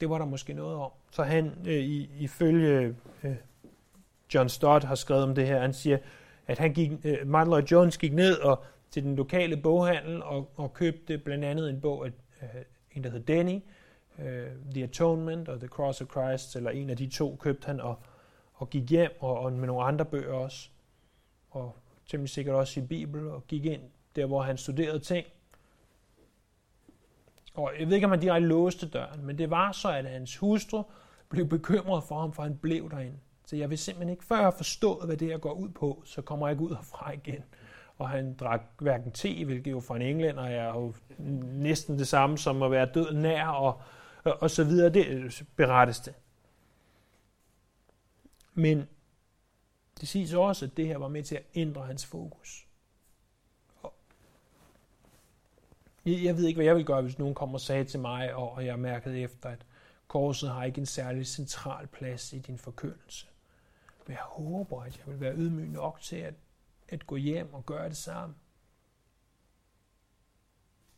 det 0.00 0.10
var 0.10 0.18
der 0.18 0.24
måske 0.24 0.52
noget 0.52 0.76
om. 0.76 0.90
Så 1.10 1.22
han, 1.22 1.52
øh, 1.66 1.84
ifølge 2.20 2.96
øh, 3.22 3.36
John 4.34 4.48
Stott 4.48 4.84
har 4.84 4.94
skrevet 4.94 5.24
om 5.24 5.34
det 5.34 5.46
her, 5.46 5.60
han 5.60 5.72
siger, 5.72 5.98
at 6.46 6.58
han 6.58 6.72
gik, 6.72 6.90
øh, 7.04 7.26
Martin 7.26 7.50
Lloyd 7.50 7.62
Jones 7.62 7.98
gik 7.98 8.12
ned 8.12 8.38
og 8.38 8.64
til 8.90 9.02
den 9.02 9.16
lokale 9.16 9.56
boghandel 9.56 10.22
og, 10.22 10.50
og 10.56 10.72
købte 10.72 11.18
blandt 11.18 11.44
andet 11.44 11.70
en 11.70 11.80
bog 11.80 12.06
af 12.06 12.12
øh, 12.42 12.48
en, 12.92 13.04
der 13.04 13.10
hed 13.10 13.20
Denny, 13.20 13.60
øh, 14.18 14.46
The 14.74 14.82
Atonement 14.82 15.48
og 15.48 15.58
The 15.58 15.68
Cross 15.68 16.00
of 16.00 16.10
Christ, 16.10 16.56
eller 16.56 16.70
en 16.70 16.90
af 16.90 16.96
de 16.96 17.06
to 17.06 17.36
købte 17.40 17.66
han 17.66 17.80
og, 17.80 17.98
og 18.54 18.70
gik 18.70 18.90
hjem 18.90 19.10
og, 19.20 19.38
og 19.38 19.52
med 19.52 19.66
nogle 19.66 19.84
andre 19.84 20.04
bøger 20.04 20.34
også, 20.34 20.68
og 21.50 21.76
temmelig 22.06 22.30
sikkert 22.30 22.54
også 22.54 22.80
i 22.80 22.82
Bibel, 22.82 23.28
og 23.28 23.46
gik 23.46 23.64
ind 23.64 23.82
der, 24.16 24.26
hvor 24.26 24.42
han 24.42 24.56
studerede 24.56 24.98
ting. 24.98 25.26
Og 27.54 27.72
jeg 27.78 27.86
ved 27.86 27.94
ikke, 27.94 28.04
om 28.04 28.10
han 28.10 28.20
direkte 28.20 28.48
låste 28.48 28.88
døren, 28.88 29.26
men 29.26 29.38
det 29.38 29.50
var 29.50 29.72
så, 29.72 29.88
at 29.88 30.04
hans 30.04 30.36
hustru 30.36 30.82
blev 31.28 31.48
bekymret 31.48 32.04
for 32.04 32.20
ham, 32.20 32.32
for 32.32 32.42
han 32.42 32.56
blev 32.56 32.90
derinde. 32.90 33.18
Så 33.46 33.56
jeg 33.56 33.70
vil 33.70 33.78
simpelthen 33.78 34.08
ikke, 34.08 34.24
før 34.24 34.36
jeg 34.36 34.44
har 34.44 34.54
forstået, 34.56 35.06
hvad 35.06 35.16
det 35.16 35.28
her 35.28 35.38
går 35.38 35.52
ud 35.52 35.68
på, 35.68 36.02
så 36.04 36.22
kommer 36.22 36.46
jeg 36.46 36.52
ikke 36.52 36.64
ud 36.64 36.74
herfra 36.76 37.12
igen. 37.12 37.44
Og 37.98 38.08
han 38.08 38.34
drak 38.34 38.60
hverken 38.78 39.12
te, 39.12 39.44
hvilket 39.44 39.70
jo 39.70 39.80
for 39.80 39.96
en 39.96 40.02
englænder 40.02 40.42
er 40.42 40.66
jo 40.66 40.94
næsten 41.42 41.98
det 41.98 42.08
samme 42.08 42.38
som 42.38 42.62
at 42.62 42.70
være 42.70 42.88
død 42.94 43.12
nær, 43.12 43.46
og, 43.46 43.80
og 44.24 44.50
så 44.50 44.64
videre. 44.64 44.90
Det 44.90 45.06
øh, 45.06 45.42
berettes 45.56 46.00
det. 46.00 46.14
Men 48.54 48.88
det 50.00 50.08
siges 50.08 50.32
også, 50.32 50.64
at 50.64 50.76
det 50.76 50.86
her 50.86 50.96
var 50.96 51.08
med 51.08 51.22
til 51.22 51.34
at 51.34 51.44
ændre 51.54 51.86
hans 51.86 52.06
fokus. 52.06 52.66
Jeg 56.04 56.36
ved 56.36 56.46
ikke, 56.46 56.58
hvad 56.58 56.66
jeg 56.66 56.76
vil 56.76 56.84
gøre, 56.84 57.02
hvis 57.02 57.18
nogen 57.18 57.34
kommer 57.34 57.54
og 57.54 57.60
sagde 57.60 57.84
til 57.84 58.00
mig, 58.00 58.34
og 58.34 58.66
jeg 58.66 58.78
mærkede 58.78 59.20
efter, 59.20 59.48
at 59.48 59.66
korset 60.08 60.50
har 60.50 60.64
ikke 60.64 60.78
en 60.78 60.86
særlig 60.86 61.26
central 61.26 61.86
plads 61.86 62.32
i 62.32 62.38
din 62.38 62.58
forkyndelse. 62.58 63.26
Men 64.06 64.12
jeg 64.12 64.22
håber, 64.22 64.82
at 64.82 64.98
jeg 64.98 65.06
vil 65.06 65.20
være 65.20 65.36
ydmyg 65.36 65.68
nok 65.68 66.00
til 66.00 66.16
at, 66.16 66.34
at 66.88 67.06
gå 67.06 67.16
hjem 67.16 67.54
og 67.54 67.66
gøre 67.66 67.88
det 67.88 67.96
samme. 67.96 68.34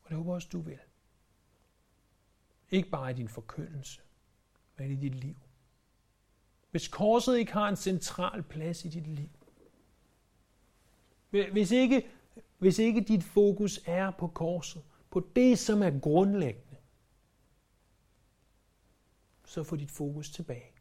Og 0.02 0.08
det 0.08 0.16
håber 0.16 0.34
også, 0.34 0.48
du 0.52 0.60
vil. 0.60 0.78
Ikke 2.70 2.88
bare 2.88 3.10
i 3.10 3.14
din 3.14 3.28
forkyndelse, 3.28 4.00
men 4.78 4.90
i 4.90 4.94
dit 4.94 5.14
liv. 5.14 5.36
Hvis 6.70 6.88
korset 6.88 7.38
ikke 7.38 7.52
har 7.52 7.68
en 7.68 7.76
central 7.76 8.42
plads 8.42 8.84
i 8.84 8.88
dit 8.88 9.06
liv, 9.06 9.30
hvis 11.52 11.70
ikke, 11.70 12.06
hvis 12.58 12.78
ikke 12.78 13.00
dit 13.00 13.24
fokus 13.24 13.80
er 13.86 14.10
på 14.10 14.28
korset, 14.28 14.82
på 15.10 15.28
det, 15.36 15.58
som 15.58 15.82
er 15.82 16.00
grundlæggende, 16.00 16.76
så 19.44 19.62
få 19.62 19.76
dit 19.76 19.90
fokus 19.90 20.30
tilbage 20.30 20.74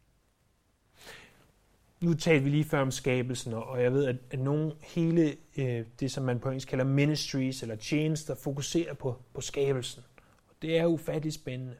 nu 2.04 2.14
talte 2.14 2.44
vi 2.44 2.50
lige 2.50 2.64
før 2.64 2.80
om 2.80 2.90
skabelsen, 2.90 3.52
og 3.52 3.82
jeg 3.82 3.92
ved, 3.92 4.04
at, 4.04 4.16
at 4.30 4.38
nogle 4.38 4.72
hele 4.82 5.36
øh, 5.56 5.86
det, 6.00 6.10
som 6.10 6.24
man 6.24 6.40
på 6.40 6.48
engelsk 6.48 6.68
kalder 6.68 6.84
ministries 6.84 7.62
eller 7.62 7.76
tjenester, 7.76 8.34
fokuserer 8.34 8.94
på, 8.94 9.16
på 9.34 9.40
skabelsen. 9.40 10.02
Det 10.62 10.78
er 10.78 10.86
ufattelig 10.86 11.32
spændende. 11.32 11.76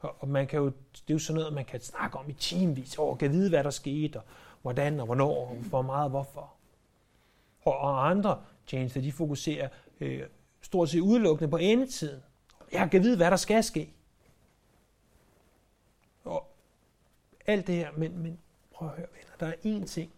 Og, 0.00 0.16
og 0.18 0.28
man 0.28 0.46
kan 0.46 0.58
jo, 0.58 0.66
det 0.66 1.02
er 1.08 1.14
jo 1.14 1.18
sådan 1.18 1.38
noget, 1.38 1.54
man 1.54 1.64
kan 1.64 1.80
snakke 1.80 2.18
om 2.18 2.30
i 2.30 2.32
timevis, 2.32 2.98
og 2.98 3.18
kan 3.18 3.30
vide, 3.30 3.48
hvad 3.48 3.64
der 3.64 3.70
skete, 3.70 4.16
og 4.16 4.24
hvordan, 4.62 5.00
og 5.00 5.06
hvornår, 5.06 5.48
og 5.48 5.56
hvor 5.56 5.82
meget, 5.82 6.04
og 6.04 6.10
hvorfor. 6.10 6.54
Og, 7.60 7.78
og 7.78 8.10
andre 8.10 8.44
tjenester, 8.66 9.00
de 9.00 9.12
fokuserer 9.12 9.68
øh, 10.00 10.22
stort 10.60 10.88
set 10.88 11.00
udelukkende 11.00 11.50
på 11.50 11.56
endetiden. 11.56 12.22
Jeg 12.72 12.90
kan 12.90 13.02
vide, 13.02 13.16
hvad 13.16 13.30
der 13.30 13.36
skal 13.36 13.64
ske. 13.64 13.92
Og 16.24 16.56
alt 17.46 17.66
det 17.66 17.74
her, 17.74 17.92
men, 17.92 18.18
men 18.18 18.38
prøv 18.72 18.88
at 18.88 18.96
høre, 18.96 19.06
venner, 19.12 19.36
der 19.40 19.46
er 19.46 19.82
én 19.82 19.86
ting, 19.86 20.12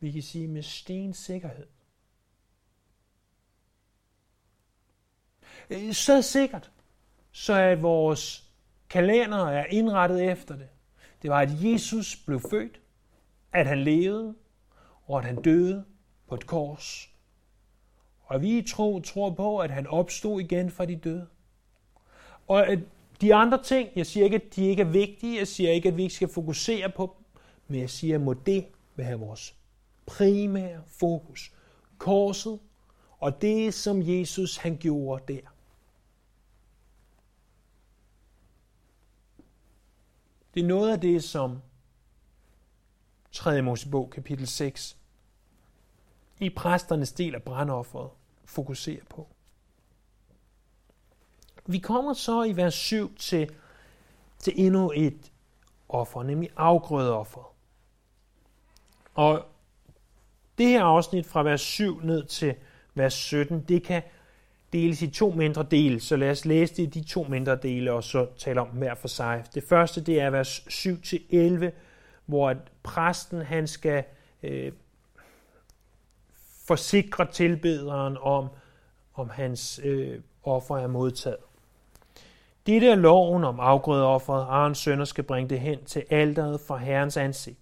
vi 0.00 0.10
kan 0.10 0.22
sige 0.22 0.48
med 0.48 0.62
sten 0.62 1.14
sikkerhed. 1.14 1.66
Øh, 5.42 5.53
Øh, 5.70 5.92
så 5.92 6.22
sikkert, 6.22 6.70
så 7.32 7.54
at 7.54 7.82
vores 7.82 8.44
kalender 8.90 9.48
er 9.48 9.64
indrettet 9.70 10.24
efter 10.30 10.56
det. 10.56 10.68
Det 11.22 11.30
var, 11.30 11.40
at 11.40 11.50
Jesus 11.62 12.16
blev 12.16 12.40
født, 12.50 12.80
at 13.52 13.66
han 13.66 13.78
levede, 13.78 14.34
og 15.06 15.18
at 15.18 15.24
han 15.24 15.42
døde 15.42 15.84
på 16.28 16.34
et 16.34 16.46
kors. 16.46 17.10
Og 18.24 18.42
vi 18.42 18.62
tro, 18.68 19.00
tror 19.00 19.30
på, 19.30 19.58
at 19.58 19.70
han 19.70 19.86
opstod 19.86 20.40
igen 20.40 20.70
fra 20.70 20.84
de 20.84 20.96
døde. 20.96 21.26
Og 22.46 22.68
at 22.68 22.78
de 23.20 23.34
andre 23.34 23.62
ting, 23.62 23.88
jeg 23.96 24.06
siger 24.06 24.24
ikke, 24.24 24.36
at 24.36 24.56
de 24.56 24.66
ikke 24.66 24.82
er 24.82 24.86
vigtige, 24.86 25.38
jeg 25.38 25.48
siger 25.48 25.70
ikke, 25.70 25.88
at 25.88 25.96
vi 25.96 26.02
ikke 26.02 26.14
skal 26.14 26.28
fokusere 26.28 26.90
på 26.90 27.16
dem, 27.16 27.42
men 27.68 27.80
jeg 27.80 27.90
siger, 27.90 28.14
at 28.14 28.20
må 28.20 28.34
det 28.34 28.66
være 28.96 29.18
vores 29.18 29.54
primære 30.06 30.82
fokus. 30.86 31.52
Korset 31.98 32.58
og 33.18 33.42
det, 33.42 33.74
som 33.74 34.02
Jesus 34.02 34.56
han 34.56 34.76
gjorde 34.76 35.34
der. 35.34 35.53
Det 40.54 40.62
er 40.62 40.66
noget 40.66 40.92
af 40.92 41.00
det, 41.00 41.24
som 41.24 41.62
3. 43.32 43.62
Mosebog 43.62 44.10
kapitel 44.10 44.46
6 44.46 44.96
i 46.40 46.50
præsternes 46.50 47.12
del 47.12 47.34
af 47.34 47.42
brandofferet 47.42 48.10
fokuserer 48.44 49.04
på. 49.10 49.28
Vi 51.66 51.78
kommer 51.78 52.12
så 52.12 52.42
i 52.42 52.56
vers 52.56 52.74
7 52.74 53.14
til, 53.14 53.50
til 54.38 54.52
endnu 54.56 54.92
et 54.96 55.32
offer, 55.88 56.22
nemlig 56.22 56.50
afgrødeofferet. 56.56 57.46
Og 59.14 59.46
det 60.58 60.66
her 60.66 60.84
afsnit 60.84 61.26
fra 61.26 61.42
vers 61.42 61.60
7 61.60 62.00
ned 62.00 62.24
til 62.24 62.54
vers 62.94 63.14
17, 63.14 63.60
det 63.60 63.82
kan 63.82 64.02
deles 64.74 65.02
i 65.02 65.10
to 65.10 65.30
mindre 65.30 65.66
dele, 65.70 66.00
så 66.00 66.16
lad 66.16 66.30
os 66.30 66.44
læse 66.44 66.76
det 66.76 66.82
i 66.82 67.00
de 67.00 67.04
to 67.04 67.26
mindre 67.28 67.56
dele, 67.56 67.92
og 67.92 68.04
så 68.04 68.26
tale 68.38 68.60
om 68.60 68.68
hver 68.68 68.94
for 68.94 69.08
sig. 69.08 69.44
Det 69.54 69.64
første, 69.68 70.00
det 70.00 70.20
er 70.20 70.30
vers 70.30 70.60
7-11, 70.60 71.70
hvor 72.26 72.54
præsten 72.82 73.42
han 73.42 73.66
skal 73.66 74.04
øh, 74.42 74.72
forsikre 76.66 77.26
tilbederen 77.32 78.16
om, 78.20 78.48
om 79.14 79.30
hans 79.30 79.80
øh, 79.84 80.20
offer 80.44 80.76
er 80.76 80.86
modtaget. 80.86 81.36
Dette 82.66 82.88
er 82.88 82.94
loven 82.94 83.44
om 83.44 83.60
afgrødeofferet. 83.60 84.46
Arons 84.48 84.78
sønner 84.78 85.04
skal 85.04 85.24
bringe 85.24 85.48
det 85.48 85.60
hen 85.60 85.84
til 85.84 86.04
alderet 86.10 86.60
fra 86.60 86.76
Herrens 86.76 87.16
ansigt. 87.16 87.58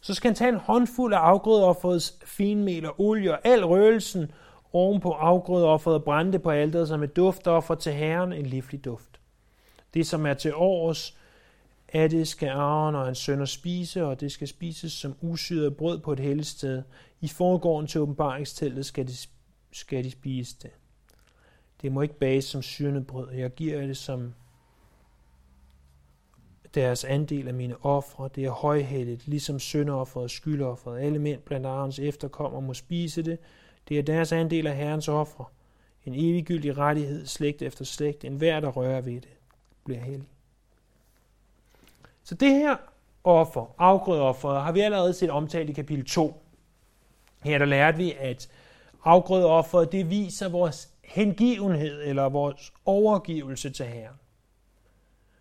Så 0.00 0.14
skal 0.14 0.28
han 0.28 0.34
tage 0.34 0.48
en 0.48 0.60
håndfuld 0.60 1.14
af 1.14 1.18
afgrødeofferets 1.18 2.18
finmel 2.24 2.86
og 2.86 3.00
olie 3.00 3.32
og 3.32 3.38
al 3.44 3.64
røgelsen 3.64 4.32
oven 4.76 5.00
på 5.00 5.12
afgrødeofferet 5.12 5.94
og 5.94 6.04
brænde 6.04 6.32
det 6.32 6.42
på 6.42 6.50
alteret 6.50 6.88
som 6.88 7.02
et 7.02 7.16
duftoffer 7.16 7.74
til 7.74 7.92
Herren, 7.92 8.32
en 8.32 8.46
livlig 8.46 8.84
duft. 8.84 9.20
Det, 9.94 10.06
som 10.06 10.26
er 10.26 10.34
til 10.34 10.54
års, 10.54 11.16
af 11.92 12.10
det 12.10 12.28
skal 12.28 12.48
Aaron 12.48 12.94
og 12.94 13.04
hans 13.04 13.18
sønner 13.18 13.44
spise, 13.44 14.04
og 14.04 14.20
det 14.20 14.32
skal 14.32 14.48
spises 14.48 14.92
som 14.92 15.14
usyret 15.20 15.76
brød 15.76 15.98
på 15.98 16.12
et 16.12 16.20
helligt 16.20 16.48
sted. 16.48 16.82
I 17.20 17.28
foregården 17.28 17.86
til 17.86 18.00
åbenbaringsteltet 18.00 18.86
skal 18.86 19.08
de, 19.08 19.12
skal 19.72 20.04
de 20.04 20.10
spise 20.10 20.56
det. 20.62 20.70
Det 21.82 21.92
må 21.92 22.02
ikke 22.02 22.18
bages 22.18 22.44
som 22.44 22.62
syrende 22.62 23.04
brød. 23.04 23.32
Jeg 23.32 23.50
giver 23.50 23.86
det 23.86 23.96
som 23.96 24.34
deres 26.74 27.04
andel 27.04 27.48
af 27.48 27.54
mine 27.54 27.84
ofre. 27.84 28.28
Det 28.34 28.44
er 28.44 28.50
højhelligt, 28.50 29.28
ligesom 29.28 29.58
syndeofferet 29.58 30.24
og 30.24 30.30
skyldofferet. 30.30 31.00
Alle 31.00 31.18
mænd 31.18 31.40
blandt 31.40 31.66
Arons 31.66 31.98
efterkommer 31.98 32.60
må 32.60 32.74
spise 32.74 33.22
det. 33.22 33.38
Det 33.88 33.98
er 33.98 34.02
deres 34.02 34.32
andel 34.32 34.66
af 34.66 34.76
Herrens 34.76 35.08
ofre. 35.08 35.44
En 36.04 36.14
eviggyldig 36.14 36.78
rettighed, 36.78 37.26
slægt 37.26 37.62
efter 37.62 37.84
slægt. 37.84 38.24
En 38.24 38.36
hver, 38.36 38.60
der 38.60 38.68
rører 38.68 39.00
ved 39.00 39.14
det, 39.14 39.36
bliver 39.84 40.00
hellig. 40.00 40.28
Så 42.24 42.34
det 42.34 42.50
her 42.50 42.76
offer, 43.24 43.74
afgrødeofferet, 43.78 44.62
har 44.62 44.72
vi 44.72 44.80
allerede 44.80 45.14
set 45.14 45.30
omtalt 45.30 45.70
i 45.70 45.72
kapitel 45.72 46.04
2. 46.04 46.42
Her 47.42 47.58
der 47.58 47.64
lærte 47.64 47.98
vi, 47.98 48.12
at 48.18 48.48
afgrødeofferet, 49.04 49.92
det 49.92 50.10
viser 50.10 50.48
vores 50.48 50.88
hengivenhed 51.04 52.02
eller 52.02 52.28
vores 52.28 52.72
overgivelse 52.84 53.70
til 53.70 53.86
Herren. 53.86 54.16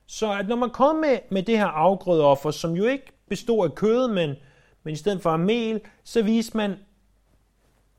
Så 0.06 0.32
at 0.32 0.48
når 0.48 0.56
man 0.56 0.70
kommer 0.70 1.08
med, 1.08 1.20
med 1.30 1.44
det 1.44 1.58
her 1.58 1.66
afgrødeoffer, 1.66 2.52
som 2.52 2.74
jo 2.74 2.86
ikke 2.86 3.12
består 3.30 3.64
af 3.64 3.76
kød, 3.76 4.08
men, 4.08 4.36
men 4.84 4.94
i 4.94 4.98
stedet 4.98 5.22
for 5.22 5.30
af 5.30 5.40
mel, 5.40 5.82
så 6.04 6.22
viser 6.22 6.58
man, 6.58 6.76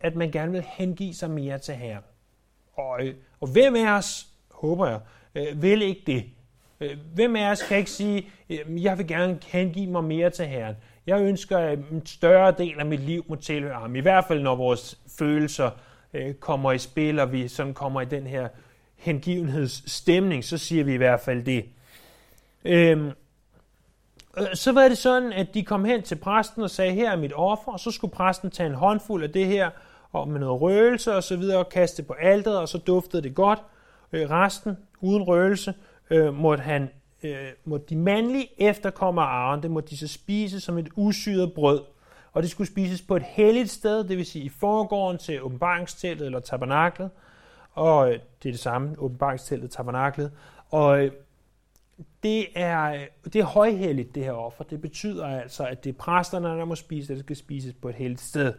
at 0.00 0.16
man 0.16 0.30
gerne 0.30 0.52
vil 0.52 0.64
hengive 0.68 1.14
sig 1.14 1.30
mere 1.30 1.58
til 1.58 1.74
Herren. 1.74 2.04
Og, 2.74 3.06
øh, 3.06 3.14
og 3.40 3.48
hvem 3.48 3.76
af 3.76 3.90
os, 3.90 4.26
håber 4.50 4.86
jeg, 4.88 5.00
øh, 5.34 5.62
vil 5.62 5.82
ikke 5.82 6.02
det? 6.06 6.24
Øh, 6.80 6.98
hvem 7.14 7.36
af 7.36 7.50
os 7.50 7.62
kan 7.62 7.78
ikke 7.78 7.90
sige, 7.90 8.28
jeg 8.68 8.98
vil 8.98 9.06
gerne 9.06 9.38
hengive 9.46 9.90
mig 9.90 10.04
mere 10.04 10.30
til 10.30 10.46
Herren. 10.46 10.76
Jeg 11.06 11.20
ønsker, 11.20 11.58
at 11.58 11.78
en 11.78 12.06
større 12.06 12.54
del 12.58 12.80
af 12.80 12.86
mit 12.86 13.00
liv 13.00 13.24
må 13.28 13.36
tilhøre 13.36 13.80
ham. 13.80 13.96
I 13.96 14.00
hvert 14.00 14.24
fald, 14.28 14.42
når 14.42 14.54
vores 14.54 15.00
følelser 15.18 15.70
kommer 16.40 16.72
i 16.72 16.78
spil, 16.78 17.18
og 17.18 17.32
vi 17.32 17.48
sådan 17.48 17.74
kommer 17.74 18.00
i 18.00 18.04
den 18.04 18.26
her 18.26 18.48
hengivenhedsstemning, 18.96 20.44
så 20.44 20.58
siger 20.58 20.84
vi 20.84 20.94
i 20.94 20.96
hvert 20.96 21.20
fald 21.20 21.44
det. 21.44 21.64
Øhm, 22.64 23.10
Øh, 24.38 24.46
så 24.54 24.72
var 24.72 24.88
det 24.88 24.98
sådan, 24.98 25.32
at 25.32 25.54
de 25.54 25.62
kom 25.62 25.84
hen 25.84 26.02
til 26.02 26.16
præsten 26.16 26.62
og 26.62 26.70
sagde, 26.70 26.92
her 26.92 27.10
er 27.10 27.16
mit 27.16 27.32
offer, 27.34 27.72
og 27.72 27.80
så 27.80 27.90
skulle 27.90 28.12
præsten 28.12 28.50
tage 28.50 28.68
en 28.68 28.74
håndfuld 28.74 29.22
af 29.22 29.32
det 29.32 29.46
her, 29.46 29.70
og 30.12 30.28
med 30.28 30.40
noget 30.40 30.60
røgelse 30.60 31.14
og 31.14 31.22
så 31.22 31.36
videre, 31.36 31.58
og 31.58 31.68
kaste 31.68 32.02
på 32.02 32.12
alteret, 32.12 32.58
og 32.58 32.68
så 32.68 32.78
duftede 32.78 33.22
det 33.22 33.34
godt. 33.34 33.62
Øh, 34.12 34.30
resten, 34.30 34.76
uden 35.00 35.22
røgelse, 35.22 35.74
øh, 36.10 36.34
måtte, 36.34 36.62
han, 36.62 36.90
øh, 37.22 37.48
måtte 37.64 37.86
de 37.88 37.96
mandlige 37.96 38.48
efterkommere 38.58 39.24
af 39.24 39.28
Aaron, 39.28 39.62
det 39.62 39.70
måtte 39.70 39.90
de 39.90 39.96
så 39.96 40.08
spise 40.08 40.60
som 40.60 40.78
et 40.78 40.88
usyret 40.96 41.52
brød. 41.52 41.80
Og 42.32 42.42
det 42.42 42.50
skulle 42.50 42.70
spises 42.70 43.02
på 43.02 43.16
et 43.16 43.22
helligt 43.22 43.70
sted, 43.70 44.04
det 44.04 44.16
vil 44.16 44.26
sige 44.26 44.44
i 44.44 44.48
forgården 44.48 45.18
til 45.18 45.42
åbenbaringsteltet 45.42 46.26
eller 46.26 46.40
tabernaklet. 46.40 47.10
Og 47.72 48.08
øh, 48.08 48.18
det 48.42 48.48
er 48.48 48.52
det 48.52 48.60
samme, 48.60 48.94
åbenbaringsteltet, 48.98 49.70
tabernaklet. 49.70 50.32
Og 50.70 51.04
øh, 51.04 51.12
det 52.22 52.48
er, 52.54 52.82
øh, 52.82 53.06
det 53.24 53.36
er 53.36 53.44
højhelligt, 53.44 54.14
det 54.14 54.24
her 54.24 54.32
offer. 54.32 54.64
Det 54.64 54.80
betyder 54.80 55.26
altså, 55.26 55.66
at 55.66 55.84
det 55.84 55.90
er 55.90 55.98
præsterne, 55.98 56.48
der 56.48 56.64
må 56.64 56.74
spise, 56.74 57.14
det 57.14 57.24
skal 57.24 57.36
spises 57.36 57.74
på 57.82 57.88
et 57.88 57.94
helligt 57.94 58.20
sted. 58.20 58.54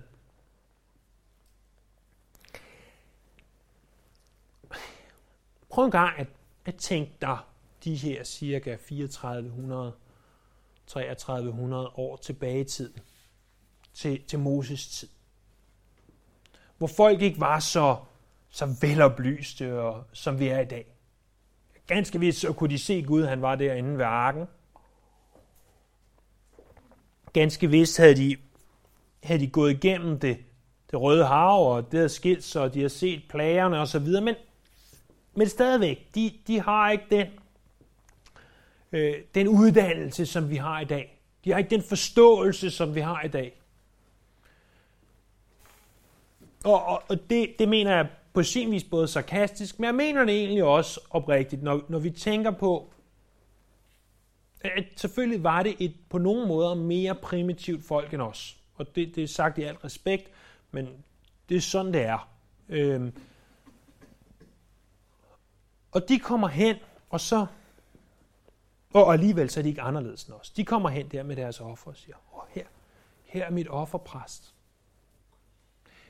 Prøv 5.69 5.85
en 5.85 5.91
gang 5.91 6.19
at, 6.19 6.27
at 6.65 6.75
tænke 6.75 7.11
dig 7.21 7.37
de 7.83 7.95
her 7.95 8.23
cirka 8.23 8.75
3400, 8.75 9.93
3300 10.87 11.87
år 11.87 12.15
tilbage 12.17 12.61
i 12.61 12.63
tiden, 12.63 12.99
til, 13.93 14.23
til 14.23 14.39
Moses 14.39 14.87
tid. 14.87 15.09
Hvor 16.77 16.87
folk 16.87 17.21
ikke 17.21 17.39
var 17.39 17.59
så, 17.59 17.97
så 18.49 18.75
veloplyste, 18.81 19.79
og, 19.81 20.03
som 20.13 20.39
vi 20.39 20.47
er 20.47 20.59
i 20.59 20.65
dag. 20.65 20.96
Ganske 21.87 22.19
vist 22.19 22.39
så 22.39 22.53
kunne 22.53 22.69
de 22.69 22.79
se 22.79 23.01
Gud, 23.01 23.23
han 23.25 23.41
var 23.41 23.55
derinde 23.55 23.97
ved 23.97 24.05
arken. 24.05 24.45
Ganske 27.33 27.69
vist 27.69 27.97
havde 27.97 28.15
de, 28.15 28.37
havde 29.23 29.39
de 29.39 29.47
gået 29.47 29.71
igennem 29.71 30.19
det, 30.19 30.37
det 30.91 31.01
røde 31.01 31.25
hav, 31.25 31.75
og 31.75 31.91
det 31.91 31.97
havde 31.97 32.09
skilt 32.09 32.43
sig, 32.43 32.61
og 32.61 32.73
de 32.73 32.81
har 32.81 32.89
set 32.89 33.23
plagerne 33.29 33.79
osv., 33.79 34.07
men, 34.23 34.35
men 35.35 35.47
stadigvæk, 35.47 36.15
de, 36.15 36.33
de 36.47 36.61
har 36.61 36.91
ikke 36.91 37.05
den, 37.11 37.27
øh, 38.91 39.15
den 39.35 39.47
uddannelse, 39.47 40.25
som 40.25 40.49
vi 40.49 40.55
har 40.55 40.79
i 40.79 40.85
dag. 40.85 41.21
De 41.45 41.51
har 41.51 41.57
ikke 41.57 41.69
den 41.69 41.83
forståelse, 41.83 42.71
som 42.71 42.95
vi 42.95 42.99
har 42.99 43.21
i 43.21 43.27
dag. 43.27 43.61
Og, 46.63 46.85
og, 46.85 47.03
og 47.07 47.29
det, 47.29 47.55
det 47.59 47.69
mener 47.69 47.95
jeg 47.95 48.07
på 48.37 48.43
sin 48.43 48.71
vis 48.71 48.83
både 48.83 49.07
sarkastisk, 49.07 49.79
men 49.79 49.85
jeg 49.85 49.95
mener 49.95 50.25
det 50.25 50.35
egentlig 50.35 50.63
også 50.63 50.99
oprigtigt, 51.09 51.63
når, 51.63 51.81
når 51.89 51.99
vi 51.99 52.09
tænker 52.09 52.51
på, 52.51 52.93
at 54.61 54.83
selvfølgelig 54.95 55.43
var 55.43 55.63
det 55.63 55.75
et 55.79 55.95
på 56.09 56.17
nogle 56.17 56.47
måder 56.47 56.75
mere 56.75 57.15
primitivt 57.15 57.83
folk 57.85 58.13
end 58.13 58.21
os. 58.21 58.57
Og 58.75 58.95
det, 58.95 59.15
det 59.15 59.23
er 59.23 59.27
sagt 59.27 59.57
i 59.57 59.61
al 59.61 59.75
respekt, 59.75 60.31
men 60.71 60.89
det 61.49 61.57
er 61.57 61.61
sådan, 61.61 61.93
det 61.93 62.01
er. 62.01 62.29
Øhm, 62.69 63.13
og 65.91 66.09
de 66.09 66.19
kommer 66.19 66.47
hen, 66.47 66.75
og 67.09 67.21
så, 67.21 67.45
og 68.93 69.13
alligevel 69.13 69.49
så 69.49 69.59
er 69.59 69.61
de 69.61 69.69
ikke 69.69 69.81
anderledes 69.81 70.23
end 70.23 70.35
os. 70.35 70.49
De 70.49 70.65
kommer 70.65 70.89
hen 70.89 71.07
der 71.07 71.23
med 71.23 71.35
deres 71.35 71.59
offer 71.59 71.91
og 71.91 71.97
siger, 71.97 72.15
åh, 72.33 72.41
her, 72.49 72.65
her 73.25 73.45
er 73.45 73.51
mit 73.51 73.67
offerpræst. 73.67 74.53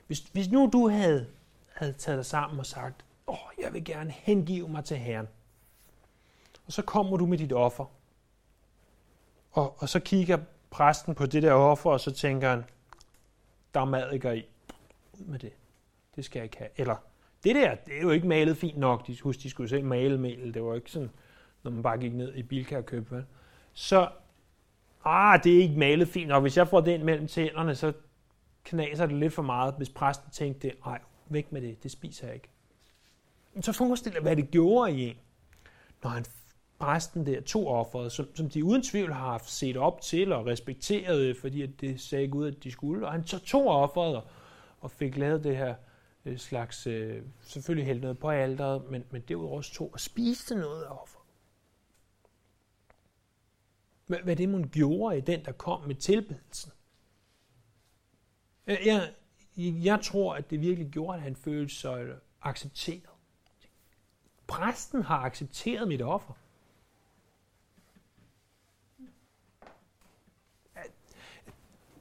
Hvis, 0.08 0.20
hvis 0.20 0.52
nu 0.52 0.70
du 0.74 0.90
havde 0.90 1.37
havde 1.78 1.94
taget 1.94 2.18
dig 2.18 2.26
sammen 2.26 2.60
og 2.60 2.66
sagt, 2.66 3.06
åh, 3.28 3.34
oh, 3.34 3.64
jeg 3.64 3.74
vil 3.74 3.86
gerne 3.86 4.12
hengive 4.12 4.70
mig 4.70 4.86
til 4.86 4.98
Herren. 4.98 5.28
Og 6.66 6.74
så 6.74 6.82
kommer 6.82 7.18
du 7.18 7.26
med 7.26 7.38
dit 7.38 7.54
offer. 7.54 7.86
Og, 9.52 9.76
og 9.82 9.90
så 9.90 10.00
kigger 10.00 10.38
præsten 10.70 11.16
på 11.16 11.26
det 11.26 11.44
der 11.44 11.54
offer, 11.54 11.92
og 11.92 12.00
så 12.00 12.12
tænker 12.12 12.50
han, 12.50 12.64
der 13.74 13.80
er 13.80 13.86
mad 13.86 14.14
i. 14.14 14.46
Ud 15.14 15.26
med 15.26 15.40
det. 15.40 15.54
Det 16.16 16.26
skal 16.26 16.40
jeg 16.40 16.44
ikke 16.44 16.58
have. 16.58 16.70
Eller, 16.78 16.96
det 17.44 17.56
der, 17.56 17.76
det 17.76 17.98
er 17.98 18.02
jo 18.02 18.10
ikke 18.10 18.28
malet 18.28 18.58
fint 18.58 18.78
nok. 18.78 19.08
De, 19.08 19.18
husk, 19.22 19.44
de 19.44 19.50
skulle 19.50 19.70
selv 19.70 19.86
male 19.86 20.18
mel. 20.18 20.54
Det 20.54 20.64
var 20.64 20.76
ikke 20.76 20.92
sådan, 20.92 21.12
når 21.64 21.72
man 21.72 21.84
bare 21.84 21.98
gik 21.98 22.14
ned 22.14 22.36
i 22.36 22.44
Bilka 22.44 22.78
og 22.78 22.86
købte. 22.86 23.16
Vel? 23.16 23.26
Så, 23.74 24.10
ah, 25.06 25.44
det 25.44 25.58
er 25.58 25.62
ikke 25.62 25.80
malet 25.80 26.08
fint 26.08 26.28
nok. 26.28 26.44
Hvis 26.44 26.58
jeg 26.58 26.68
får 26.68 26.82
den 26.82 27.06
mellem 27.06 27.28
tænderne, 27.28 27.76
så 27.76 27.94
knaser 28.64 29.06
det 29.06 29.16
lidt 29.16 29.34
for 29.34 29.42
meget, 29.42 29.74
hvis 29.78 29.90
præsten 29.90 30.32
tænkte, 30.32 30.74
nej, 30.86 31.00
væk 31.30 31.52
med 31.52 31.62
det, 31.62 31.84
det 31.84 31.92
spiser 31.92 32.28
jeg 32.28 32.36
ikke. 32.36 32.50
Men 33.54 33.64
så 33.64 33.72
forestil 33.72 34.14
dig, 34.14 34.22
hvad 34.22 34.36
det 34.36 34.52
gjorde 34.52 34.92
i 34.92 35.10
en, 35.10 35.16
når 36.04 36.10
han 36.10 36.26
præsten 36.80 37.26
der 37.26 37.42
to 37.42 37.68
offeret, 37.68 38.12
som, 38.12 38.36
som 38.36 38.50
de 38.50 38.64
uden 38.64 38.84
tvivl 38.84 39.14
har 39.14 39.32
haft 39.32 39.50
set 39.50 39.78
op 39.78 40.02
til 40.02 40.32
og 40.32 40.46
respekteret, 40.46 41.20
øh, 41.20 41.36
fordi 41.36 41.62
at 41.62 41.70
det 41.82 42.02
sagde 42.02 42.28
Gud, 42.28 42.48
at 42.48 42.64
de 42.64 42.72
skulle. 42.72 43.06
Og 43.06 43.12
han 43.12 43.28
så 43.28 43.40
to 43.40 43.68
offeret 43.68 44.16
og, 44.16 44.24
og 44.80 44.92
fik 44.92 45.18
lavet 45.18 45.44
det 45.44 45.58
her 45.58 45.76
øh, 46.26 46.38
slags, 46.38 46.88
øh, 46.88 47.24
selvfølgelig 47.42 47.86
hældt 47.86 48.02
noget 48.02 48.20
på 48.20 48.30
alderet, 48.30 48.92
men, 48.92 49.04
men 49.12 49.22
derudover 49.22 49.58
også 49.58 49.74
to 49.74 49.88
og 49.88 50.00
spiste 50.00 50.56
noget 50.56 50.84
af 50.84 50.90
offeret. 50.90 51.24
Hvad, 54.06 54.20
hvad 54.20 54.36
det 54.36 54.50
man 54.50 54.70
gjorde 54.70 55.18
i 55.18 55.22
den, 55.22 55.46
der 55.46 55.52
kom 55.52 55.82
med 55.82 55.96
tilbedelsen. 55.96 56.72
Jeg, 58.68 59.14
jeg 59.58 60.00
tror, 60.04 60.36
at 60.36 60.50
det 60.50 60.62
virkelig 60.62 60.90
gjorde, 60.90 61.16
at 61.18 61.22
han 61.22 61.36
følte 61.36 61.76
sig 61.76 62.08
accepteret. 62.42 63.10
Præsten 64.48 65.02
har 65.02 65.18
accepteret 65.18 65.88
mit 65.88 66.02
offer. 66.02 66.34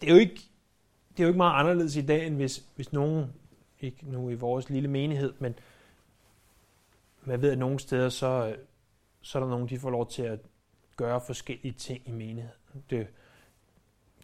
Det 0.01 0.09
er 0.09 0.13
jo 0.13 0.21
ikke, 0.21 0.35
det 1.11 1.21
er 1.21 1.23
jo 1.23 1.29
ikke 1.29 1.37
meget 1.37 1.61
anderledes 1.61 1.97
i 1.97 2.07
dag, 2.07 2.27
end 2.27 2.37
hvis, 2.37 2.65
hvis 2.75 2.93
nogen, 2.93 3.33
ikke 3.81 4.11
nu 4.11 4.31
i 4.31 4.35
vores 4.35 4.71
lille 4.71 4.89
menighed, 4.89 5.35
men 5.39 5.55
man 7.25 7.43
ved, 7.43 7.53
at 7.53 7.59
nogle 7.59 7.81
steder, 7.81 8.09
så, 8.09 8.57
så 9.21 9.39
er 9.39 9.43
der 9.43 9.51
nogen, 9.51 9.69
de 9.69 9.79
får 9.79 9.91
lov 9.91 10.11
til 10.11 10.23
at 10.23 10.41
gøre 10.97 11.21
forskellige 11.27 11.73
ting 11.73 12.09
i 12.09 12.11
menigheden. 12.11 12.85
Det 12.91 13.07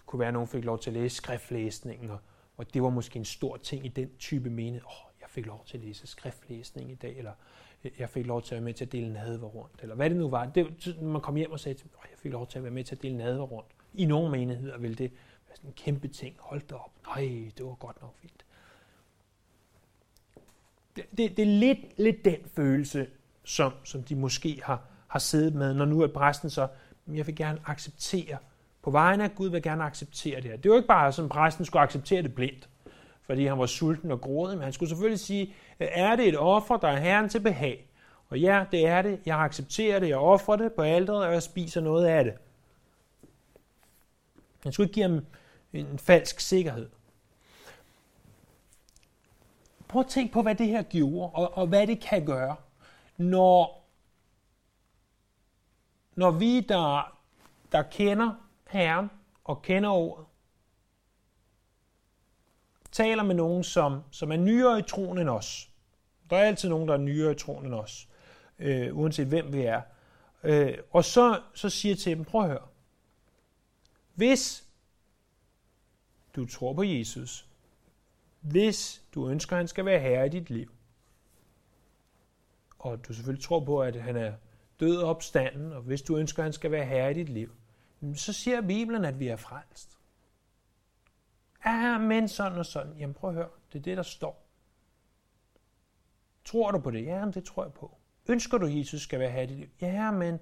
kunne 0.06 0.20
være, 0.20 0.28
at 0.28 0.34
nogen 0.34 0.48
fik 0.48 0.64
lov 0.64 0.78
til 0.78 0.90
at 0.90 0.94
læse 0.94 1.16
skriftlæsningen, 1.16 2.10
og 2.10 2.18
og 2.62 2.75
det 2.75 2.83
var 2.83 2.90
måske 2.90 3.16
en 3.18 3.25
stor 3.25 3.57
ting 3.57 3.87
i 3.87 3.88
den 3.88 4.11
type 4.18 4.51
menighed. 4.51 4.83
Åh, 4.83 5.07
oh, 5.07 5.11
jeg 5.20 5.31
fik 5.31 5.46
lov 5.46 5.64
til 5.66 5.79
at 5.79 5.85
læse 5.85 6.07
skriftlæsning 6.07 6.90
i 6.90 6.94
dag, 6.94 7.18
eller 7.18 7.33
øh, 7.85 7.90
jeg 7.98 8.11
fik 8.11 8.27
lov 8.27 8.42
til 8.42 8.55
at 8.55 8.57
være 8.57 8.64
med 8.64 8.75
til 8.75 8.85
at 8.85 8.92
dele 8.92 9.12
nadver 9.12 9.48
rundt, 9.48 9.83
eller 9.83 9.94
hvad 9.94 10.11
det 10.11 10.18
nu 10.18 10.29
var. 10.29 10.46
Det, 10.46 11.03
man 11.03 11.20
kom 11.20 11.37
hjem 11.37 11.51
og 11.51 11.61
sagde, 11.61 11.79
at 11.79 12.11
jeg 12.11 12.18
fik 12.18 12.33
lov 12.33 12.46
til 12.46 12.59
at 12.59 12.64
være 12.64 12.72
med 12.72 12.85
til 12.85 12.94
at 12.94 13.03
dele 13.03 13.16
nadver 13.16 13.44
rundt. 13.44 13.68
I 13.94 14.05
nogle 14.05 14.31
menigheder 14.31 14.79
ville 14.79 14.96
det 14.96 15.11
være 15.48 15.57
sådan 15.57 15.70
en 15.70 15.75
kæmpe 15.75 16.09
ting. 16.09 16.37
Hold 16.38 16.61
da 16.61 16.75
op. 16.75 16.92
Nej, 17.07 17.51
det 17.59 17.66
var 17.66 17.75
godt 17.75 18.03
nok 18.03 18.14
fint. 18.20 18.44
Det, 20.96 21.05
det, 21.16 21.37
det 21.37 21.42
er 21.42 21.59
lidt, 21.59 21.98
lidt 21.98 22.25
den 22.25 22.38
følelse, 22.57 23.07
som, 23.44 23.72
som 23.85 24.03
de 24.03 24.16
måske 24.16 24.61
har, 24.64 24.87
har 25.09 25.18
siddet 25.18 25.55
med, 25.55 25.75
når 25.75 25.85
nu 25.85 26.01
er 26.01 26.07
præsten 26.07 26.51
så 26.51 26.68
jeg 27.07 27.27
vil 27.27 27.37
gerne 27.37 27.61
acceptere, 27.64 28.38
på 28.82 28.90
vegne 28.90 29.24
af 29.24 29.34
Gud 29.34 29.48
vil 29.48 29.62
gerne 29.62 29.84
acceptere 29.84 30.36
det 30.36 30.50
her. 30.50 30.56
Det 30.56 30.70
er 30.70 30.76
ikke 30.76 30.88
bare, 30.88 31.12
som 31.12 31.28
præsten 31.28 31.64
skulle 31.64 31.82
acceptere 31.82 32.22
det 32.22 32.34
blindt, 32.34 32.68
fordi 33.22 33.46
han 33.46 33.58
var 33.58 33.66
sulten 33.66 34.10
og 34.10 34.20
grådig, 34.20 34.56
men 34.56 34.64
han 34.64 34.72
skulle 34.72 34.88
selvfølgelig 34.88 35.20
sige, 35.20 35.54
er 35.78 36.16
det 36.16 36.28
et 36.28 36.38
offer, 36.38 36.76
der 36.76 36.88
er 36.88 37.00
herren 37.00 37.28
til 37.28 37.40
behag? 37.40 37.88
Og 38.28 38.40
ja, 38.40 38.64
det 38.70 38.86
er 38.86 39.02
det. 39.02 39.20
Jeg 39.26 39.38
accepterer 39.38 39.98
det. 39.98 40.08
Jeg 40.08 40.16
offrer 40.16 40.56
det 40.56 40.72
på 40.72 40.82
alderet, 40.82 41.26
og 41.26 41.32
jeg 41.32 41.42
spiser 41.42 41.80
noget 41.80 42.06
af 42.06 42.24
det. 42.24 42.34
Han 44.62 44.72
skulle 44.72 44.84
ikke 44.84 44.94
give 44.94 45.08
ham 45.08 45.26
en 45.72 45.98
falsk 45.98 46.40
sikkerhed. 46.40 46.88
Prøv 49.88 50.00
at 50.00 50.06
tænke 50.06 50.32
på, 50.32 50.42
hvad 50.42 50.54
det 50.54 50.66
her 50.66 50.82
gjorde, 50.82 51.30
og, 51.34 51.56
og 51.56 51.66
hvad 51.66 51.86
det 51.86 52.00
kan 52.00 52.26
gøre, 52.26 52.56
når, 53.16 53.84
når 56.14 56.30
vi, 56.30 56.60
der, 56.60 57.16
der 57.72 57.82
kender 57.82 58.41
Herren 58.72 59.11
og 59.44 59.62
kender 59.62 59.90
ordet, 59.90 60.26
taler 62.92 63.22
med 63.22 63.35
nogen, 63.35 63.64
som, 63.64 64.02
som 64.11 64.32
er 64.32 64.37
nyere 64.37 64.78
i 64.78 64.82
troen 64.82 65.18
end 65.18 65.28
os. 65.28 65.70
Der 66.30 66.37
er 66.37 66.44
altid 66.44 66.68
nogen, 66.68 66.88
der 66.88 66.94
er 66.94 66.98
nyere 66.98 67.32
i 67.32 67.35
troen 67.35 67.66
end 67.66 67.74
os, 67.74 68.08
øh, 68.58 68.96
uanset 68.96 69.26
hvem 69.26 69.52
vi 69.52 69.62
er. 69.62 69.82
Øh, 70.42 70.78
og 70.90 71.04
så, 71.04 71.40
så 71.54 71.70
siger 71.70 71.92
jeg 71.92 71.98
til 71.98 72.16
dem, 72.16 72.24
prøv 72.24 72.42
at 72.42 72.48
høre. 72.48 72.66
Hvis 74.14 74.68
du 76.37 76.46
tror 76.46 76.72
på 76.72 76.82
Jesus, 76.82 77.48
hvis 78.40 79.02
du 79.14 79.28
ønsker, 79.28 79.56
at 79.56 79.58
han 79.58 79.68
skal 79.68 79.85
være 79.85 80.00
herre 80.00 80.26
i 80.26 80.28
dit 80.28 80.50
liv, 80.50 80.72
og 82.78 83.04
du 83.08 83.14
selvfølgelig 83.14 83.44
tror 83.44 83.64
på, 83.64 83.82
at 83.82 83.96
han 83.96 84.16
er 84.16 84.32
død 84.80 84.96
og 84.96 85.11
opstanden, 85.11 85.72
og 85.72 85.82
hvis 85.82 86.02
du 86.02 86.16
ønsker, 86.16 86.42
at 86.42 86.44
han 86.44 86.52
skal 86.52 86.70
være 86.70 86.85
herre 86.85 87.11
i 87.11 87.14
dit 87.14 87.28
liv, 87.28 87.50
så 88.14 88.32
siger 88.32 88.60
Bibelen, 88.60 89.04
at 89.04 89.20
vi 89.20 89.28
er 89.28 89.36
frelst. 89.36 89.98
Ja, 91.64 91.98
men 91.98 92.28
sådan 92.28 92.58
og 92.58 92.66
sådan. 92.66 92.96
Jamen 92.98 93.14
prøv 93.14 93.30
at 93.30 93.36
høre, 93.36 93.48
det 93.72 93.78
er 93.78 93.82
det, 93.82 93.96
der 93.96 94.02
står. 94.02 94.46
Tror 96.44 96.70
du 96.70 96.78
på 96.78 96.90
det? 96.90 97.04
Ja, 97.04 97.24
men 97.24 97.34
det 97.34 97.44
tror 97.44 97.64
jeg 97.64 97.72
på. 97.72 97.96
Ønsker 98.26 98.58
du, 98.58 98.66
at 98.66 98.76
Jesus 98.76 99.02
skal 99.02 99.18
være 99.18 99.30
her 99.30 99.42
i 99.42 99.46
dit 99.46 99.56
liv? 99.56 99.68
Ja, 99.80 100.10
men 100.10 100.38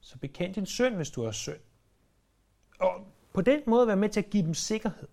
så 0.00 0.18
bekend 0.18 0.54
din 0.54 0.66
søn, 0.66 0.94
hvis 0.94 1.10
du 1.10 1.24
har 1.24 1.32
synd. 1.32 1.60
Og 2.78 3.06
på 3.32 3.40
den 3.40 3.62
måde 3.66 3.86
være 3.86 3.96
med 3.96 4.08
til 4.08 4.20
at 4.20 4.30
give 4.30 4.46
dem 4.46 4.54
sikkerhed. 4.54 5.08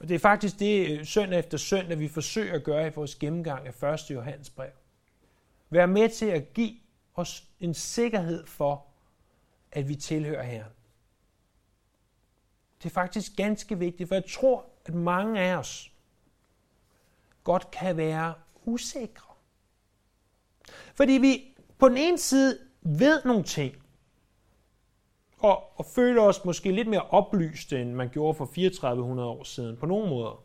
Og 0.00 0.08
det 0.08 0.14
er 0.14 0.18
faktisk 0.18 0.58
det 0.58 0.90
øh, 0.90 1.06
søndag 1.06 1.38
efter 1.38 1.58
søndag, 1.58 1.98
vi 1.98 2.08
forsøger 2.08 2.54
at 2.54 2.64
gøre 2.64 2.86
i 2.86 2.90
vores 2.94 3.14
gennemgang 3.14 3.66
af 3.66 3.94
1. 3.94 4.10
Johannes 4.10 4.50
brev. 4.50 4.70
Vær 5.70 5.86
med 5.86 6.08
til 6.08 6.26
at 6.26 6.52
give 6.54 6.76
os 7.14 7.48
en 7.60 7.74
sikkerhed 7.74 8.46
for, 8.46 8.86
at 9.72 9.88
vi 9.88 9.94
tilhører 9.94 10.42
Herren. 10.42 10.72
Det 12.82 12.88
er 12.88 12.94
faktisk 12.94 13.36
ganske 13.36 13.78
vigtigt, 13.78 14.08
for 14.08 14.14
jeg 14.14 14.24
tror, 14.30 14.64
at 14.86 14.94
mange 14.94 15.40
af 15.40 15.56
os 15.56 15.92
godt 17.44 17.70
kan 17.70 17.96
være 17.96 18.34
usikre. 18.64 19.34
Fordi 20.94 21.12
vi 21.12 21.56
på 21.78 21.88
den 21.88 21.96
ene 21.96 22.18
side 22.18 22.58
ved 22.82 23.24
nogle 23.24 23.44
ting, 23.44 23.74
og, 25.38 25.78
og 25.78 25.86
føler 25.86 26.22
os 26.22 26.44
måske 26.44 26.72
lidt 26.72 26.88
mere 26.88 27.02
oplyste, 27.02 27.82
end 27.82 27.92
man 27.92 28.08
gjorde 28.08 28.34
for 28.34 28.46
3400 28.46 29.28
år 29.28 29.44
siden, 29.44 29.76
på 29.76 29.86
nogle 29.86 30.08
måder. 30.08 30.42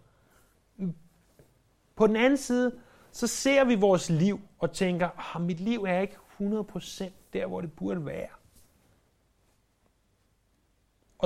På 1.95 2.07
den 2.07 2.15
anden 2.15 2.37
side, 2.37 2.79
så 3.11 3.27
ser 3.27 3.63
vi 3.63 3.75
vores 3.75 4.09
liv 4.09 4.39
og 4.59 4.71
tænker, 4.71 5.35
at 5.35 5.41
mit 5.41 5.59
liv 5.59 5.83
er 5.83 5.99
ikke 5.99 6.15
100% 6.39 7.11
der, 7.33 7.47
hvor 7.47 7.61
det 7.61 7.73
burde 7.73 8.05
være. 8.05 8.27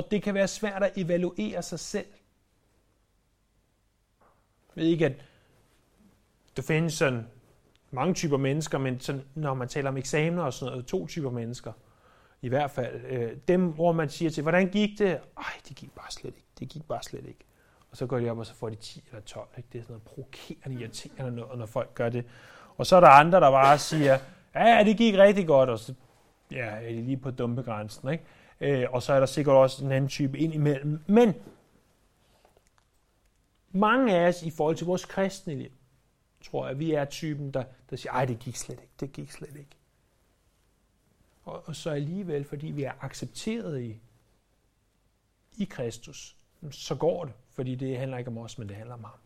Og 0.00 0.10
det 0.10 0.22
kan 0.22 0.34
være 0.34 0.48
svært 0.48 0.82
at 0.82 0.92
evaluere 0.96 1.62
sig 1.62 1.80
selv. 1.80 2.06
Jeg 4.76 4.82
ved 4.82 4.90
ikke, 4.90 5.06
at 5.06 5.12
der 6.56 6.62
findes 6.62 6.94
sådan 6.94 7.26
mange 7.90 8.14
typer 8.14 8.36
mennesker, 8.36 8.78
men 8.78 9.00
sådan, 9.00 9.22
når 9.34 9.54
man 9.54 9.68
taler 9.68 9.88
om 9.88 9.96
eksamener 9.96 10.42
og 10.42 10.52
sådan 10.52 10.72
noget, 10.72 10.86
to 10.86 11.06
typer 11.06 11.30
mennesker– 11.30 11.72
i 12.42 12.48
hvert 12.48 12.70
fald. 12.70 13.00
Øh, 13.08 13.32
dem, 13.48 13.72
hvor 13.72 13.92
man 13.92 14.08
siger 14.08 14.30
til, 14.30 14.42
hvordan 14.42 14.68
gik 14.68 14.98
det? 14.98 15.20
Ej, 15.38 15.52
det 15.68 15.76
gik 15.76 15.94
bare 15.94 16.10
slet 16.10 16.34
ikke. 16.36 16.48
Det 16.58 16.68
gik 16.68 16.82
bare 16.88 17.02
slet 17.02 17.26
ikke. 17.26 17.44
Og 17.90 17.96
så 17.96 18.06
går 18.06 18.18
de 18.18 18.30
op, 18.30 18.38
og 18.38 18.46
så 18.46 18.54
får 18.54 18.68
de 18.68 18.74
10 18.74 19.04
eller 19.08 19.20
12. 19.20 19.48
Ikke? 19.56 19.68
Det 19.72 19.78
er 19.78 19.82
sådan 19.82 19.92
noget 19.92 20.02
provokerende, 20.02 20.80
irriterende 20.80 21.36
noget, 21.36 21.58
når 21.58 21.66
folk 21.66 21.94
gør 21.94 22.08
det. 22.08 22.24
Og 22.76 22.86
så 22.86 22.96
er 22.96 23.00
der 23.00 23.08
andre, 23.08 23.40
der 23.40 23.50
bare 23.50 23.78
siger, 23.78 24.18
ja, 24.54 24.82
det 24.84 24.96
gik 24.96 25.14
rigtig 25.14 25.46
godt, 25.46 25.70
og 25.70 25.78
så 25.78 25.94
ja, 26.50 26.66
er 26.66 26.88
de 26.88 27.02
lige 27.02 27.16
på 27.16 27.30
dumpegrænsen. 27.30 28.10
Ikke? 28.12 28.24
Øh, 28.60 28.86
og 28.90 29.02
så 29.02 29.12
er 29.12 29.18
der 29.18 29.26
sikkert 29.26 29.56
også 29.56 29.84
en 29.84 29.92
anden 29.92 30.08
type 30.08 30.38
ind 30.38 30.54
imellem. 30.54 31.00
Men 31.06 31.34
mange 33.72 34.16
af 34.16 34.28
os 34.28 34.42
i 34.42 34.50
forhold 34.50 34.76
til 34.76 34.86
vores 34.86 35.04
kristne 35.04 35.54
liv, 35.54 35.70
tror 36.44 36.68
jeg, 36.68 36.78
vi 36.78 36.92
er 36.92 37.04
typen, 37.04 37.50
der, 37.50 37.64
der 37.90 37.96
siger, 37.96 38.12
ej, 38.12 38.24
det 38.24 38.38
gik 38.38 38.56
slet 38.56 38.80
ikke, 38.80 38.92
det 39.00 39.12
gik 39.12 39.30
slet 39.30 39.56
ikke 39.56 39.80
og, 41.50 41.62
og 41.66 41.76
så 41.76 41.90
alligevel, 41.90 42.44
fordi 42.44 42.66
vi 42.66 42.82
er 42.82 42.92
accepteret 43.00 43.82
i, 43.82 44.00
i 45.56 45.64
Kristus, 45.64 46.36
så 46.70 46.94
går 46.94 47.24
det, 47.24 47.34
fordi 47.50 47.74
det 47.74 47.98
handler 47.98 48.18
ikke 48.18 48.30
om 48.30 48.38
os, 48.38 48.58
men 48.58 48.68
det 48.68 48.76
handler 48.76 48.94
om 48.94 49.04
ham. 49.04 49.18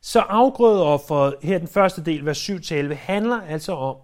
Så 0.00 0.20
afgrødeofferet, 0.20 1.34
her 1.42 1.58
den 1.58 1.68
første 1.68 2.04
del, 2.04 2.26
vers 2.26 2.50
7-11, 2.50 2.94
handler 2.94 3.40
altså 3.40 3.72
om, 3.72 3.96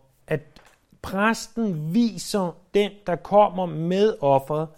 præsten 1.02 1.94
viser 1.94 2.56
den, 2.74 2.90
der 3.06 3.16
kommer 3.16 3.66
med 3.66 4.16
offeret, 4.20 4.68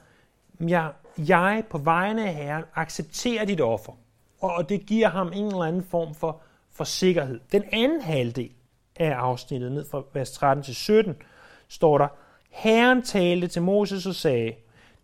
jeg, 0.60 0.92
jeg 1.18 1.64
på 1.70 1.78
vegne 1.78 2.28
af 2.28 2.34
Herren 2.34 2.64
accepterer 2.74 3.44
dit 3.44 3.60
offer. 3.60 3.92
Og 4.40 4.68
det 4.68 4.86
giver 4.86 5.08
ham 5.08 5.32
en 5.34 5.44
eller 5.44 5.62
anden 5.62 5.82
form 5.82 6.14
for, 6.14 6.40
for 6.72 6.84
sikkerhed. 6.84 7.40
Den 7.52 7.64
anden 7.72 8.00
halvdel, 8.00 8.50
af 8.96 9.10
afsnittet, 9.10 9.72
ned 9.72 9.84
fra 9.90 10.02
vers 10.12 10.30
13 10.30 10.64
til 10.64 10.74
17, 10.74 11.16
står 11.68 11.98
der, 11.98 12.08
Herren 12.50 13.02
talte 13.02 13.46
til 13.46 13.62
Moses 13.62 14.06
og 14.06 14.14
sagde, 14.14 14.52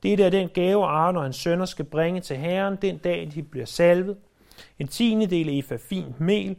det 0.03 0.21
er 0.21 0.31
den 0.31 0.49
gave, 0.49 0.85
Aaron 0.85 1.17
og 1.17 1.23
hans 1.23 1.37
sønner 1.37 1.65
skal 1.65 1.85
bringe 1.85 2.21
til 2.21 2.37
Herren, 2.37 2.77
den 2.83 2.99
dag 2.99 3.31
de 3.35 3.43
bliver 3.43 3.67
salvet. 3.67 4.17
En 4.79 4.89
tiende 4.89 5.27
del 5.27 5.59
efa 5.59 5.77
fint 5.77 6.21
mel, 6.21 6.57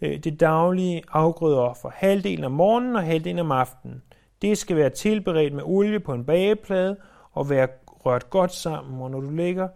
Øh, 0.00 0.18
det 0.18 0.40
daglige 0.40 1.02
afgrødeoffer, 1.12 1.90
halvdelen 1.94 2.44
om 2.44 2.52
morgenen 2.52 2.96
og 2.96 3.02
halvdelen 3.02 3.38
om 3.38 3.52
aftenen. 3.52 4.02
Det 4.42 4.58
skal 4.58 4.76
være 4.76 4.90
tilberedt 4.90 5.54
med 5.54 5.62
olie 5.66 6.00
på 6.00 6.14
en 6.14 6.24
bageplade 6.24 6.96
og 7.32 7.50
være 7.50 7.68
rørt 7.86 8.30
godt 8.30 8.52
sammen, 8.52 9.02
og 9.02 9.10
når 9.10 9.20
du 9.20 9.30
lægger, 9.30 9.68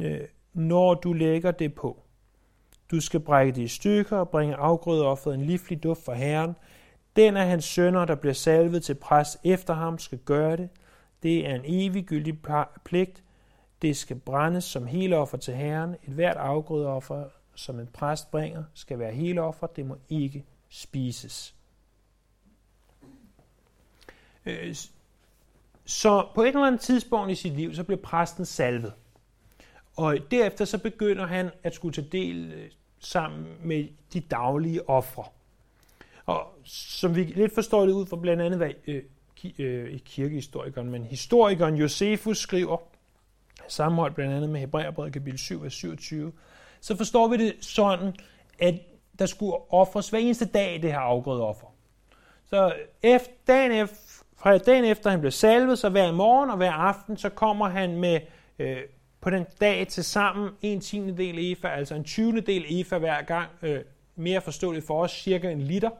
øh, 0.00 0.20
når 0.54 0.94
du 0.94 1.12
lægger 1.12 1.50
det 1.50 1.74
på. 1.74 2.02
Du 2.90 3.00
skal 3.00 3.20
brække 3.20 3.52
det 3.52 3.62
i 3.62 3.68
stykker 3.68 4.16
og 4.16 4.28
bringe 4.28 4.54
afgrødeofferet 4.54 5.34
en 5.34 5.40
livlig 5.44 5.82
duft 5.82 6.04
for 6.04 6.12
Herren. 6.12 6.56
Den 7.16 7.36
af 7.36 7.46
hans 7.46 7.64
sønner, 7.64 8.04
der 8.04 8.14
bliver 8.14 8.34
salvet 8.34 8.82
til 8.82 8.94
præst 8.94 9.38
efter 9.44 9.74
ham, 9.74 9.98
skal 9.98 10.18
gøre 10.18 10.56
det. 10.56 10.68
Det 11.22 11.48
er 11.48 11.54
en 11.54 11.62
eviggyldig 11.64 12.38
pligt. 12.84 13.22
Det 13.82 13.96
skal 13.96 14.16
brændes 14.16 14.64
som 14.64 14.88
offer 15.12 15.36
til 15.38 15.54
Herren. 15.54 15.90
Et 15.90 16.12
hvert 16.12 16.36
afgrødeoffer, 16.36 17.24
som 17.56 17.80
en 17.80 17.86
præst 17.86 18.30
bringer, 18.30 18.64
skal 18.74 18.98
være 18.98 19.12
hele 19.12 19.42
offer. 19.42 19.66
Det 19.66 19.86
må 19.86 19.96
ikke 20.08 20.44
spises. 20.68 21.54
Øh, 24.46 24.74
så 25.84 26.28
på 26.34 26.42
et 26.42 26.48
eller 26.48 26.66
andet 26.66 26.80
tidspunkt 26.80 27.32
i 27.32 27.34
sit 27.34 27.52
liv, 27.52 27.74
så 27.74 27.84
bliver 27.84 28.00
præsten 28.00 28.44
salvet. 28.44 28.92
Og 29.96 30.18
derefter 30.30 30.64
så 30.64 30.78
begynder 30.78 31.26
han 31.26 31.50
at 31.62 31.74
skulle 31.74 31.94
tage 31.94 32.08
del 32.12 32.52
øh, 32.52 32.70
sammen 32.98 33.46
med 33.62 33.88
de 34.12 34.20
daglige 34.20 34.88
ofre. 34.88 35.24
Og 36.26 36.58
som 36.64 37.16
vi 37.16 37.24
lidt 37.24 37.54
forstår 37.54 37.86
det 37.86 37.92
ud 37.92 38.06
fra 38.06 38.16
blandt 38.16 38.42
andet, 38.42 38.58
hvad 38.58 38.70
øh, 38.86 39.02
øh, 39.58 40.00
kirkehistorikeren, 40.00 40.90
men 40.90 41.04
historikeren 41.04 41.74
Josefus 41.74 42.38
skriver, 42.38 42.76
sammenholdt 43.68 44.14
blandt 44.14 44.34
andet 44.34 44.50
med 44.50 44.60
Hebræerbrevet 44.60 45.12
kapitel 45.12 45.38
7, 45.38 45.62
vers 45.62 45.74
27, 45.74 46.32
så 46.86 46.96
forstår 46.96 47.28
vi 47.28 47.36
det 47.36 47.56
sådan, 47.60 48.14
at 48.58 48.74
der 49.18 49.26
skulle 49.26 49.72
offres 49.72 50.10
hver 50.10 50.18
eneste 50.18 50.44
dag 50.44 50.82
det 50.82 50.92
her 50.92 50.98
afgrøde 50.98 51.42
offer. 51.42 51.66
Så 52.44 52.74
efter, 53.02 53.30
dagen 53.46 53.72
efter, 53.72 53.96
fra 54.38 54.58
dagen 54.58 54.84
efter 54.84 55.10
han 55.10 55.20
blev 55.20 55.32
salvet, 55.32 55.78
så 55.78 55.88
hver 55.88 56.12
morgen 56.12 56.50
og 56.50 56.56
hver 56.56 56.72
aften, 56.72 57.16
så 57.16 57.28
kommer 57.28 57.68
han 57.68 57.96
med 57.96 58.20
øh, 58.58 58.76
på 59.20 59.30
den 59.30 59.46
dag 59.60 59.88
til 59.88 60.04
sammen 60.04 60.50
en 60.62 60.80
tiende 60.80 61.16
del 61.16 61.52
efa, 61.52 61.68
altså 61.68 61.94
en 61.94 62.04
20. 62.04 62.40
del 62.40 62.64
efa 62.68 62.98
hver 62.98 63.22
gang, 63.22 63.48
øh, 63.62 63.80
mere 64.16 64.40
forståeligt 64.40 64.86
for 64.86 65.02
os, 65.02 65.10
cirka 65.10 65.50
en 65.50 65.62
liter. 65.62 65.90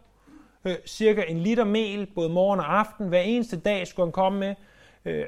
Øh, 0.65 0.77
cirka 0.87 1.23
en 1.29 1.41
liter 1.41 1.65
mel, 1.65 2.07
både 2.15 2.29
morgen 2.29 2.61
og 2.61 2.79
aften. 2.79 3.09
Hver 3.09 3.21
eneste 3.21 3.61
dag 3.61 3.87
skulle 3.87 4.07
han 4.07 4.13
komme 4.13 4.39
med, 4.39 4.55
øh, 5.05 5.25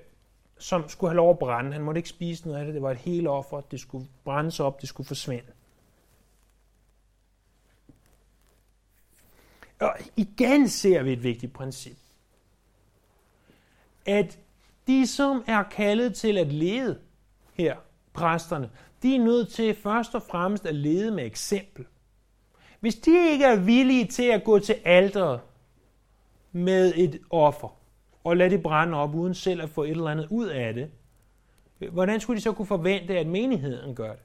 som 0.59 0.89
skulle 0.89 1.11
have 1.11 1.17
lov 1.17 1.31
at 1.31 1.39
brænde. 1.39 1.73
Han 1.73 1.83
måtte 1.83 1.99
ikke 1.99 2.09
spise 2.09 2.47
noget 2.47 2.61
af 2.61 2.65
det. 2.65 2.75
Det 2.75 2.83
var 2.83 2.91
et 2.91 2.99
helt 2.99 3.29
offer. 3.29 3.61
Det 3.61 3.81
skulle 3.81 4.07
brændes 4.25 4.61
op. 4.61 4.81
Det 4.81 4.89
skulle 4.89 5.07
forsvinde. 5.07 5.53
Og 9.81 9.97
igen 10.17 10.69
ser 10.69 11.03
vi 11.03 11.13
et 11.13 11.23
vigtigt 11.23 11.53
princip. 11.53 11.97
At 14.07 14.39
de, 14.87 15.07
som 15.07 15.45
er 15.47 15.63
kaldet 15.63 16.15
til 16.15 16.39
at 16.39 16.53
lede 16.53 16.99
her, 17.55 17.77
præsterne, 18.13 18.71
de 19.03 19.17
er 19.17 19.21
nødt 19.21 19.53
til 19.53 19.75
først 19.75 20.15
og 20.15 20.23
fremmest 20.23 20.67
at 20.67 20.75
lede 20.75 21.11
med 21.11 21.27
eksempel. 21.27 21.87
Hvis 22.81 22.95
de 22.95 23.31
ikke 23.31 23.45
er 23.45 23.57
villige 23.57 24.07
til 24.07 24.23
at 24.23 24.45
gå 24.45 24.59
til 24.59 24.77
alderet 24.85 25.41
med 26.53 26.93
et 26.97 27.21
offer, 27.31 27.78
og 28.29 28.37
lade 28.37 28.51
det 28.51 28.63
brænde 28.63 28.97
op, 28.97 29.15
uden 29.15 29.35
selv 29.35 29.63
at 29.63 29.71
få 29.71 29.85
et 29.85 29.91
eller 29.91 30.11
andet 30.11 30.27
ud 30.31 30.47
af 30.47 30.75
det, 30.75 30.91
hvordan 31.93 32.21
skulle 32.21 32.37
de 32.37 32.43
så 32.43 32.53
kunne 32.53 32.67
forvente, 32.67 33.19
at 33.19 33.27
menigheden 33.27 33.95
gør 33.95 34.13
det? 34.13 34.23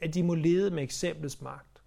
At 0.00 0.14
de 0.14 0.22
må 0.22 0.34
lede 0.34 0.70
med 0.70 0.82
eksemplets 0.82 1.40
magt. 1.40 1.82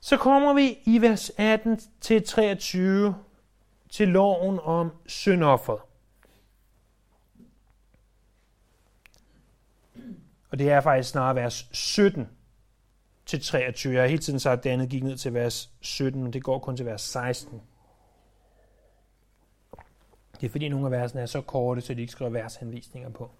Så 0.00 0.16
kommer 0.16 0.54
vi 0.54 0.78
i 0.84 1.00
vers 1.00 1.30
18 1.36 1.80
til 2.00 2.26
23 2.26 3.14
til 3.90 4.08
loven 4.08 4.60
om 4.62 4.90
syndofferet. 5.06 5.80
Og 10.50 10.58
det 10.58 10.70
er 10.70 10.80
faktisk 10.80 11.10
snarere 11.10 11.34
vers 11.34 11.68
17 11.72 12.28
til 13.32 13.40
23. 13.40 13.94
Jeg 13.94 14.02
har 14.02 14.08
hele 14.08 14.22
tiden 14.22 14.40
sagt, 14.40 14.58
at 14.58 14.64
det 14.64 14.70
andet 14.70 14.88
gik 14.88 15.02
ned 15.02 15.16
til 15.16 15.34
vers 15.34 15.70
17, 15.80 16.22
men 16.22 16.32
det 16.32 16.42
går 16.42 16.58
kun 16.58 16.76
til 16.76 16.86
vers 16.86 17.02
16. 17.02 17.62
Det 20.40 20.46
er 20.46 20.50
fordi 20.50 20.68
nogle 20.68 20.86
af 20.86 20.90
versene 20.90 21.20
er 21.22 21.26
så 21.26 21.40
korte, 21.40 21.80
så 21.80 21.94
de 21.94 22.00
ikke 22.00 22.12
skriver 22.12 22.30
vershenvisninger 22.30 23.10
på. 23.10 23.30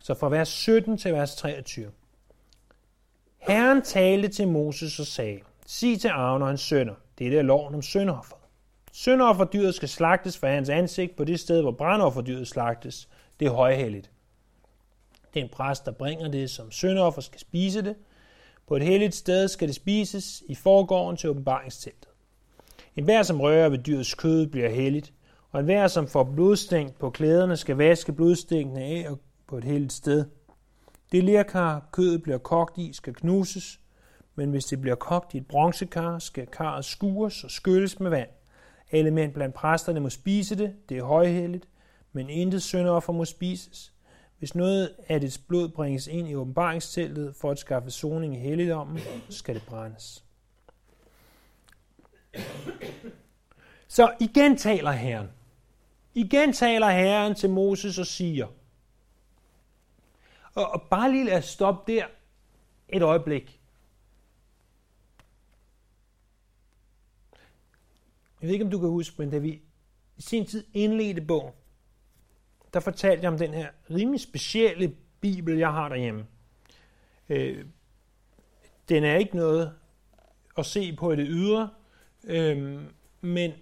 Så 0.00 0.14
fra 0.14 0.28
vers 0.28 0.48
17 0.48 0.98
til 0.98 1.12
vers 1.12 1.36
23. 1.36 1.90
Herren 3.38 3.82
talte 3.82 4.28
til 4.28 4.48
Moses 4.48 5.00
og 5.00 5.06
sagde, 5.06 5.40
Sig 5.66 6.00
til 6.00 6.08
Aaron 6.08 6.42
og 6.42 6.48
hans 6.48 6.60
sønner, 6.60 6.94
det 7.18 7.38
er 7.38 7.42
loven 7.42 7.74
om 7.74 7.82
sønderoffer. 7.82 8.36
Sønderofferdyret 8.92 9.74
skal 9.74 9.88
slagtes 9.88 10.38
for 10.38 10.46
hans 10.46 10.68
ansigt 10.68 11.16
på 11.16 11.24
det 11.24 11.40
sted, 11.40 11.62
hvor 11.62 11.72
brandofferdyret 11.72 12.48
slagtes. 12.48 13.08
Det 13.40 13.46
er 13.46 13.52
højhelligt. 13.52 14.10
Den 15.34 15.48
præst, 15.48 15.86
der 15.86 15.92
bringer 15.92 16.28
det 16.28 16.50
som 16.50 16.70
sønderoffer, 16.70 17.20
skal 17.20 17.40
spise 17.40 17.82
det. 17.82 17.96
På 18.70 18.76
et 18.76 18.82
helligt 18.82 19.14
sted 19.14 19.48
skal 19.48 19.68
det 19.68 19.76
spises 19.76 20.42
i 20.46 20.54
forgården 20.54 21.16
til 21.16 21.30
åbenbaringsteltet. 21.30 22.08
En 22.96 23.04
hver, 23.04 23.22
som 23.22 23.40
rører 23.40 23.68
ved 23.68 23.78
dyrets 23.78 24.14
kød, 24.14 24.46
bliver 24.46 24.68
helligt, 24.68 25.12
og 25.50 25.60
en 25.60 25.64
hver, 25.64 25.88
som 25.88 26.08
får 26.08 26.24
blodstænk 26.24 26.94
på 26.94 27.10
klæderne, 27.10 27.56
skal 27.56 27.76
vaske 27.76 28.12
blodstænkene 28.12 28.80
af 28.80 29.08
på 29.46 29.58
et 29.58 29.64
helligt 29.64 29.92
sted. 29.92 30.24
Det 31.12 31.24
lerkar, 31.24 31.88
kødet 31.92 32.22
bliver 32.22 32.38
kogt 32.38 32.78
i, 32.78 32.92
skal 32.92 33.14
knuses, 33.14 33.80
men 34.34 34.50
hvis 34.50 34.64
det 34.64 34.80
bliver 34.80 34.96
kogt 34.96 35.34
i 35.34 35.36
et 35.36 35.46
bronzekar, 35.46 36.18
skal 36.18 36.46
karret 36.46 36.84
skures 36.84 37.44
og 37.44 37.50
skylles 37.50 38.00
med 38.00 38.10
vand. 38.10 38.28
Alle 38.92 39.10
mænd 39.10 39.34
blandt 39.34 39.54
præsterne 39.54 40.00
må 40.00 40.10
spise 40.10 40.54
det, 40.54 40.74
det 40.88 40.98
er 40.98 41.04
højhelligt, 41.04 41.68
men 42.12 42.30
intet 42.30 42.62
syndoffer 42.62 43.12
må 43.12 43.24
spises. 43.24 43.92
Hvis 44.40 44.54
noget 44.54 44.96
af 45.08 45.20
dets 45.20 45.38
blod 45.38 45.68
bringes 45.68 46.06
ind 46.06 46.28
i 46.28 46.34
åbenbaringsteltet 46.34 47.36
for 47.36 47.50
at 47.50 47.58
skaffe 47.58 47.90
soning 47.90 48.36
i 48.36 48.38
helligdommen, 48.38 48.98
skal 49.28 49.54
det 49.54 49.62
brændes. 49.66 50.24
Så 53.88 54.14
igen 54.20 54.56
taler 54.56 54.90
Herren. 54.90 55.28
Igen 56.14 56.52
taler 56.52 56.90
Herren 56.90 57.34
til 57.34 57.50
Moses 57.50 57.98
og 57.98 58.06
siger, 58.06 58.46
og, 60.54 60.70
og 60.70 60.82
bare 60.82 61.10
lige 61.10 61.24
lad 61.24 61.42
stoppe 61.42 61.92
der 61.92 62.06
et 62.88 63.02
øjeblik. 63.02 63.60
Jeg 68.40 68.46
ved 68.46 68.52
ikke, 68.52 68.64
om 68.64 68.70
du 68.70 68.78
kan 68.78 68.88
huske, 68.88 69.14
men 69.18 69.30
da 69.30 69.38
vi 69.38 69.62
i 70.16 70.22
sin 70.22 70.46
tid 70.46 70.64
indledte 70.74 71.20
bogen, 71.20 71.52
der 72.74 72.80
fortalte 72.80 73.22
jeg 73.22 73.32
om 73.32 73.38
den 73.38 73.54
her 73.54 73.68
rimelig 73.90 74.20
specielle 74.20 74.94
bibel, 75.20 75.58
jeg 75.58 75.72
har 75.72 75.88
derhjemme. 75.88 76.26
Øh, 77.28 77.64
den 78.88 79.04
er 79.04 79.16
ikke 79.16 79.36
noget 79.36 79.72
at 80.58 80.66
se 80.66 80.96
på 80.96 81.12
i 81.12 81.16
det 81.16 81.26
ydre, 81.28 81.70
øh, 82.24 82.80
men 83.20 83.52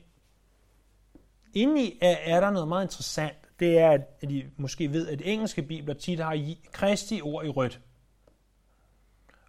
indeni 1.55 1.99
er, 2.03 2.17
er 2.25 2.41
der 2.41 2.51
noget 2.51 2.69
meget 2.69 2.85
interessant. 2.85 3.37
Det 3.61 3.79
er, 3.79 3.91
at 3.91 4.31
I 4.31 4.45
måske 4.57 4.93
ved, 4.93 5.09
at 5.09 5.23
engelske 5.25 5.63
bibler 5.63 5.95
tit 5.95 6.21
har 6.21 6.55
kristi 6.73 7.21
ord 7.21 7.47
i 7.47 7.49
rødt. 7.49 7.81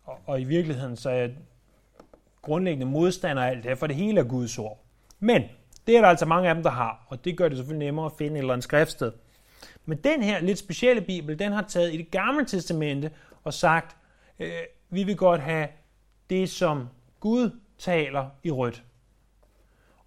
Og, 0.04 0.20
og 0.26 0.42
i 0.42 0.44
virkeligheden 0.44 0.96
så 0.96 1.10
er 1.10 1.16
jeg 1.16 1.38
grundlæggende 2.42 2.86
modstander 2.86 3.44
af 3.44 3.50
alt 3.50 3.64
det 3.64 3.66
her, 3.66 3.76
for 3.76 3.88
det 3.88 3.96
hele 3.96 4.20
er 4.20 4.24
Guds 4.24 4.58
ord. 4.58 4.86
Men 5.20 5.44
det 5.88 5.98
er 5.98 6.02
der 6.02 6.08
altså 6.08 6.26
mange 6.26 6.50
af 6.50 6.56
dem, 6.56 6.64
der 6.64 6.70
har, 6.70 7.06
og 7.08 7.26
det 7.26 7.38
gør 7.38 7.50
det 7.50 7.58
selvfølgelig 7.58 7.88
nemmere 7.88 8.06
at 8.06 8.12
finde 8.18 8.34
et 8.34 8.40
eller 8.40 8.54
andet 8.54 8.64
skriftsted. 8.64 9.12
Men 9.90 9.98
den 9.98 10.24
her 10.24 10.42
lidt 10.42 10.58
specielle 10.58 11.02
bibel, 11.02 11.40
den 11.40 11.52
har 11.52 11.62
taget 11.62 11.94
i 11.94 11.98
det 11.98 12.12
gamle 12.12 12.46
testamente 12.46 13.12
og 13.44 13.54
sagt, 13.54 13.98
øh, 14.40 14.52
vi 14.90 15.04
vil 15.04 15.18
godt 15.18 15.42
have 15.42 15.68
det, 16.30 16.50
som 16.50 16.88
Gud 17.20 17.60
taler 17.78 18.30
i 18.44 18.52
rødt. 18.52 18.84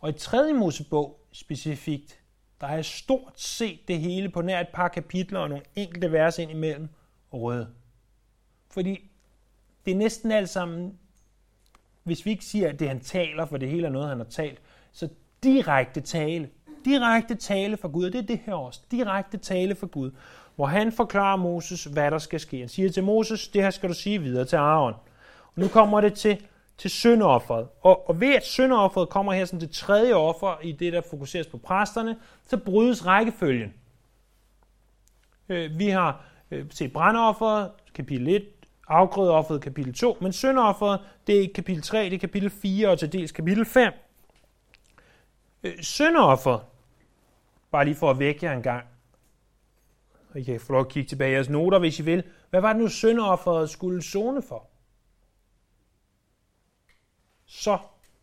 Og 0.00 0.08
i 0.08 0.12
3. 0.12 0.52
Mosebog 0.52 1.20
specifikt, 1.32 2.20
der 2.60 2.66
er 2.66 2.82
stort 2.82 3.40
set 3.40 3.88
det 3.88 3.98
hele 3.98 4.28
på 4.28 4.42
nær 4.42 4.60
et 4.60 4.68
par 4.68 4.88
kapitler 4.88 5.40
og 5.40 5.48
nogle 5.48 5.64
enkelte 5.76 6.12
vers 6.12 6.38
ind 6.38 6.50
imellem 6.50 6.88
røde. 7.32 7.68
Fordi 8.70 9.10
det 9.84 9.90
er 9.90 9.96
næsten 9.96 10.32
alt 10.32 10.48
sammen, 10.48 10.98
hvis 12.02 12.26
vi 12.26 12.30
ikke 12.30 12.44
siger, 12.44 12.68
at 12.68 12.78
det 12.78 12.88
han 12.88 13.00
taler, 13.00 13.46
for 13.46 13.56
det 13.56 13.68
hele 13.68 13.86
er 13.86 13.90
noget, 13.90 14.08
han 14.08 14.18
har 14.18 14.24
talt, 14.24 14.60
så 14.92 15.08
direkte 15.42 16.00
tale. 16.00 16.50
Direkte 16.84 17.34
tale 17.34 17.76
fra 17.76 17.88
Gud, 17.88 18.04
og 18.04 18.12
det 18.12 18.18
er 18.18 18.26
det 18.26 18.40
her 18.46 18.54
også. 18.54 18.80
Direkte 18.90 19.36
tale 19.36 19.74
fra 19.74 19.86
Gud, 19.86 20.10
hvor 20.56 20.66
han 20.66 20.92
forklarer 20.92 21.36
Moses, 21.36 21.84
hvad 21.84 22.10
der 22.10 22.18
skal 22.18 22.40
ske. 22.40 22.58
Han 22.58 22.68
siger 22.68 22.90
til 22.90 23.04
Moses, 23.04 23.48
det 23.48 23.62
her 23.62 23.70
skal 23.70 23.88
du 23.88 23.94
sige 23.94 24.18
videre 24.18 24.44
til 24.44 24.56
Aaron. 24.56 24.94
Og 25.44 25.52
nu 25.54 25.68
kommer 25.68 26.00
det 26.00 26.14
til, 26.14 26.38
til 26.78 26.90
syndofferet. 26.90 27.68
Og, 27.82 28.08
og 28.08 28.20
ved 28.20 28.34
at 28.34 28.44
syndofferet 28.44 29.08
kommer 29.08 29.32
her 29.32 29.44
som 29.44 29.58
det 29.58 29.70
tredje 29.70 30.12
offer 30.12 30.60
i 30.62 30.72
det, 30.72 30.92
der 30.92 31.00
fokuseres 31.10 31.46
på 31.46 31.56
præsterne, 31.56 32.16
så 32.46 32.56
brydes 32.56 33.06
rækkefølgen. 33.06 33.74
Øh, 35.48 35.78
vi 35.78 35.88
har 35.88 36.24
øh, 36.50 36.66
set 36.70 36.92
brandofferet, 36.92 37.70
kapitel 37.94 38.28
1, 38.28 38.44
afgrødeofferet, 38.88 39.60
kapitel 39.60 39.94
2, 39.94 40.16
men 40.20 40.32
syndofferet, 40.32 41.00
det 41.26 41.44
er 41.44 41.48
kapitel 41.54 41.82
3, 41.82 42.04
det 42.04 42.12
er 42.12 42.18
kapitel 42.18 42.50
4 42.50 42.88
og 42.88 42.98
til 42.98 43.12
dels 43.12 43.32
kapitel 43.32 43.64
5. 43.64 43.92
Øh, 45.62 45.72
sønderoffer, 45.82 46.58
bare 47.72 47.84
lige 47.84 47.94
for 47.94 48.10
at 48.10 48.18
vække 48.18 48.46
jer 48.46 48.52
en 48.52 48.62
gang, 48.62 48.86
og 50.30 50.40
I 50.40 50.42
kan 50.42 50.60
få 50.60 50.72
lov 50.72 50.80
at 50.80 50.88
kigge 50.88 51.08
tilbage 51.08 51.30
i 51.30 51.34
jeres 51.34 51.48
noter, 51.48 51.78
hvis 51.78 51.98
I 51.98 52.02
vil. 52.02 52.24
Hvad 52.50 52.60
var 52.60 52.72
det 52.72 52.82
nu, 52.82 52.88
syndofferet 52.88 53.70
skulle 53.70 54.02
zone 54.02 54.42
for? 54.42 54.68
Så 57.46 57.78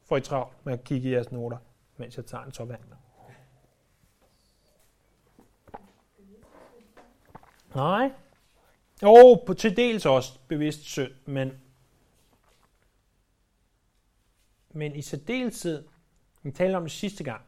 får 0.05 0.17
I 0.17 0.21
travlt 0.21 0.65
med 0.65 0.73
at 0.73 0.83
kigge 0.83 1.09
i 1.09 1.13
jeres 1.13 1.31
noter, 1.31 1.57
mens 1.97 2.17
jeg 2.17 2.25
tager 2.25 2.43
en 2.43 2.51
tår 2.51 2.65
vand. 2.65 2.81
Nej. 7.75 8.11
Jo, 9.01 9.07
oh, 9.07 9.45
på 9.45 9.53
til 9.53 9.77
dels 9.77 10.05
også 10.05 10.39
bevidst 10.47 10.83
synd, 10.83 11.11
men, 11.25 11.61
men 14.69 14.95
i 14.95 15.01
særdeleshed 15.01 15.87
vi 16.43 16.51
talte 16.51 16.75
om 16.75 16.83
det 16.83 16.91
sidste 16.91 17.23
gang. 17.23 17.41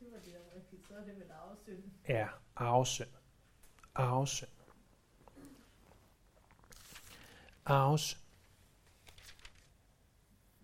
Det 0.00 0.08
var 0.12 0.18
det, 0.18 0.32
der 0.32 0.56
rigtigt. 0.56 0.88
Så 0.88 0.94
er 0.94 1.04
det 1.04 1.18
med 1.18 1.26
er 2.08 2.26
arvesynd. 2.56 3.08
Arvesynd. 3.94 4.48
Arves. 7.66 8.18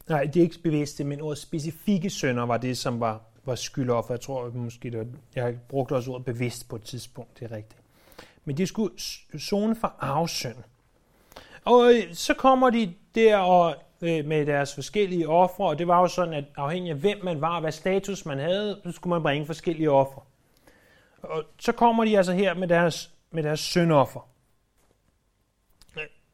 Nej, 0.09 0.25
det 0.25 0.37
er 0.37 0.45
ikke 0.45 0.63
bevidste, 0.63 1.05
men 1.05 1.21
ordet 1.21 1.39
specifikke 1.39 2.11
sønder 2.11 2.47
var 2.47 2.57
det, 2.57 2.79
som 2.79 3.01
var, 3.01 3.21
var 3.45 3.55
skyldoffer. 3.55 4.15
Jeg 4.15 4.21
tror 4.21 4.51
måske, 4.51 4.91
det 4.91 4.99
var, 4.99 5.07
jeg 5.35 5.59
brugte 5.69 5.93
også 5.93 6.11
ordet 6.11 6.25
bevidst 6.25 6.69
på 6.69 6.77
et 6.77 6.83
tidspunkt, 6.83 7.39
det 7.39 7.53
er 7.53 7.57
rigtigt. 7.57 7.81
Men 8.45 8.57
det 8.57 8.69
skulle 8.69 8.95
zone 9.39 9.77
for 9.77 9.95
arvesynd. 9.99 10.57
Og 11.65 11.95
øh, 11.95 12.15
så 12.15 12.35
kommer 12.35 12.71
de 12.71 12.95
der 13.15 13.37
og 13.37 13.77
øh, 14.01 14.25
med 14.25 14.47
deres 14.47 14.75
forskellige 14.75 15.29
ofre, 15.29 15.65
og 15.65 15.79
det 15.79 15.89
var 15.89 16.01
jo 16.01 16.09
sådan, 16.09 16.35
at 16.35 16.45
afhængig 16.57 16.91
af 16.91 16.97
hvem 16.97 17.25
man 17.25 17.41
var, 17.41 17.61
hvad 17.61 17.73
status 17.73 18.27
man 18.27 18.39
havde, 18.39 18.81
så 18.85 18.93
skulle 18.93 19.11
man 19.11 19.23
bringe 19.23 19.47
forskellige 19.47 19.91
ofre. 19.91 20.23
Og 21.29 21.45
så 21.61 21.73
kommer 21.73 22.05
de 22.05 22.17
altså 22.17 22.33
her 22.33 22.55
med 22.55 22.69
deres, 22.69 23.13
med 23.31 23.43
deres 23.43 23.61
syndoffer. 23.61 24.29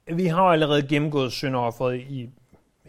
Vi 0.06 0.26
har 0.26 0.42
allerede 0.42 0.88
gennemgået 0.88 1.32
syndofferet 1.32 2.00
i, 2.00 2.30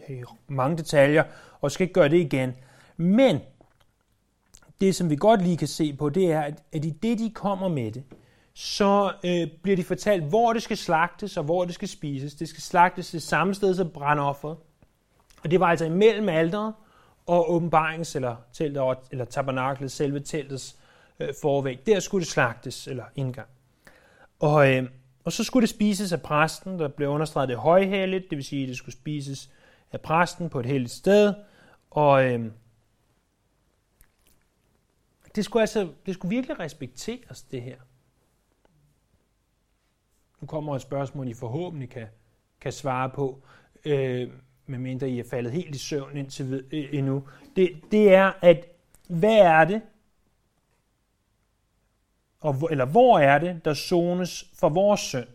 i 0.08 0.22
mange 0.48 0.76
detaljer, 0.76 1.24
og 1.60 1.72
skal 1.72 1.84
ikke 1.84 1.94
gøre 1.94 2.08
det 2.08 2.20
igen. 2.20 2.56
Men 2.96 3.40
det, 4.80 4.94
som 4.94 5.10
vi 5.10 5.16
godt 5.16 5.42
lige 5.42 5.56
kan 5.56 5.68
se 5.68 5.96
på, 5.96 6.08
det 6.08 6.32
er, 6.32 6.40
at, 6.40 6.62
at 6.72 6.84
i 6.84 6.90
det, 6.90 7.18
de 7.18 7.30
kommer 7.30 7.68
med 7.68 7.92
det, 7.92 8.04
så 8.54 9.12
øh, 9.24 9.48
bliver 9.62 9.76
de 9.76 9.84
fortalt, 9.84 10.24
hvor 10.24 10.52
det 10.52 10.62
skal 10.62 10.76
slagtes 10.76 11.36
og 11.36 11.44
hvor 11.44 11.64
det 11.64 11.74
skal 11.74 11.88
spises. 11.88 12.34
Det 12.34 12.48
skal 12.48 12.62
slagtes 12.62 13.10
det 13.10 13.22
samme 13.22 13.54
sted 13.54 13.74
som 13.74 13.90
brandofferet. 13.90 14.56
Og 15.44 15.50
det 15.50 15.60
var 15.60 15.66
altså 15.66 15.84
imellem 15.84 16.28
alderet 16.28 16.74
og 17.26 17.56
åbenbarings- 17.56 18.16
eller, 18.16 18.36
teltet, 18.52 18.98
eller 19.10 19.24
tabernaklet, 19.24 19.92
selve 19.92 20.20
teltets 20.20 20.76
øh, 21.22 21.34
forvæg. 21.42 21.86
Der 21.86 22.00
skulle 22.00 22.24
det 22.24 22.32
slagtes, 22.32 22.86
eller 22.86 23.04
indgang. 23.16 23.48
Og, 24.40 24.72
øh, 24.72 24.84
og 25.24 25.32
så 25.32 25.44
skulle 25.44 25.62
det 25.62 25.70
spises 25.70 26.12
af 26.12 26.22
præsten, 26.22 26.78
der 26.78 26.88
blev 26.88 27.08
understreget 27.08 27.48
det 27.48 27.56
højhelligt, 27.56 28.30
det 28.30 28.36
vil 28.36 28.44
sige, 28.44 28.62
at 28.62 28.68
det 28.68 28.76
skulle 28.76 28.94
spises 28.94 29.50
af 29.92 30.00
præsten 30.00 30.50
på 30.50 30.60
et 30.60 30.66
helligt 30.66 30.92
sted. 30.92 31.34
Og 31.90 32.24
øh, 32.24 32.50
det 35.34 35.44
skulle 35.44 35.60
altså 35.60 35.88
det 36.06 36.14
skulle 36.14 36.36
virkelig 36.36 36.58
respekteres, 36.58 37.42
det 37.42 37.62
her. 37.62 37.76
Nu 40.40 40.46
kommer 40.46 40.76
et 40.76 40.82
spørgsmål, 40.82 41.28
I 41.28 41.34
forhåbentlig 41.34 41.90
kan, 41.90 42.06
kan 42.60 42.72
svare 42.72 43.10
på, 43.10 43.42
øh, 43.84 44.30
medmindre 44.66 45.10
I 45.10 45.18
er 45.18 45.24
faldet 45.30 45.52
helt 45.52 45.74
i 45.74 45.78
søvn 45.78 46.16
indtil 46.16 46.64
øh, 46.72 46.88
endnu. 46.92 47.28
Det, 47.56 47.80
det 47.90 48.14
er, 48.14 48.32
at 48.40 48.66
hvad 49.08 49.38
er 49.38 49.64
det, 49.64 49.82
og, 52.42 52.68
eller 52.70 52.84
hvor 52.84 53.18
er 53.18 53.38
det, 53.38 53.64
der 53.64 53.74
zones 53.74 54.44
for 54.54 54.68
vores 54.68 55.00
synd? 55.00 55.28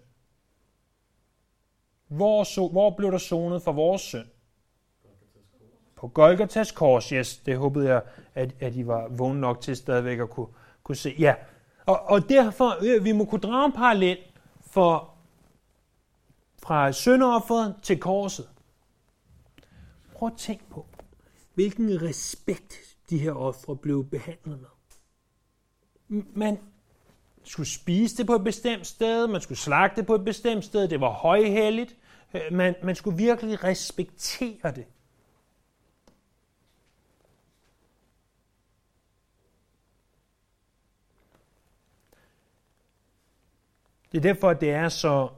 Hvor, 2.08 2.44
so, 2.44 2.70
hvor 2.70 2.90
blev 2.90 3.12
der 3.12 3.18
zonet 3.18 3.62
for 3.62 3.72
vores 3.72 4.02
synd? 4.02 4.28
På 5.96 6.08
Golgatas 6.08 6.72
kors, 6.72 7.10
yes, 7.10 7.38
det 7.38 7.58
håbede 7.58 7.90
jeg, 7.90 8.02
at, 8.36 8.56
at 8.60 8.76
I 8.76 8.88
var 8.88 9.08
vågne 9.08 9.42
nok 9.42 9.62
til 9.62 9.76
stadigvæk 9.76 10.20
at 10.20 10.30
kunne, 10.30 10.48
kunne 10.84 10.96
se. 10.96 11.16
Ja, 11.20 11.36
og, 11.86 12.02
og 12.02 12.30
derfor, 12.30 12.96
øh, 12.96 13.04
vi 13.04 13.12
må 13.12 13.26
kunne 13.26 13.42
drage 13.42 13.66
en 13.66 13.72
parallel 13.72 14.18
for, 14.62 15.14
fra 16.64 16.92
synderofferet 16.92 17.76
til 17.84 18.00
korset. 18.00 18.50
Prøv 20.16 20.28
at 20.28 20.38
tænke 20.38 20.64
på, 20.70 20.86
hvilken 21.54 22.02
respekt 22.02 22.74
de 23.10 23.18
her 23.18 23.32
ofre 23.32 23.76
blev 23.76 24.06
behandlet 24.06 24.60
med. 24.60 26.24
Man 26.34 26.60
skulle 27.48 27.70
spise 27.70 28.18
det 28.18 28.28
på 28.28 28.36
et 28.36 28.44
bestemt 28.44 28.88
sted, 28.88 29.28
man 29.28 29.42
skulle 29.42 29.58
slagte 29.58 29.96
det 29.96 30.08
på 30.08 30.16
et 30.16 30.26
bestemt 30.26 30.66
sted, 30.66 30.88
det 30.88 31.02
var 31.02 31.10
højhelligt, 31.10 31.96
øh, 32.34 32.42
man, 32.52 32.76
man 32.84 32.96
skulle 32.96 33.18
virkelig 33.18 33.64
respektere 33.64 34.72
det. 34.76 34.86
Det 44.12 44.18
er 44.18 44.22
derfor, 44.22 44.50
at 44.50 44.62
det 44.62 44.72
er 44.72 44.90
så 44.90 45.30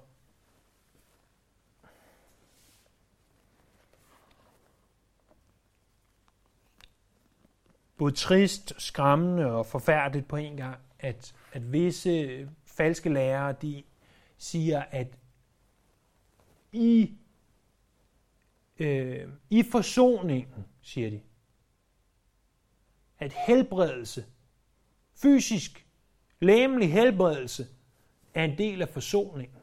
både 7.98 8.12
trist, 8.12 8.74
skræmmende 8.78 9.46
og 9.46 9.66
forfærdeligt 9.66 10.28
på 10.28 10.36
en 10.36 10.58
gang, 10.58 10.80
at, 11.00 11.36
at 11.54 11.72
visse 11.72 12.50
falske 12.66 13.10
lærere, 13.10 13.56
de 13.62 13.84
siger, 14.38 14.84
at 14.92 15.18
i, 16.72 17.18
øh, 18.80 19.30
i 19.50 19.64
forsoningen, 19.64 20.66
siger 20.82 21.10
de, 21.10 21.22
at 23.20 23.34
helbredelse, 23.48 24.26
fysisk, 25.16 25.88
læmelig 26.40 26.94
helbredelse, 26.94 27.68
er 28.34 28.44
en 28.44 28.58
del 28.58 28.82
af 28.82 28.90
forsoningen. 28.90 29.58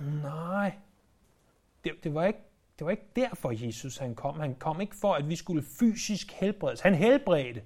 Nej, 0.00 0.78
det, 1.84 2.04
det, 2.04 2.14
var 2.14 2.24
ikke, 2.24 2.40
det 2.78 2.84
var 2.84 2.90
ikke 2.90 3.08
derfor, 3.16 3.64
Jesus 3.66 3.96
han 3.96 4.14
kom. 4.14 4.40
Han 4.40 4.54
kom 4.54 4.80
ikke 4.80 4.96
for, 4.96 5.14
at 5.14 5.28
vi 5.28 5.36
skulle 5.36 5.62
fysisk 5.62 6.32
helbredes. 6.32 6.80
Han 6.80 6.94
helbredte. 6.94 7.62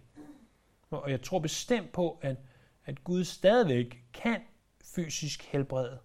Og 0.91 1.11
jeg 1.11 1.23
tror 1.23 1.39
bestemt 1.39 1.93
på, 1.93 2.19
at, 2.23 2.37
at 2.85 3.05
Gud 3.05 3.25
stadigvæk 3.25 4.05
kan 4.13 4.41
fysisk 4.85 5.43
helbrede. 5.43 5.99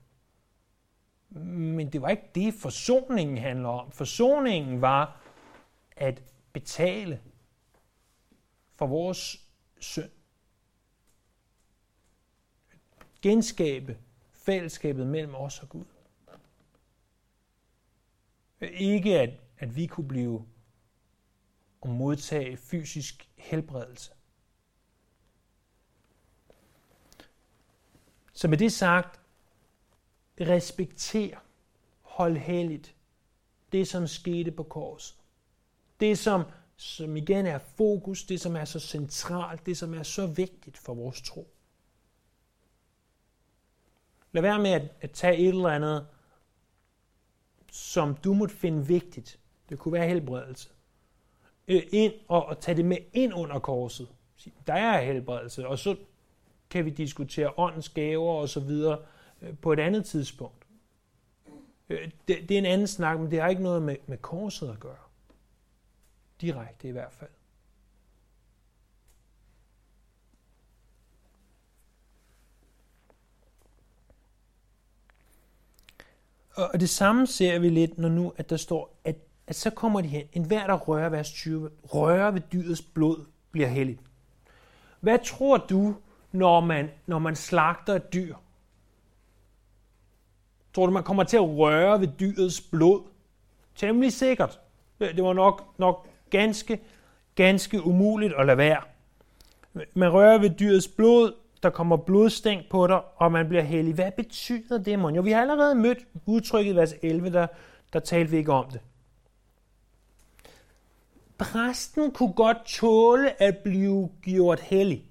Men 1.29 1.93
det 1.93 2.01
var 2.01 2.09
ikke 2.09 2.29
det, 2.35 2.53
forsoningen 2.53 3.37
handler 3.37 3.69
om. 3.69 3.91
Forsoningen 3.91 4.81
var 4.81 5.21
at 5.97 6.23
betale 6.53 7.21
for 8.71 8.87
vores 8.87 9.49
synd. 9.79 10.09
genskabe 13.23 13.97
fællesskabet 14.31 15.07
mellem 15.07 15.35
os 15.35 15.59
og 15.59 15.69
Gud. 15.69 15.85
Ikke 18.71 19.19
at, 19.19 19.29
at 19.57 19.75
vi 19.75 19.87
kunne 19.87 20.07
blive 20.07 20.45
og 21.81 21.89
modtage 21.89 22.57
fysisk 22.57 23.29
helbredelse. 23.35 24.11
Så 28.33 28.47
med 28.47 28.57
det 28.57 28.71
sagt, 28.71 29.19
respekter, 30.41 31.37
hold 32.01 32.37
helligt 32.37 32.95
det, 33.71 33.87
som 33.87 34.07
skete 34.07 34.51
på 34.51 34.63
korset. 34.63 35.17
Det, 35.99 36.17
som, 36.17 36.43
som 36.75 37.17
igen 37.17 37.45
er 37.45 37.57
fokus, 37.57 38.23
det, 38.23 38.41
som 38.41 38.55
er 38.55 38.65
så 38.65 38.79
centralt, 38.79 39.65
det, 39.65 39.77
som 39.77 39.93
er 39.93 40.03
så 40.03 40.27
vigtigt 40.27 40.77
for 40.77 40.93
vores 40.93 41.21
tro. 41.21 41.53
Lad 44.31 44.41
være 44.41 44.59
med 44.59 44.71
at, 44.71 44.91
at 45.01 45.11
tage 45.11 45.37
et 45.37 45.47
eller 45.47 45.69
andet, 45.69 46.07
som 47.73 48.15
du 48.15 48.33
måtte 48.33 48.55
finde 48.55 48.87
vigtigt. 48.87 49.39
Det 49.69 49.79
kunne 49.79 49.91
være 49.91 50.07
helbredelse. 50.07 50.69
Øh, 51.67 51.81
ind 51.91 52.13
og, 52.27 52.45
og 52.45 52.59
tage 52.59 52.77
det 52.77 52.85
med 52.85 52.97
ind 53.13 53.33
under 53.33 53.59
korset. 53.59 54.07
Der 54.67 54.73
er 54.73 55.01
helbredelse, 55.01 55.67
og 55.67 55.79
så 55.79 55.95
kan 56.69 56.85
vi 56.85 56.89
diskutere 56.89 57.53
åndens 57.57 57.89
gaver 57.89 58.33
og 58.33 58.49
så 58.49 58.59
videre 58.59 58.99
øh, 59.41 59.57
på 59.57 59.73
et 59.73 59.79
andet 59.79 60.05
tidspunkt. 60.05 60.67
Øh, 61.89 62.11
det, 62.27 62.49
det 62.49 62.51
er 62.51 62.57
en 62.57 62.65
anden 62.65 62.87
snak, 62.87 63.19
men 63.19 63.31
det 63.31 63.41
har 63.41 63.49
ikke 63.49 63.63
noget 63.63 63.81
med, 63.81 63.95
med 64.07 64.17
korset 64.17 64.69
at 64.69 64.79
gøre. 64.79 64.95
Direkte 66.41 66.87
i 66.87 66.91
hvert 66.91 67.13
fald. 67.13 67.29
Og 76.55 76.79
det 76.79 76.89
samme 76.89 77.27
ser 77.27 77.59
vi 77.59 77.69
lidt, 77.69 77.97
når 77.97 78.09
nu, 78.09 78.33
at 78.37 78.49
der 78.49 78.57
står, 78.57 78.99
at, 79.03 79.15
at 79.47 79.55
så 79.55 79.69
kommer 79.69 80.01
de 80.01 80.07
hen. 80.07 80.25
En 80.33 80.45
hver, 80.45 80.67
der 80.67 80.77
rører, 80.77 81.09
vers 81.09 81.31
20, 81.31 81.69
rører 81.83 82.31
ved 82.31 82.41
dyrets 82.53 82.81
blod, 82.81 83.25
bliver 83.51 83.67
hellig. 83.67 83.99
Hvad 84.99 85.19
tror 85.25 85.57
du, 85.57 85.95
når 86.31 86.59
man, 86.59 86.89
når 87.05 87.19
man 87.19 87.35
slagter 87.35 87.93
et 87.93 88.13
dyr? 88.13 88.35
Tror 90.73 90.85
du, 90.85 90.91
man 90.91 91.03
kommer 91.03 91.23
til 91.23 91.37
at 91.37 91.57
røre 91.57 91.99
ved 91.99 92.07
dyrets 92.19 92.61
blod? 92.61 93.01
Temmelig 93.75 94.13
sikkert. 94.13 94.59
Det 94.99 95.23
var 95.23 95.33
nok, 95.33 95.73
nok 95.77 96.07
ganske, 96.29 96.79
ganske 97.35 97.85
umuligt 97.85 98.33
at 98.33 98.45
lade 98.45 98.57
være. 98.57 98.81
Man 99.93 100.13
rører 100.13 100.37
ved 100.37 100.49
dyrets 100.49 100.87
blod, 100.87 101.33
der 101.63 101.69
kommer 101.69 101.97
blodstænk 101.97 102.69
på 102.69 102.87
dig, 102.87 103.01
og 103.15 103.31
man 103.31 103.47
bliver 103.47 103.63
hellig. 103.63 103.93
Hvad 103.93 104.11
betyder 104.11 104.77
det, 104.77 104.99
mon? 104.99 105.15
Jo, 105.15 105.21
vi 105.21 105.31
har 105.31 105.41
allerede 105.41 105.75
mødt 105.75 105.97
udtrykket 106.25 106.73
i 106.73 106.75
vers 106.75 106.93
11, 107.01 107.29
der, 107.29 107.47
der 107.93 107.99
talte 107.99 108.31
vi 108.31 108.37
ikke 108.37 108.53
om 108.53 108.69
det. 108.69 108.81
Præsten 111.37 112.11
kunne 112.11 112.33
godt 112.33 112.57
tåle 112.65 113.41
at 113.41 113.57
blive 113.57 114.09
gjort 114.21 114.59
hellig. 114.59 115.05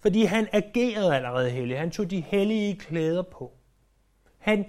Fordi 0.00 0.24
han 0.24 0.48
agerede 0.52 1.16
allerede 1.16 1.50
hellig. 1.50 1.78
Han 1.78 1.90
tog 1.90 2.10
de 2.10 2.20
hellige 2.20 2.76
klæder 2.76 3.22
på. 3.22 3.52
Han 4.38 4.64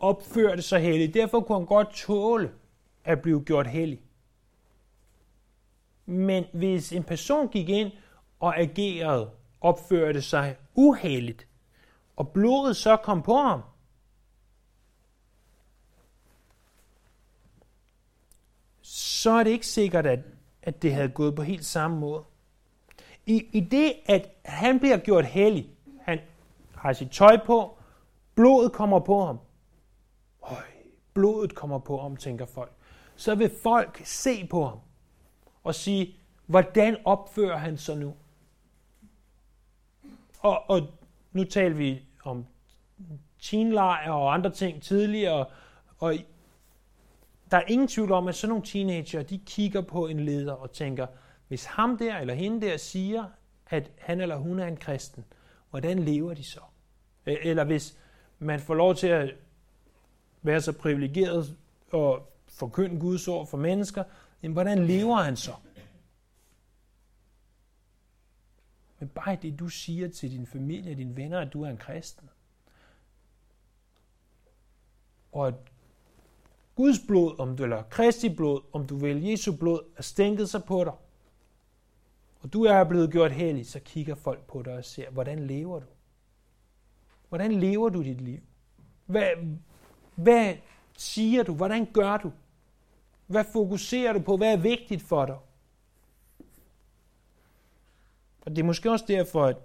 opførte 0.00 0.62
sig 0.62 0.80
hellig. 0.80 1.14
Derfor 1.14 1.40
kunne 1.40 1.58
han 1.58 1.66
godt 1.66 1.94
tåle 1.94 2.50
at 3.04 3.22
blive 3.22 3.44
gjort 3.44 3.66
hellig. 3.66 4.00
Men 6.06 6.44
hvis 6.52 6.92
en 6.92 7.04
person 7.04 7.48
gik 7.48 7.68
ind 7.68 7.92
og 8.40 8.58
agerede, 8.58 9.30
opførte 9.60 10.22
sig 10.22 10.56
uheldigt, 10.74 11.46
og 12.16 12.28
blodet 12.28 12.76
så 12.76 12.96
kom 12.96 13.22
på 13.22 13.36
ham, 13.36 13.62
så 18.82 19.30
er 19.30 19.44
det 19.44 19.50
ikke 19.50 19.66
sikkert, 19.66 20.06
at, 20.06 20.20
at 20.62 20.82
det 20.82 20.94
havde 20.94 21.08
gået 21.08 21.34
på 21.34 21.42
helt 21.42 21.64
samme 21.64 21.98
måde. 21.98 22.24
I, 23.26 23.46
I 23.52 23.60
det, 23.60 23.92
at 24.06 24.28
han 24.44 24.80
bliver 24.80 24.98
gjort 24.98 25.26
hellig, 25.26 25.70
han 26.02 26.18
har 26.74 26.92
sit 26.92 27.10
tøj 27.10 27.38
på, 27.46 27.78
blodet 28.34 28.72
kommer 28.72 29.00
på 29.00 29.24
ham. 29.24 29.38
Øj, 30.42 30.62
blodet 31.14 31.54
kommer 31.54 31.78
på 31.78 32.00
ham, 32.00 32.16
tænker 32.16 32.46
folk. 32.46 32.72
Så 33.16 33.34
vil 33.34 33.50
folk 33.62 34.00
se 34.04 34.46
på 34.46 34.66
ham 34.66 34.78
og 35.64 35.74
sige, 35.74 36.16
hvordan 36.46 36.96
opfører 37.04 37.56
han 37.56 37.78
sig 37.78 37.96
nu? 37.96 38.14
Og, 40.40 40.70
og 40.70 40.88
nu 41.32 41.44
taler 41.44 41.76
vi 41.76 42.02
om 42.24 42.46
teenlejre 43.42 44.14
og 44.14 44.34
andre 44.34 44.50
ting 44.50 44.82
tidligere, 44.82 45.46
og 45.98 46.14
der 47.50 47.56
er 47.56 47.64
ingen 47.68 47.88
tvivl 47.88 48.12
om, 48.12 48.28
at 48.28 48.34
sådan 48.34 48.48
nogle 48.48 48.64
teenager, 48.64 49.22
de 49.22 49.38
kigger 49.46 49.80
på 49.80 50.06
en 50.06 50.20
leder 50.20 50.52
og 50.52 50.72
tænker, 50.72 51.06
hvis 51.48 51.64
ham 51.64 51.98
der 51.98 52.16
eller 52.16 52.34
hende 52.34 52.66
der 52.66 52.76
siger, 52.76 53.24
at 53.66 53.90
han 53.98 54.20
eller 54.20 54.36
hun 54.36 54.58
er 54.58 54.66
en 54.66 54.76
kristen, 54.76 55.24
hvordan 55.70 55.98
lever 55.98 56.34
de 56.34 56.44
så? 56.44 56.60
Eller 57.26 57.64
hvis 57.64 57.98
man 58.38 58.60
får 58.60 58.74
lov 58.74 58.94
til 58.94 59.06
at 59.06 59.34
være 60.42 60.60
så 60.60 60.72
privilegeret 60.72 61.56
og 61.92 62.32
forkynde 62.48 63.00
Guds 63.00 63.28
ord 63.28 63.46
for 63.46 63.58
mennesker, 63.58 64.04
jamen 64.42 64.52
hvordan 64.52 64.86
lever 64.86 65.16
han 65.16 65.36
så? 65.36 65.52
Men 69.00 69.08
bare 69.08 69.38
det, 69.42 69.58
du 69.58 69.68
siger 69.68 70.08
til 70.08 70.30
din 70.30 70.46
familie 70.46 70.92
og 70.92 70.96
dine 70.96 71.16
venner, 71.16 71.40
at 71.40 71.52
du 71.52 71.62
er 71.62 71.68
en 71.68 71.76
kristen. 71.76 72.30
Og 75.32 75.46
at 75.48 75.54
Guds 76.74 76.98
blod, 77.06 77.40
om 77.40 77.56
du 77.56 77.62
eller 77.62 77.82
Kristi 77.82 78.34
blod, 78.34 78.60
om 78.72 78.86
du 78.86 78.96
vil, 78.96 79.22
Jesu 79.22 79.56
blod, 79.56 79.80
er 79.96 80.02
stænket 80.02 80.50
sig 80.50 80.64
på 80.64 80.84
dig. 80.84 80.92
Og 82.40 82.52
du 82.52 82.64
er 82.64 82.84
blevet 82.84 83.12
gjort 83.12 83.32
hellig, 83.32 83.66
så 83.66 83.80
kigger 83.80 84.14
folk 84.14 84.46
på 84.46 84.62
dig 84.62 84.74
og 84.74 84.84
ser, 84.84 85.10
hvordan 85.10 85.46
lever 85.46 85.80
du? 85.80 85.86
Hvordan 87.28 87.52
lever 87.52 87.88
du 87.88 88.02
dit 88.02 88.20
liv? 88.20 88.40
Hvad, 89.06 89.30
hvad 90.14 90.54
siger 90.96 91.42
du? 91.42 91.54
Hvordan 91.54 91.92
gør 91.92 92.16
du? 92.16 92.32
Hvad 93.26 93.44
fokuserer 93.52 94.12
du 94.12 94.20
på? 94.20 94.36
Hvad 94.36 94.52
er 94.52 94.56
vigtigt 94.56 95.02
for 95.02 95.26
dig? 95.26 95.36
Og 98.50 98.56
det 98.56 98.62
er 98.62 98.66
måske 98.66 98.90
også 98.90 99.04
derfor, 99.08 99.44
at 99.44 99.56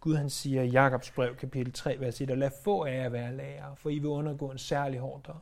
Gud 0.00 0.16
han 0.16 0.30
siger 0.30 0.62
i 0.62 0.68
Jakobs 0.68 1.10
brev, 1.10 1.36
kapitel 1.36 1.72
3, 1.72 1.96
vers 2.00 2.20
1, 2.20 2.38
lad 2.38 2.50
få 2.64 2.84
af 2.84 2.92
jer 2.92 3.08
være 3.08 3.36
lærer, 3.36 3.74
for 3.74 3.90
I 3.90 3.98
vil 3.98 4.08
undergå 4.08 4.50
en 4.50 4.58
særlig 4.58 5.00
hård 5.00 5.22
dom. 5.26 5.36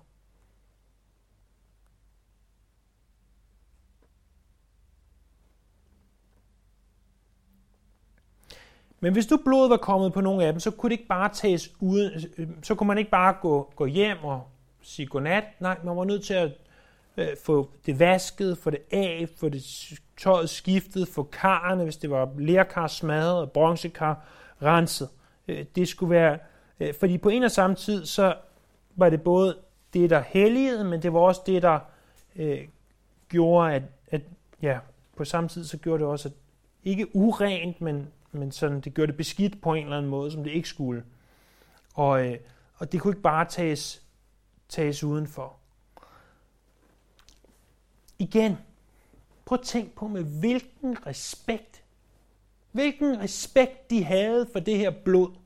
Men 9.00 9.12
hvis 9.12 9.26
du 9.26 9.38
blodet 9.44 9.70
var 9.70 9.76
kommet 9.76 10.12
på 10.12 10.20
nogle 10.20 10.44
af 10.44 10.52
dem, 10.52 10.60
så 10.60 10.70
kunne 10.70 10.90
det 10.90 10.98
ikke 10.98 11.08
bare 11.08 11.28
tages 11.34 11.74
uden, 11.80 12.12
øh, 12.38 12.48
så 12.62 12.74
kunne 12.74 12.86
man 12.86 12.98
ikke 12.98 13.10
bare 13.10 13.36
gå, 13.40 13.72
gå 13.76 13.86
hjem 13.86 14.24
og 14.24 14.46
sige 14.82 15.06
godnat. 15.06 15.44
Nej, 15.60 15.78
man 15.84 15.96
var 15.96 16.04
nødt 16.04 16.24
til 16.24 16.34
at 16.34 16.52
øh, 17.16 17.28
få 17.44 17.70
det 17.86 17.98
vasket, 17.98 18.58
få 18.58 18.70
det 18.70 18.82
af, 18.92 19.28
få 19.36 19.48
det 19.48 19.62
tøjet 20.18 20.50
skiftet, 20.50 21.08
få 21.08 21.22
karrene, 21.22 21.84
hvis 21.84 21.96
det 21.96 22.10
var 22.10 22.30
lærkar 22.38 22.86
smadret 22.86 23.40
og 23.40 23.52
bronzekar 23.52 24.24
renset. 24.62 25.08
Øh, 25.48 25.64
det 25.74 25.88
skulle 25.88 26.10
være, 26.10 26.38
øh, 26.80 26.94
fordi 27.00 27.18
på 27.18 27.28
en 27.28 27.42
og 27.42 27.50
samme 27.50 27.76
tid, 27.76 28.06
så 28.06 28.34
var 28.96 29.10
det 29.10 29.22
både 29.22 29.56
det, 29.94 30.10
der 30.10 30.20
helligede, 30.20 30.84
men 30.84 31.02
det 31.02 31.12
var 31.12 31.20
også 31.20 31.40
det, 31.46 31.62
der 31.62 31.78
øh, 32.36 32.60
gjorde, 33.28 33.74
at, 33.74 33.82
at 34.10 34.22
ja, 34.62 34.78
på 35.16 35.24
samme 35.24 35.48
tid, 35.48 35.64
så 35.64 35.78
gjorde 35.78 35.98
det 35.98 36.10
også, 36.10 36.28
at 36.28 36.34
ikke 36.84 37.16
urent, 37.16 37.80
men 37.80 38.08
men 38.32 38.52
sådan, 38.52 38.80
det 38.80 38.94
gjorde 38.94 39.06
det 39.06 39.16
beskidt 39.16 39.62
på 39.62 39.74
en 39.74 39.84
eller 39.84 39.96
anden 39.96 40.10
måde, 40.10 40.30
som 40.30 40.44
det 40.44 40.50
ikke 40.50 40.68
skulle. 40.68 41.04
Og, 41.94 42.26
øh, 42.26 42.38
og 42.76 42.92
det 42.92 43.00
kunne 43.00 43.12
ikke 43.12 43.22
bare 43.22 43.44
tages, 43.44 44.02
tages 44.68 45.04
udenfor. 45.04 45.56
Igen, 48.20 48.56
prøv 49.44 49.58
at 49.58 49.64
tænk 49.64 49.94
på 49.94 50.08
med 50.08 50.24
hvilken 50.24 51.06
respekt, 51.06 51.84
hvilken 52.72 53.20
respekt 53.20 53.90
de 53.90 54.04
havde 54.04 54.48
for 54.52 54.60
det 54.60 54.78
her 54.78 54.90
blod. 54.90 55.36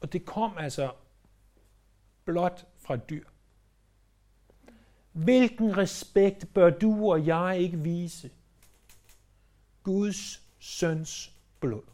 Og 0.00 0.12
det 0.12 0.24
kom 0.24 0.58
altså 0.58 0.92
blot 2.24 2.66
fra 2.78 2.96
dyr. 2.96 3.24
Hvilken 5.12 5.76
respekt 5.76 6.54
bør 6.54 6.70
du 6.70 7.10
og 7.10 7.26
jeg 7.26 7.58
ikke 7.60 7.78
vise 7.78 8.30
Guds 9.82 10.42
søns 10.58 11.32
blod. 11.60 11.91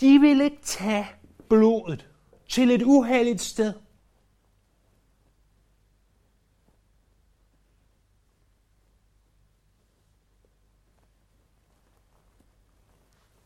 De 0.00 0.18
vil 0.18 0.40
ikke 0.40 0.62
tage 0.62 1.06
blodet 1.48 2.08
til 2.48 2.70
et 2.70 2.82
uheldigt 2.82 3.40
sted. 3.40 3.74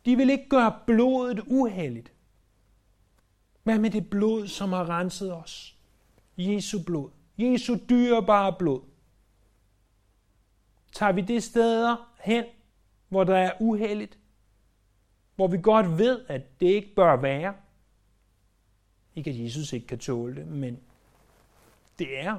De 0.04 0.16
vil 0.16 0.30
ikke 0.30 0.48
gøre 0.48 0.80
blodet 0.86 1.40
uheldigt. 1.46 2.12
Hvad 3.62 3.78
med 3.78 3.90
det 3.90 4.10
blod, 4.10 4.46
som 4.46 4.72
har 4.72 4.88
renset 4.88 5.34
os? 5.34 5.78
Jesu 6.36 6.78
blod. 6.86 7.10
Jesu 7.38 7.76
dyrebare 7.88 8.56
blod. 8.58 8.80
Tager 10.92 11.12
vi 11.12 11.20
det 11.20 11.42
steder 11.42 12.14
hen, 12.20 12.44
hvor 13.08 13.24
der 13.24 13.36
er 13.36 13.52
uheldigt? 13.60 14.18
Hvor 15.42 15.48
vi 15.48 15.62
godt 15.62 15.98
ved, 15.98 16.24
at 16.28 16.60
det 16.60 16.66
ikke 16.66 16.94
bør 16.94 17.16
være? 17.16 17.54
Ikke 19.14 19.30
at 19.30 19.40
Jesus 19.40 19.72
ikke 19.72 19.86
kan 19.86 19.98
tåle 19.98 20.34
det, 20.34 20.46
men 20.46 20.80
det 21.98 22.18
er 22.20 22.38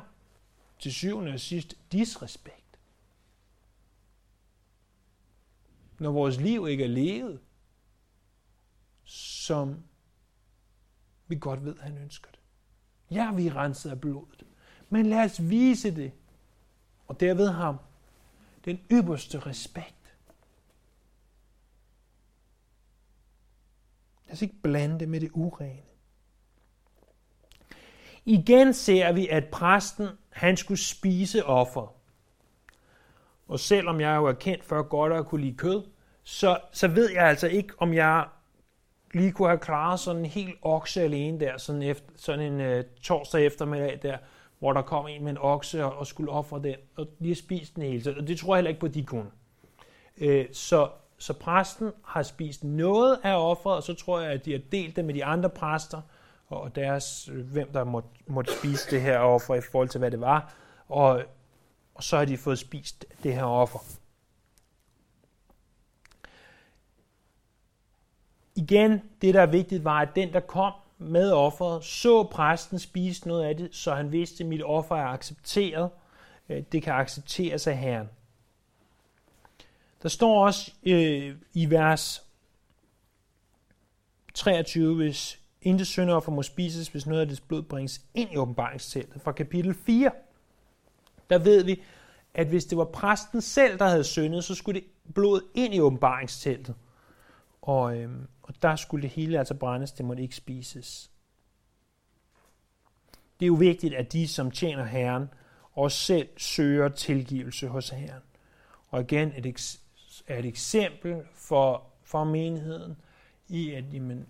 til 0.80 0.94
syvende 0.94 1.34
og 1.34 1.40
sidst 1.40 1.78
disrespekt. 1.92 2.80
Når 6.00 6.12
vores 6.12 6.40
liv 6.40 6.68
ikke 6.68 6.84
er 6.84 6.88
levet, 6.88 7.40
som 9.04 9.84
vi 11.28 11.38
godt 11.40 11.66
ved, 11.66 11.76
at 11.76 11.84
han 11.84 11.98
ønsker 11.98 12.32
det. 12.32 12.40
Ja, 13.12 13.34
vi 13.34 13.48
er 13.48 13.56
renset 13.56 13.90
af 13.92 14.02
blodet. 14.02 14.46
Men 14.90 15.06
lad 15.06 15.26
os 15.26 15.50
vise 15.50 15.96
det, 15.96 16.12
og 17.08 17.20
derved 17.20 17.48
ham 17.48 17.78
den 18.66 18.80
ypperste 18.92 19.40
respekt. 19.40 20.03
Lad 24.34 24.38
os 24.38 24.42
ikke 24.42 24.62
blande 24.64 25.00
det 25.00 25.10
med 25.10 25.20
det 25.20 25.30
urene. 25.34 25.78
Igen 28.26 28.74
ser 28.74 29.12
vi, 29.12 29.28
at 29.28 29.46
præsten 29.48 30.08
han 30.30 30.58
skulle 30.58 30.80
spise 30.80 31.46
offer. 31.46 31.96
Og 33.48 33.60
selvom 33.60 34.02
jeg 34.02 34.16
jo 34.16 34.26
er 34.26 34.34
kendt 34.34 34.64
for 34.66 34.82
godt 34.82 35.14
at 35.14 35.26
kunne 35.26 35.42
lide 35.42 35.58
kød, 35.58 35.84
så, 36.24 36.58
så 36.72 36.88
ved 36.88 37.12
jeg 37.12 37.24
altså 37.24 37.48
ikke, 37.48 37.74
om 37.78 37.94
jeg 37.94 38.26
lige 39.14 39.32
kunne 39.32 39.48
have 39.48 39.60
klaret 39.60 40.00
sådan 40.00 40.22
en 40.22 40.26
helt 40.26 40.56
okse 40.62 41.02
alene 41.02 41.40
der, 41.40 41.58
sådan, 41.58 41.84
efter, 41.84 42.12
sådan 42.16 42.54
en 42.54 42.78
uh, 42.78 42.84
torsdag 43.02 43.46
eftermiddag 43.46 44.00
der, 44.02 44.18
hvor 44.60 44.74
der 44.74 44.82
kom 44.82 45.08
en 45.08 45.24
med 45.24 45.32
en 45.32 45.38
okse 45.38 45.86
og, 45.86 45.96
og 45.96 46.08
skulle 46.08 46.32
ofre 46.32 46.62
den, 46.64 46.76
og 46.96 47.08
lige 47.20 47.36
spist 47.36 47.76
den 47.76 47.84
hele 47.84 48.02
tiden. 48.02 48.18
Og 48.18 48.28
det 48.28 48.40
tror 48.40 48.56
jeg 48.56 48.58
heller 48.58 48.70
ikke 48.70 48.82
på, 48.82 48.88
de 48.88 49.04
kunne. 49.04 49.32
Uh, 50.22 50.46
så, 50.52 50.90
så 51.24 51.34
præsten 51.34 51.92
har 52.06 52.24
spist 52.24 52.64
noget 52.64 53.20
af 53.24 53.36
offeret, 53.36 53.76
og 53.76 53.84
så 53.84 53.94
tror 53.94 54.20
jeg, 54.20 54.32
at 54.32 54.46
de 54.46 54.52
har 54.52 54.62
delt 54.72 54.96
det 54.96 55.06
med 55.06 55.14
de 55.14 55.26
andre 55.26 55.50
præster, 55.50 56.02
og 56.48 56.76
deres, 56.76 57.30
øh, 57.34 57.46
hvem 57.46 57.72
der 57.74 57.84
måtte, 57.84 58.10
måtte 58.28 58.54
spise 58.60 58.92
det 58.92 59.02
her 59.02 59.20
offer 59.20 59.56
i 59.56 59.62
forhold 59.72 59.90
til, 59.90 60.00
hvad 60.00 60.12
det 60.12 60.22
var. 60.22 60.54
Og, 60.90 61.24
og 61.96 62.04
så 62.04 62.18
har 62.18 62.26
de 62.26 62.38
fået 62.38 62.60
spist 62.60 63.06
det 63.24 63.34
her 63.34 63.44
offer. 63.44 63.80
igen, 68.56 69.02
det 69.22 69.34
der 69.34 69.42
er 69.42 69.46
vigtigt, 69.46 69.84
var, 69.84 70.00
at 70.00 70.10
den, 70.16 70.34
der 70.34 70.40
kom 70.40 70.74
med 70.98 71.32
offeret, 71.32 71.84
så 71.84 72.24
præsten 72.24 72.80
spise 72.80 73.28
noget 73.28 73.44
af 73.44 73.58
det, 73.58 73.76
så 73.76 73.94
han 73.94 74.12
vidste, 74.12 74.44
at 74.44 74.50
mit 74.50 74.64
offer 74.64 74.96
er 74.96 75.08
accepteret. 75.08 75.90
Øh, 76.50 76.64
det 76.72 76.84
kan 76.84 76.94
accepteres 76.94 77.68
af 77.68 77.78
Herren. 77.78 78.10
Der 80.04 80.10
står 80.10 80.46
også 80.46 80.72
øh, 80.84 81.36
i 81.54 81.70
vers 81.70 82.24
23, 84.34 84.96
hvis 84.96 85.40
intet 85.62 85.88
syndoffer 85.88 86.32
må 86.32 86.44
spises, 86.44 86.88
hvis 86.88 87.06
noget 87.06 87.22
af 87.22 87.28
dets 87.28 87.42
blod 87.42 87.62
bringes 87.62 88.02
ind 88.14 88.34
i 88.34 88.38
åbenbaringsteltet. 88.38 89.22
Fra 89.22 89.32
kapitel 89.32 89.74
4, 89.74 90.12
der 91.30 91.38
ved 91.38 91.64
vi, 91.64 91.82
at 92.34 92.48
hvis 92.48 92.66
det 92.66 92.78
var 92.78 92.86
præsten 92.86 93.42
selv, 93.42 93.80
der 93.80 93.88
havde 93.88 94.04
syndet, 94.04 94.44
så 94.44 94.56
skulle 94.56 94.82
det 94.82 94.88
blod 95.14 95.42
ind 95.54 95.74
i 95.74 95.80
åbenbaringsteltet. 95.80 96.76
Og, 97.62 97.98
øh, 97.98 98.12
og 98.42 98.54
der 98.62 98.76
skulle 98.76 99.02
det 99.02 99.10
hele 99.10 99.40
altså 99.40 99.54
brændes, 99.54 99.92
det 99.92 100.06
måtte 100.06 100.24
ikke 100.24 100.36
spises. 100.36 101.12
Det 103.40 103.46
er 103.46 103.48
jo 103.48 103.54
vigtigt, 103.54 103.94
at 103.94 104.14
de, 104.14 104.28
som 104.28 104.52
tjener 104.52 104.86
Herren, 104.86 105.30
også 105.72 105.98
selv 105.98 106.30
søger 106.38 106.90
tilgivelse 106.90 107.68
hos 107.68 107.90
Herren. 107.90 108.22
Og 108.90 109.02
igen 109.02 109.34
et, 109.38 109.46
er 110.28 110.40
et 110.40 110.46
eksempel 110.46 111.24
for, 111.34 111.86
for 112.02 112.24
menigheden, 112.24 112.98
i, 113.48 113.72
at 113.72 113.94
jamen, 113.94 114.28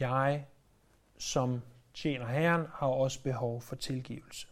jeg 0.00 0.46
som 1.18 1.62
tjener 1.94 2.26
Herren 2.26 2.66
har 2.74 2.86
også 2.86 3.22
behov 3.22 3.60
for 3.60 3.76
tilgivelse. 3.76 4.46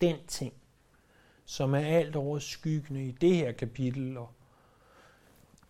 Den 0.00 0.26
ting, 0.26 0.54
som 1.44 1.74
er 1.74 1.78
alt 1.78 2.16
over 2.16 2.38
skyggende 2.38 3.06
i 3.06 3.12
det 3.12 3.36
her 3.36 3.52
kapitel, 3.52 4.16
og 4.16 4.32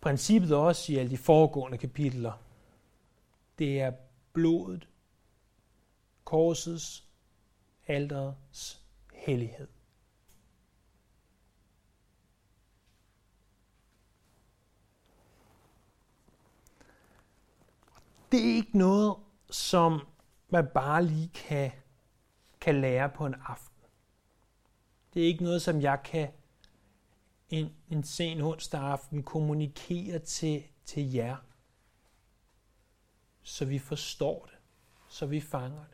princippet 0.01 0.55
også 0.55 0.93
i 0.93 0.95
alle 0.95 1.11
de 1.11 1.17
foregående 1.17 1.77
kapitler, 1.77 2.33
det 3.59 3.81
er 3.81 3.91
blodet, 4.33 4.87
korsets, 6.23 7.05
alderets 7.87 8.83
hellighed. 9.13 9.67
Det 18.31 18.39
er 18.39 18.55
ikke 18.55 18.77
noget, 18.77 19.15
som 19.49 20.07
man 20.49 20.67
bare 20.73 21.05
lige 21.05 21.29
kan, 21.29 21.71
kan 22.61 22.81
lære 22.81 23.09
på 23.09 23.25
en 23.25 23.35
aften. 23.47 23.73
Det 25.13 25.23
er 25.23 25.27
ikke 25.27 25.43
noget, 25.43 25.61
som 25.61 25.81
jeg 25.81 26.01
kan 26.05 26.31
en, 27.49 27.75
en 27.89 28.03
sen 28.03 28.41
onsdag 28.41 28.81
aften 28.81 29.23
kommunikere 29.23 30.19
til, 30.19 30.63
til 30.85 31.11
jer, 31.11 31.37
så 33.43 33.65
vi 33.65 33.79
forstår 33.79 34.45
det, 34.45 34.57
så 35.07 35.25
vi 35.25 35.41
fanger 35.41 35.85
det. 35.85 35.92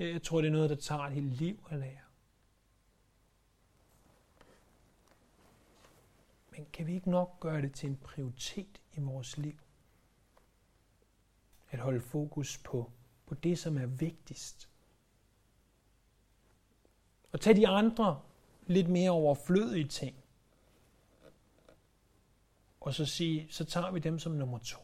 Øh, 0.00 0.12
jeg 0.12 0.22
tror, 0.22 0.40
det 0.40 0.48
er 0.48 0.52
noget, 0.52 0.70
der 0.70 0.76
tager 0.76 1.02
et 1.02 1.12
helt 1.12 1.32
liv 1.32 1.66
at 1.70 1.78
lære. 1.78 2.00
Men 6.50 6.66
kan 6.72 6.86
vi 6.86 6.94
ikke 6.94 7.10
nok 7.10 7.40
gøre 7.40 7.62
det 7.62 7.74
til 7.74 7.88
en 7.88 7.96
prioritet 7.96 8.80
i 8.92 9.00
vores 9.00 9.38
liv? 9.38 9.58
At 11.70 11.78
holde 11.78 12.00
fokus 12.00 12.58
på, 12.58 12.92
på 13.26 13.34
det, 13.34 13.58
som 13.58 13.78
er 13.78 13.86
vigtigst. 13.86 14.68
Og 17.32 17.40
tage 17.40 17.56
de 17.56 17.68
andre 17.68 18.22
lidt 18.66 18.88
mere 18.88 19.10
overflødige 19.10 19.88
ting. 19.88 20.16
Og 22.80 22.94
så 22.94 23.06
sige, 23.06 23.46
så 23.50 23.64
tager 23.64 23.90
vi 23.90 23.98
dem 23.98 24.18
som 24.18 24.32
nummer 24.32 24.58
to. 24.58 24.80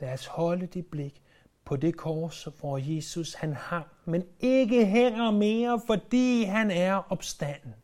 Lad 0.00 0.12
os 0.12 0.26
holde 0.26 0.66
det 0.66 0.86
blik 0.86 1.23
på 1.64 1.76
det 1.76 1.96
kors, 1.96 2.44
hvor 2.44 2.78
Jesus 2.78 3.34
han 3.34 3.52
hang, 3.52 3.86
men 4.04 4.28
ikke 4.40 4.86
hænger 4.86 5.30
mere, 5.30 5.80
fordi 5.86 6.42
han 6.42 6.70
er 6.70 6.94
opstanden. 7.12 7.74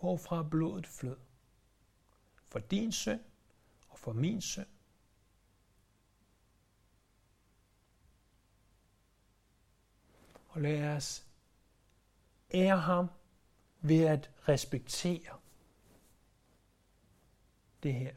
Hvorfra 0.00 0.42
blodet 0.42 0.86
flød. 0.86 1.16
For 2.48 2.58
din 2.58 2.92
søn 2.92 3.20
og 3.88 3.98
for 3.98 4.12
min 4.12 4.40
søn. 4.40 4.66
Og 10.48 10.60
lad 10.60 10.96
os 10.96 11.26
ære 12.54 12.78
ham 12.78 13.06
ved 13.80 14.04
at 14.04 14.30
respektere 14.48 15.38
det 17.82 17.94
her. 17.94 18.14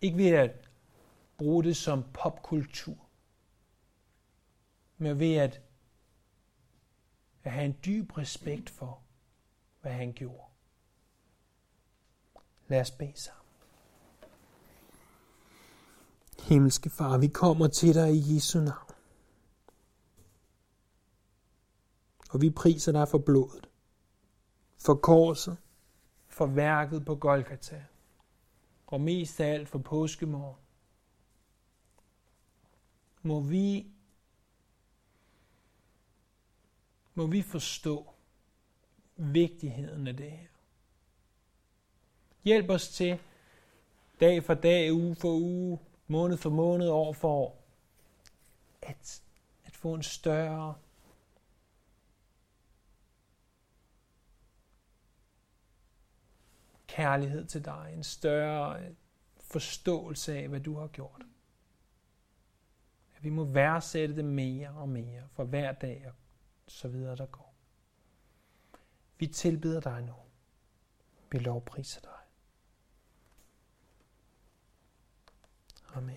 Ikke 0.00 0.16
ved 0.16 0.30
at 0.30 0.68
bruge 1.38 1.64
det 1.64 1.76
som 1.76 2.04
popkultur, 2.12 2.98
men 4.98 5.20
ved 5.20 5.34
at, 5.34 5.62
at 7.42 7.52
have 7.52 7.64
en 7.64 7.76
dyb 7.84 8.18
respekt 8.18 8.70
for, 8.70 9.02
hvad 9.80 9.92
han 9.92 10.12
gjorde. 10.12 10.50
Lad 12.68 12.80
os 12.80 12.90
bede 12.90 13.20
sammen. 13.20 13.42
Himmelske 16.42 16.90
Far, 16.90 17.18
vi 17.18 17.28
kommer 17.28 17.68
til 17.68 17.94
dig 17.94 18.14
i 18.14 18.34
Jesu 18.34 18.58
navn. 18.58 18.90
Og 22.30 22.40
vi 22.40 22.50
priser 22.50 22.92
dig 22.92 23.08
for 23.08 23.18
blodet, 23.18 23.68
for 24.78 24.94
korset, 24.94 25.56
for 26.28 26.46
værket 26.46 27.04
på 27.04 27.14
Golgata 27.14 27.84
og 28.86 29.00
mest 29.00 29.40
af 29.40 29.52
alt 29.52 29.68
for 29.68 29.78
påskemorgen, 29.78 30.60
må 33.22 33.40
vi, 33.40 33.86
må 37.14 37.26
vi 37.26 37.42
forstå 37.42 38.06
vigtigheden 39.16 40.06
af 40.06 40.16
det 40.16 40.30
her. 40.30 40.46
Hjælp 42.44 42.70
os 42.70 42.88
til 42.88 43.18
dag 44.20 44.44
for 44.44 44.54
dag, 44.54 44.92
uge 44.92 45.14
for 45.14 45.32
uge, 45.32 45.78
måned 46.06 46.36
for 46.36 46.50
måned, 46.50 46.88
år 46.88 47.12
for 47.12 47.28
år, 47.28 47.62
at, 48.82 49.22
at 49.64 49.76
få 49.76 49.94
en 49.94 50.02
større 50.02 50.74
kærlighed 56.96 57.46
til 57.46 57.64
dig, 57.64 57.90
en 57.94 58.04
større 58.04 58.80
øh, 58.80 58.94
forståelse 59.40 60.38
af, 60.38 60.48
hvad 60.48 60.60
du 60.60 60.78
har 60.78 60.86
gjort. 60.86 61.22
At 63.16 63.24
vi 63.24 63.28
må 63.28 63.44
værdsætte 63.44 64.16
det 64.16 64.24
mere 64.24 64.68
og 64.68 64.88
mere 64.88 65.28
for 65.32 65.44
hver 65.44 65.72
dag 65.72 66.06
og 66.06 66.12
så 66.68 66.88
videre, 66.88 67.16
der 67.16 67.26
går. 67.26 67.54
Vi 69.18 69.26
tilbyder 69.26 69.80
dig 69.80 70.02
nu. 70.02 70.14
Vi 71.30 71.38
lovpriser 71.38 72.00
dig. 72.00 72.10
Amen. 75.94 76.16